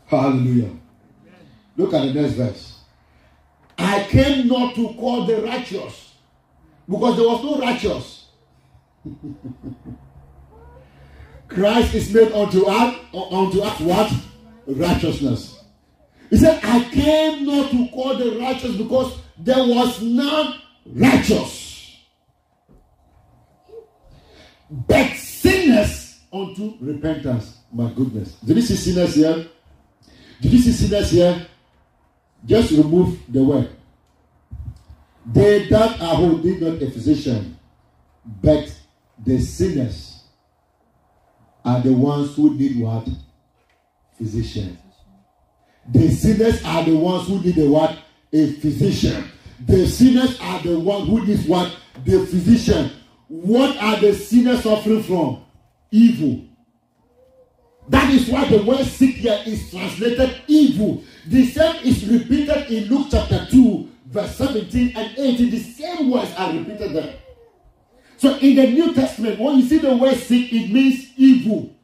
Hallelujah. 0.06 0.70
Look 1.76 1.94
at 1.94 2.06
the 2.06 2.14
next 2.14 2.34
verse. 2.34 2.78
I 3.76 4.04
came 4.04 4.46
not 4.46 4.74
to 4.76 4.94
call 4.94 5.24
the 5.26 5.42
righteous 5.42 6.14
because 6.88 7.16
there 7.16 7.26
was 7.26 7.42
no 7.42 7.58
righteous. 7.58 8.19
Christ 11.48 11.94
is 11.94 12.12
made 12.14 12.32
unto 12.32 12.64
us 12.66 12.96
unto 13.12 13.60
us 13.62 13.80
what? 13.80 14.12
Righteousness. 14.66 15.64
He 16.30 16.36
said, 16.36 16.60
I 16.62 16.84
came 16.90 17.44
not 17.44 17.70
to 17.72 17.88
call 17.88 18.16
the 18.16 18.38
righteous 18.38 18.76
because 18.76 19.18
there 19.36 19.58
was 19.66 20.00
none 20.00 20.60
righteous. 20.86 21.96
But 24.70 25.16
sinners 25.16 26.20
unto 26.32 26.76
repentance. 26.80 27.58
My 27.72 27.90
goodness. 27.90 28.34
Did 28.44 28.56
you 28.56 28.62
see 28.62 28.76
sinners 28.76 29.14
here? 29.16 29.46
Did 30.40 30.52
you 30.52 30.58
see 30.58 30.72
sinners 30.72 31.10
here? 31.10 31.46
Just 32.46 32.70
remove 32.70 33.18
the 33.28 33.42
word. 33.42 33.70
They 35.26 35.68
that 35.68 36.00
are 36.00 36.18
need 36.20 36.60
not 36.62 36.80
a 36.82 36.90
physician, 36.90 37.58
but 38.24 38.72
the 39.24 39.38
sinners 39.40 40.24
are 41.64 41.80
the 41.80 41.92
ones 41.92 42.34
who 42.36 42.54
need 42.56 42.80
what? 42.80 43.08
Physician. 44.16 44.78
The 45.88 46.10
sinners 46.10 46.62
are 46.64 46.84
the 46.84 46.96
ones 46.96 47.28
who 47.28 47.40
need 47.40 47.68
what? 47.68 47.98
A 48.32 48.52
physician. 48.52 49.30
The 49.66 49.86
sinners 49.86 50.38
are 50.40 50.62
the 50.62 50.78
ones 50.78 51.08
who 51.08 51.26
need 51.26 51.46
what? 51.48 51.74
The 52.04 52.24
physician. 52.26 52.92
What 53.28 53.76
are 53.76 54.00
the 54.00 54.14
sinners 54.14 54.62
suffering 54.62 55.02
from? 55.02 55.44
Evil. 55.90 56.44
That 57.88 58.10
is 58.10 58.28
why 58.28 58.48
the 58.48 58.62
word 58.62 58.84
sick 58.86 59.16
here 59.16 59.42
is 59.46 59.70
translated 59.70 60.42
evil. 60.46 61.02
The 61.26 61.46
same 61.46 61.76
is 61.84 62.06
repeated 62.06 62.70
in 62.70 62.84
Luke 62.84 63.08
chapter 63.10 63.46
2, 63.50 63.88
verse 64.06 64.36
17 64.36 64.96
and 64.96 65.18
18. 65.18 65.50
The 65.50 65.58
same 65.58 66.10
words 66.10 66.32
are 66.36 66.52
repeated 66.52 66.92
there. 66.92 67.14
So 68.20 68.36
in 68.36 68.54
the 68.54 68.66
New 68.66 68.92
Testament, 68.92 69.40
when 69.40 69.56
you 69.56 69.62
see 69.66 69.78
the 69.78 69.96
word 69.96 70.14
sick, 70.14 70.52
it 70.52 70.70
means 70.70 71.10
evil. 71.16 71.74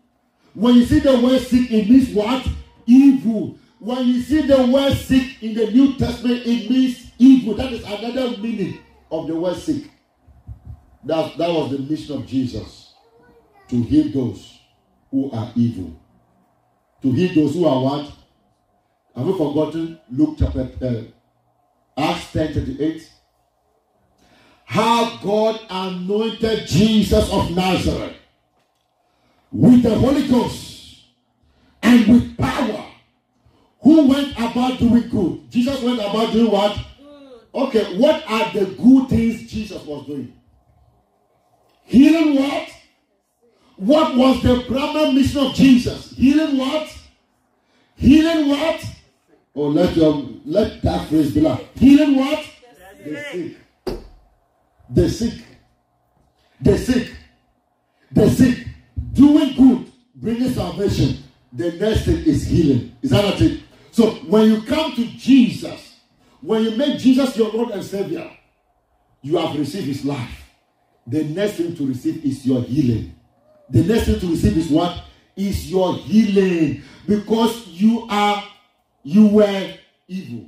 When 0.52 0.74
you 0.74 0.84
see 0.84 0.98
the 0.98 1.18
word 1.18 1.40
sick, 1.40 1.70
it 1.70 1.88
means 1.88 2.10
what? 2.10 2.46
Evil. 2.84 3.56
When 3.78 4.06
you 4.06 4.20
see 4.20 4.42
the 4.42 4.66
word 4.66 4.92
sick 4.98 5.42
in 5.42 5.54
the 5.54 5.70
New 5.70 5.96
Testament, 5.96 6.42
it 6.44 6.68
means 6.68 7.10
evil. 7.18 7.54
That 7.54 7.72
is 7.72 7.82
another 7.84 8.36
meaning 8.36 8.80
of 9.10 9.28
the 9.28 9.34
word 9.34 9.56
sick. 9.56 9.84
That, 11.04 11.38
that 11.38 11.48
was 11.48 11.70
the 11.70 11.78
mission 11.78 12.16
of 12.16 12.26
Jesus 12.26 12.92
to 13.70 13.82
heal 13.84 14.12
those 14.12 14.58
who 15.10 15.30
are 15.30 15.50
evil. 15.56 15.98
To 17.00 17.12
heal 17.12 17.34
those 17.34 17.54
who 17.54 17.64
are 17.64 17.82
what? 17.82 18.12
Have 19.16 19.26
you 19.26 19.38
forgotten 19.38 19.98
Luke 20.10 20.36
chapter 20.38 20.68
uh, 20.82 21.02
Acts 21.98 22.30
10 22.32 22.52
38? 22.52 23.10
How 24.66 25.16
God 25.22 25.60
anointed 25.70 26.66
Jesus 26.66 27.30
of 27.30 27.52
Nazareth 27.52 28.16
with 29.52 29.82
the 29.82 29.94
Holy 29.94 30.26
Ghost 30.26 31.02
and 31.82 32.06
with 32.08 32.36
power, 32.36 32.84
who 33.80 34.08
went 34.08 34.32
about 34.32 34.78
doing 34.78 35.08
good. 35.08 35.50
Jesus 35.50 35.80
went 35.82 36.00
about 36.00 36.32
doing 36.32 36.50
what? 36.50 36.76
Okay, 37.54 37.96
what 37.96 38.22
are 38.28 38.52
the 38.52 38.66
good 38.66 39.08
things 39.08 39.50
Jesus 39.50 39.82
was 39.84 40.04
doing? 40.06 40.32
Healing 41.84 42.34
what? 42.34 42.68
What 43.76 44.16
was 44.16 44.42
the 44.42 44.64
primary 44.66 45.12
mission 45.12 45.46
of 45.46 45.54
Jesus? 45.54 46.10
Healing 46.10 46.58
what? 46.58 46.92
Healing 47.94 48.48
what? 48.48 48.84
Oh, 49.54 49.68
let 49.68 49.96
your 49.96 50.28
let 50.44 50.82
that 50.82 51.08
phrase 51.08 51.32
be 51.32 51.40
like 51.40 51.74
healing 51.78 52.16
what? 52.16 52.44
The 53.04 53.24
sick. 53.32 53.56
The 54.90 55.08
sick. 55.08 55.34
The 56.60 56.78
sick. 56.78 57.12
The 58.12 58.30
sick. 58.30 58.66
Doing 59.12 59.54
good, 59.54 59.92
bringing 60.14 60.52
salvation. 60.52 61.24
The 61.52 61.72
next 61.72 62.04
thing 62.04 62.18
is 62.24 62.46
healing. 62.46 62.96
Is 63.02 63.10
that 63.10 63.24
not 63.24 63.40
it? 63.40 63.62
So 63.90 64.10
when 64.26 64.50
you 64.50 64.62
come 64.62 64.94
to 64.94 65.04
Jesus, 65.16 65.96
when 66.42 66.64
you 66.64 66.72
make 66.72 66.98
Jesus 66.98 67.36
your 67.36 67.50
Lord 67.50 67.70
and 67.70 67.82
Savior, 67.82 68.30
you 69.22 69.38
have 69.38 69.58
received 69.58 69.86
his 69.86 70.04
life. 70.04 70.44
The 71.06 71.24
next 71.24 71.54
thing 71.54 71.74
to 71.76 71.86
receive 71.86 72.24
is 72.24 72.44
your 72.44 72.62
healing. 72.62 73.14
The 73.70 73.82
next 73.84 74.04
thing 74.04 74.20
to 74.20 74.26
receive 74.28 74.56
is 74.56 74.68
what? 74.68 75.02
Is 75.34 75.70
your 75.70 75.96
healing. 75.96 76.82
Because 77.06 77.66
you 77.68 78.06
are, 78.10 78.44
you 79.02 79.28
were 79.28 79.74
evil. 80.08 80.46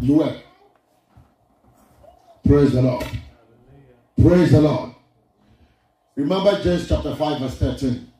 You 0.00 0.14
were. 0.14 0.36
Praise 2.46 2.72
the 2.72 2.82
Lord. 2.82 3.06
Praise 4.20 4.52
the 4.52 4.60
Lord. 4.60 4.94
Remember 6.16 6.62
James 6.62 6.88
chapter 6.88 7.14
5, 7.14 7.40
verse 7.40 7.54
13. 7.56 8.12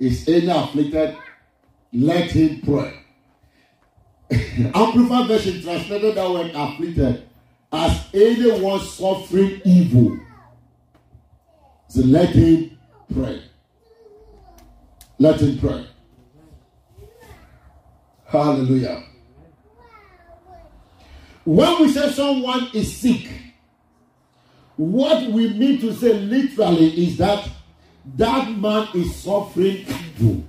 Is 0.00 0.28
any 0.28 0.48
afflicted? 0.48 1.16
Let 1.92 2.30
him 2.30 2.60
pray. 2.62 2.92
Amplified 4.74 5.28
version 5.28 5.62
translated 5.62 6.16
that 6.16 6.30
word 6.30 6.50
afflicted 6.54 7.28
as 7.72 8.08
anyone 8.12 8.80
suffering 8.80 9.60
evil. 9.64 10.18
So 11.88 12.00
let 12.02 12.30
him 12.30 12.76
pray. 13.12 13.42
Let 15.18 15.40
him 15.40 15.58
pray. 15.58 15.86
Hallelujah. 18.26 19.04
When 21.44 21.82
we 21.82 21.88
say 21.92 22.10
someone 22.10 22.70
is 22.74 22.96
sick, 22.96 23.28
what 24.76 25.30
we 25.30 25.50
mean 25.50 25.80
to 25.80 25.92
say 25.94 26.12
literally 26.14 27.06
is 27.06 27.16
that 27.18 27.48
that 28.16 28.50
man 28.50 28.88
is 28.94 29.14
suffering 29.14 29.86
evil. 29.86 30.44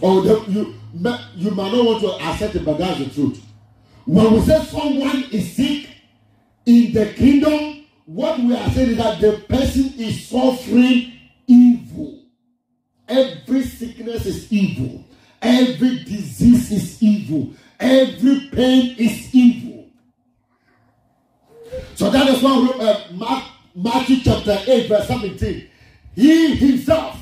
Or 0.00 0.22
the, 0.22 0.44
you, 0.48 0.74
you 1.36 1.50
might 1.50 1.72
not 1.72 1.84
want 1.84 2.00
to 2.00 2.12
accept 2.24 2.54
it, 2.54 2.64
but 2.64 2.78
that's 2.78 2.98
the 2.98 3.10
truth. 3.10 3.42
When 4.04 4.32
we 4.34 4.40
say 4.40 4.62
someone 4.64 5.24
is 5.30 5.54
sick 5.54 5.88
in 6.64 6.92
the 6.92 7.12
kingdom, 7.14 7.86
what 8.06 8.38
we 8.38 8.54
are 8.54 8.70
saying 8.70 8.90
is 8.90 8.96
that 8.98 9.20
the 9.20 9.44
person 9.48 9.92
is 9.98 10.28
suffering 10.28 11.12
evil. 11.46 12.22
Every 13.08 13.62
sickness 13.62 14.26
is 14.26 14.52
evil. 14.52 15.04
Every 15.42 16.04
disease 16.04 16.72
is 16.72 17.02
evil. 17.02 17.52
Every 17.78 18.48
pain 18.52 18.96
is 18.98 19.34
evil. 19.34 19.75
So 21.96 22.10
that 22.10 22.28
is 22.28 22.42
why 22.42 22.50
uh, 22.78 23.12
Mark, 23.14 23.44
Matthew 23.74 24.18
chapter 24.22 24.58
8, 24.66 24.86
verse 24.86 25.08
17. 25.08 25.66
He 26.14 26.54
himself 26.54 27.18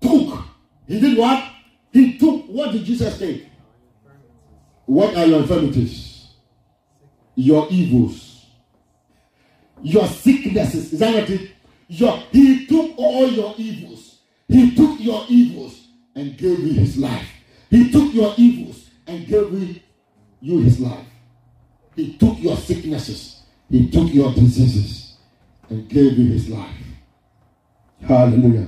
took, 0.00 0.44
he 0.86 1.00
did 1.00 1.18
what? 1.18 1.44
He 1.92 2.16
took, 2.16 2.46
what 2.46 2.70
did 2.70 2.84
Jesus 2.84 3.18
take? 3.18 3.48
What 4.86 5.16
are 5.16 5.26
your 5.26 5.40
infirmities? 5.40 6.28
Your 7.34 7.66
evils. 7.68 8.46
Your 9.82 10.06
sicknesses. 10.06 10.92
Is 10.92 11.00
that 11.00 11.12
what 11.12 11.28
it? 11.28 11.50
Your, 11.88 12.16
he 12.30 12.66
took 12.66 12.96
all 12.96 13.26
your 13.26 13.54
evils. 13.58 14.20
He 14.46 14.76
took 14.76 15.00
your 15.00 15.24
evils 15.28 15.88
and 16.14 16.38
gave 16.38 16.60
you 16.60 16.74
his 16.74 16.96
life. 16.96 17.28
He 17.70 17.90
took 17.90 18.14
your 18.14 18.34
evils 18.36 18.88
and 19.08 19.26
gave 19.26 19.80
you 20.40 20.60
his 20.60 20.78
life. 20.78 21.06
He 21.96 22.16
took 22.16 22.38
your 22.38 22.56
sicknesses. 22.56 23.39
He 23.70 23.88
took 23.88 24.12
your 24.12 24.32
diseases 24.34 25.14
and 25.68 25.88
gave 25.88 26.18
you 26.18 26.32
his 26.32 26.48
life. 26.48 26.74
Hallelujah. 28.02 28.66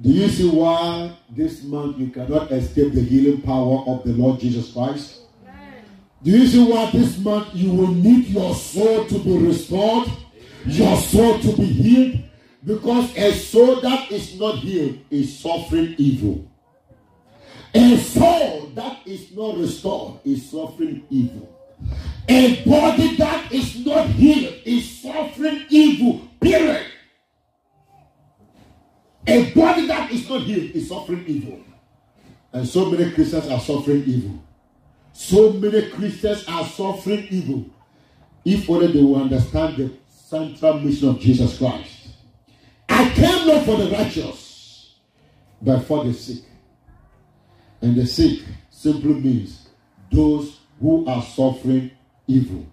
Do 0.00 0.08
you 0.10 0.28
see 0.28 0.48
why 0.48 1.14
this 1.28 1.62
month 1.62 1.98
you 1.98 2.08
cannot 2.08 2.50
escape 2.50 2.94
the 2.94 3.02
healing 3.02 3.42
power 3.42 3.84
of 3.86 4.02
the 4.04 4.12
Lord 4.12 4.40
Jesus 4.40 4.72
Christ? 4.72 5.20
Do 6.22 6.30
you 6.30 6.46
see 6.46 6.64
why 6.64 6.90
this 6.90 7.18
month 7.18 7.48
you 7.54 7.70
will 7.70 7.92
need 7.92 8.28
your 8.28 8.54
soul 8.54 9.04
to 9.04 9.18
be 9.18 9.36
restored, 9.36 10.08
your 10.64 10.96
soul 10.96 11.38
to 11.40 11.56
be 11.56 11.66
healed? 11.66 12.20
Because 12.64 13.14
a 13.16 13.32
soul 13.32 13.82
that 13.82 14.10
is 14.10 14.40
not 14.40 14.56
healed 14.56 14.98
is 15.10 15.38
suffering 15.38 15.94
evil. 15.98 16.50
A 17.74 17.98
soul 17.98 18.70
that 18.74 19.06
is 19.06 19.32
not 19.36 19.58
restored 19.58 20.20
is 20.24 20.50
suffering 20.50 21.04
evil. 21.10 21.53
A 22.28 22.64
body 22.64 23.16
that 23.16 23.52
is 23.52 23.84
not 23.84 24.06
healed 24.08 24.54
is 24.64 24.98
suffering 25.00 25.66
evil. 25.68 26.28
Period. 26.40 26.86
A 29.26 29.50
body 29.52 29.86
that 29.86 30.10
is 30.10 30.28
not 30.28 30.42
healed 30.42 30.70
is 30.70 30.88
suffering 30.88 31.24
evil. 31.26 31.60
And 32.52 32.66
so 32.66 32.90
many 32.90 33.10
Christians 33.10 33.48
are 33.48 33.60
suffering 33.60 34.04
evil. 34.06 34.42
So 35.12 35.52
many 35.52 35.90
Christians 35.90 36.44
are 36.48 36.64
suffering 36.64 37.26
evil. 37.30 37.66
If 38.44 38.68
only 38.68 38.92
they 38.92 39.02
will 39.02 39.22
understand 39.22 39.76
the 39.76 39.92
central 40.08 40.80
mission 40.80 41.08
of 41.08 41.20
Jesus 41.20 41.58
Christ. 41.58 42.08
I 42.88 43.08
came 43.10 43.46
not 43.46 43.64
for 43.64 43.76
the 43.76 43.90
righteous, 43.90 44.94
but 45.60 45.80
for 45.80 46.04
the 46.04 46.12
sick. 46.12 46.44
And 47.80 47.96
the 47.96 48.06
sick 48.06 48.40
simply 48.70 49.14
means 49.14 49.68
those 50.10 50.60
who 50.80 51.06
are 51.06 51.22
suffering 51.22 51.90
evil. 52.26 52.66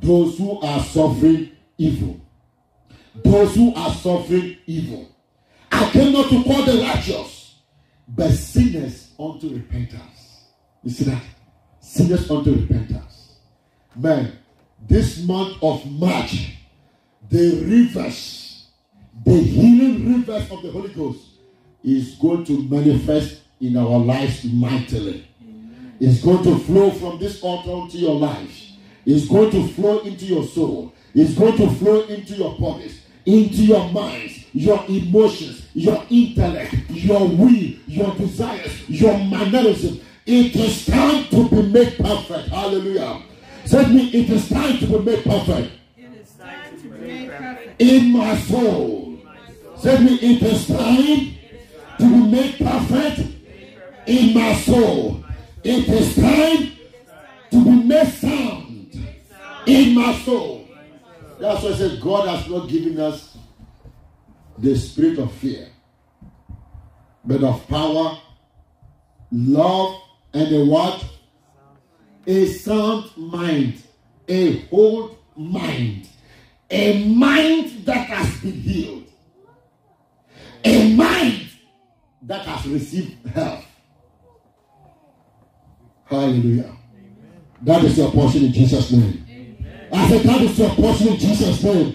Those 0.00 0.38
who 0.38 0.60
are 0.60 0.80
suffering 0.82 1.52
evil. 1.78 2.20
Those 3.22 3.54
who 3.54 3.74
are 3.74 3.92
suffering 3.92 4.56
evil. 4.66 5.08
I 5.70 5.90
came 5.90 6.12
not 6.12 6.28
to 6.30 6.42
call 6.44 6.64
the 6.64 6.80
righteous, 6.82 7.56
but 8.08 8.30
sinners 8.30 9.12
unto 9.18 9.54
repentance. 9.54 10.44
You 10.82 10.90
see 10.90 11.04
that? 11.04 11.22
Sinners 11.80 12.30
unto 12.30 12.54
repentance. 12.54 13.38
Man, 13.96 14.38
this 14.86 15.24
month 15.24 15.56
of 15.62 15.90
March, 15.90 16.56
the 17.30 17.64
rivers, 17.64 18.66
the 19.24 19.38
healing 19.38 20.12
rivers 20.12 20.50
of 20.50 20.62
the 20.62 20.70
Holy 20.70 20.92
Ghost 20.92 21.20
is 21.82 22.16
going 22.16 22.44
to 22.44 22.68
manifest 22.68 23.42
in 23.60 23.76
our 23.76 23.98
lives 23.98 24.44
mightily. 24.44 25.26
It's 26.00 26.22
going 26.22 26.42
to 26.44 26.58
flow 26.58 26.90
from 26.90 27.18
this 27.18 27.42
altar 27.42 27.84
into 27.84 27.98
your 27.98 28.16
life. 28.16 28.60
It's 29.06 29.28
going 29.28 29.50
to 29.52 29.68
flow 29.68 30.00
into 30.00 30.24
your 30.24 30.44
soul. 30.44 30.92
It's 31.14 31.34
going 31.34 31.56
to 31.58 31.70
flow 31.76 32.02
into 32.06 32.34
your 32.34 32.58
bodies, 32.58 33.00
into 33.24 33.62
your 33.64 33.88
minds, 33.90 34.44
your 34.52 34.84
emotions, 34.88 35.66
your 35.74 36.04
intellect, 36.10 36.74
your 36.90 37.28
will, 37.28 37.52
your 37.86 38.14
desires, 38.16 38.88
your 38.88 39.16
mannerism. 39.18 40.00
It 40.26 40.56
is 40.56 40.86
time 40.86 41.24
to 41.26 41.48
be 41.48 41.62
made 41.62 41.96
perfect. 41.98 42.48
Hallelujah. 42.48 43.22
Said 43.64 43.90
me, 43.90 44.08
it 44.08 44.30
is 44.30 44.48
time 44.48 44.78
to 44.78 44.86
be 44.86 44.98
made 44.98 45.24
perfect. 45.24 45.72
It 45.96 46.04
is 46.20 46.30
time 46.32 46.80
to 46.80 46.88
be 46.88 46.98
made 46.98 47.30
perfect. 47.30 47.80
In 47.80 48.12
my 48.12 48.36
soul. 48.38 49.18
Said 49.78 50.02
me, 50.02 50.14
it 50.14 50.42
is 50.42 50.66
time 50.66 51.34
to 51.98 52.08
be 52.08 52.30
made 52.30 52.56
perfect 52.58 53.20
in 54.06 54.34
my 54.34 54.54
soul. 54.54 55.23
It 55.64 55.88
is 55.88 56.14
time 56.14 56.72
to 57.50 57.64
be 57.64 57.70
made 57.70 58.08
sound 58.08 59.08
in 59.66 59.94
my 59.94 60.14
soul. 60.18 60.68
That's 61.40 61.62
why 61.62 61.70
I 61.70 61.74
said 61.74 62.02
God 62.02 62.28
has 62.28 62.46
not 62.50 62.68
given 62.68 63.00
us 63.00 63.38
the 64.58 64.76
spirit 64.76 65.18
of 65.18 65.32
fear, 65.32 65.68
but 67.24 67.42
of 67.42 67.66
power, 67.66 68.18
love, 69.32 70.02
and 70.34 70.54
a 70.54 70.66
what? 70.66 71.02
A 72.26 72.44
sound 72.44 73.10
mind, 73.16 73.82
a 74.28 74.58
whole 74.66 75.16
mind, 75.34 76.08
a 76.70 77.08
mind 77.08 77.86
that 77.86 78.06
has 78.08 78.38
been 78.42 78.52
healed, 78.52 79.04
a 80.62 80.94
mind 80.94 81.48
that 82.20 82.44
has 82.44 82.66
received 82.66 83.26
health. 83.28 83.64
Hallelujah. 86.06 86.76
That 87.62 87.84
is 87.84 87.96
your 87.98 88.10
portion 88.10 88.44
in 88.44 88.52
Jesus' 88.52 88.90
name. 88.92 89.24
I 89.92 90.08
said, 90.08 90.22
that 90.22 90.42
is 90.42 90.58
your 90.58 90.70
portion 90.70 91.08
in 91.08 91.18
Jesus' 91.18 91.62
name. 91.62 91.94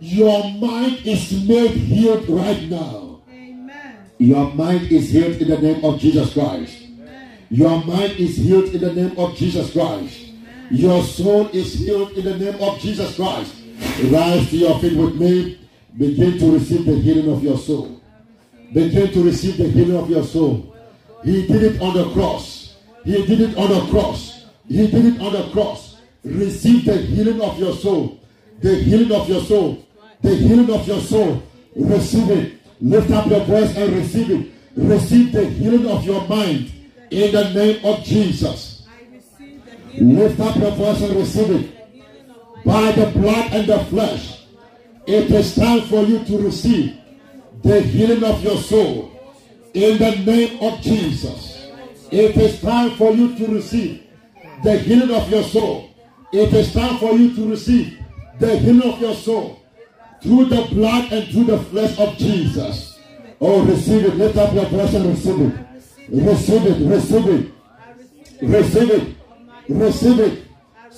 Your 0.00 0.44
mind 0.52 1.00
is 1.04 1.32
made 1.48 1.72
healed 1.72 2.28
right 2.28 2.62
now. 2.68 3.22
Amen. 3.30 3.96
Your 4.18 4.54
mind 4.54 4.92
is 4.92 5.10
healed 5.10 5.36
in 5.42 5.48
the 5.48 5.58
name 5.58 5.84
of 5.84 5.98
Jesus 5.98 6.32
Christ. 6.32 6.84
Your 7.50 7.82
mind 7.84 8.12
is 8.12 8.36
healed 8.36 8.68
in 8.74 8.80
the 8.80 8.92
name 8.92 9.18
of 9.18 9.34
Jesus 9.34 9.72
Christ. 9.72 10.20
Your 10.70 11.02
soul 11.02 11.48
is 11.48 11.74
healed 11.74 12.12
in 12.12 12.24
the 12.24 12.36
name 12.38 12.62
of 12.62 12.78
Jesus 12.78 13.16
Christ. 13.16 13.54
Rise 14.04 14.50
to 14.50 14.56
your 14.56 14.78
feet 14.80 14.96
with 14.96 15.16
me. 15.16 15.58
Begin 15.96 16.38
to 16.38 16.52
receive 16.52 16.84
the 16.84 16.94
healing 16.94 17.32
of 17.32 17.42
your 17.42 17.58
soul. 17.58 18.00
Begin 18.72 19.10
to 19.12 19.24
receive 19.24 19.56
the 19.56 19.68
healing 19.68 19.96
of 19.96 20.10
your 20.10 20.22
soul. 20.22 20.76
He 21.24 21.46
did 21.46 21.62
it 21.62 21.80
on 21.80 21.94
the 21.94 22.12
cross. 22.12 22.57
He 23.08 23.24
did 23.24 23.40
it 23.40 23.56
on 23.56 23.70
the 23.70 23.90
cross. 23.90 24.44
He 24.68 24.86
did 24.86 25.06
it 25.06 25.20
on 25.22 25.32
the 25.32 25.48
cross. 25.50 25.96
Receive 26.22 26.84
the 26.84 26.98
healing 26.98 27.40
of 27.40 27.58
your 27.58 27.72
soul. 27.72 28.20
The 28.60 28.74
healing 28.74 29.10
of 29.12 29.26
your 29.30 29.40
soul. 29.40 29.82
The 30.20 30.34
healing 30.34 30.70
of 30.70 30.86
your 30.86 31.00
soul. 31.00 31.42
Receive 31.74 32.28
it. 32.28 32.60
Lift 32.82 33.10
up 33.10 33.26
your 33.28 33.44
voice 33.46 33.74
and 33.78 33.96
receive 33.96 34.30
it. 34.30 34.52
Receive 34.76 35.32
the 35.32 35.46
healing 35.46 35.86
of 35.86 36.04
your 36.04 36.28
mind 36.28 36.70
in 37.10 37.32
the 37.32 37.50
name 37.54 37.82
of 37.82 38.04
Jesus. 38.04 38.86
Lift 39.94 40.38
up 40.40 40.56
your 40.56 40.72
voice 40.72 41.00
and 41.00 41.16
receive 41.16 41.50
it. 41.50 42.64
By 42.66 42.92
the 42.92 43.06
blood 43.06 43.54
and 43.54 43.66
the 43.66 43.78
flesh, 43.86 44.44
it 45.06 45.30
is 45.30 45.56
time 45.56 45.80
for 45.88 46.02
you 46.02 46.22
to 46.26 46.38
receive 46.40 46.94
the 47.62 47.80
healing 47.80 48.22
of 48.22 48.44
your 48.44 48.58
soul 48.58 49.10
in 49.72 49.96
the 49.96 50.10
name 50.30 50.62
of 50.62 50.82
Jesus. 50.82 51.57
It 52.10 52.36
is 52.36 52.60
time 52.60 52.92
for 52.92 53.12
you 53.12 53.36
to 53.36 53.46
receive 53.54 54.02
the 54.62 54.78
healing 54.78 55.14
of 55.14 55.30
your 55.30 55.42
soul. 55.42 55.90
It 56.32 56.52
is 56.54 56.72
time 56.72 56.98
for 56.98 57.12
you 57.12 57.34
to 57.34 57.50
receive 57.50 57.98
the 58.38 58.58
healing 58.58 58.92
of 58.92 59.00
your 59.00 59.14
soul 59.14 59.60
through 60.22 60.46
the 60.46 60.62
blood 60.70 61.12
and 61.12 61.28
through 61.28 61.44
the 61.44 61.58
flesh 61.58 61.98
of 61.98 62.16
Jesus. 62.16 62.98
Oh, 63.40 63.64
receive 63.64 64.04
it. 64.04 64.16
Lift 64.16 64.36
up 64.36 64.52
your 64.54 64.66
voice 64.66 64.94
and 64.94 65.06
receive 65.06 65.40
it. 65.40 65.54
Receive 66.08 66.66
it. 66.66 66.88
Receive 66.88 67.26
it. 67.28 67.52
Receive 68.42 68.90
it. 68.90 69.16
Receive 69.68 70.20
it. 70.20 70.44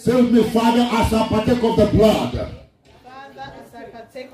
With 0.07 0.33
me, 0.33 0.43
Father, 0.51 0.81
as 0.81 1.13
I 1.13 1.29
partake 1.29 1.63
of 1.63 1.77
the 1.77 1.87
blood 1.87 2.57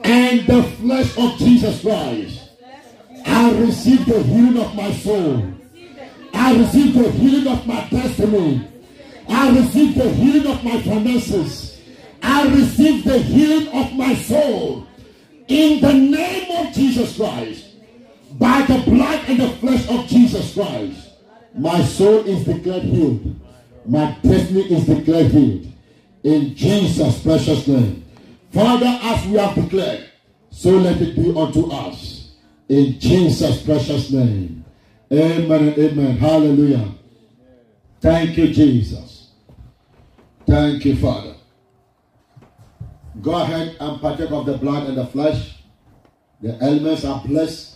and 0.05 0.47
the 0.47 0.63
flesh 0.63 1.19
of 1.19 1.39
Jesus 1.39 1.81
Christ, 1.83 2.51
I 3.25 3.51
receive 3.59 4.07
the 4.07 4.23
healing 4.23 4.59
of 4.63 4.75
my 4.77 4.93
soul. 4.93 5.56
I 6.35 6.57
receive 6.57 6.95
the 6.95 7.11
healing 7.11 7.47
of 7.47 7.67
my 7.67 7.81
testimony. 7.89 8.69
I 9.29 9.57
receive 9.59 9.95
the 9.97 10.11
healing 10.11 10.47
of 10.47 10.65
my 10.65 10.81
finances. 10.83 11.81
I 12.23 12.49
receive 12.49 13.05
the 13.05 13.19
healing 13.19 13.69
of 13.69 13.93
my 13.95 14.15
soul. 14.15 14.87
In 15.49 15.81
the 15.81 15.93
name 15.93 16.67
of 16.67 16.75
Jesus 16.75 17.17
Christ, 17.17 17.65
by 18.33 18.63
the 18.63 18.79
blood 18.91 19.25
and 19.29 19.41
the 19.41 19.51
flesh 19.57 19.89
of 19.89 20.07
Jesus 20.07 20.55
Christ, 20.55 21.11
my 21.55 21.83
soul 21.83 22.27
is 22.27 22.45
declared 22.45 22.83
healed. 22.83 23.41
My 23.87 24.17
destiny 24.23 24.63
is 24.73 24.87
declared 24.87 25.31
healed. 25.31 25.73
In 26.25 26.55
Jesus' 26.55 27.23
precious 27.23 27.67
name. 27.67 28.05
Father, 28.53 28.99
as 29.03 29.27
we 29.27 29.39
have 29.39 29.55
declared, 29.55 30.11
so 30.51 30.71
let 30.71 31.01
it 31.01 31.15
be 31.15 31.31
unto 31.39 31.71
us. 31.71 32.33
In 32.69 32.99
Jesus' 32.99 33.63
precious 33.63 34.11
name. 34.11 34.65
Amen 35.13 35.69
and 35.69 35.79
amen. 35.79 36.17
Hallelujah. 36.17 36.93
Thank 38.01 38.37
you, 38.37 38.53
Jesus. 38.53 39.31
Thank 40.47 40.85
you, 40.85 40.97
Father. 40.97 41.35
Go 43.21 43.35
ahead 43.41 43.77
and 43.81 44.01
partake 44.01 44.31
of 44.31 44.47
the 44.47 44.59
blood 44.59 44.89
and 44.89 44.97
the 44.97 45.07
flesh. 45.07 45.57
The 46.41 46.57
elements 46.63 47.05
are 47.05 47.23
blessed 47.25 47.76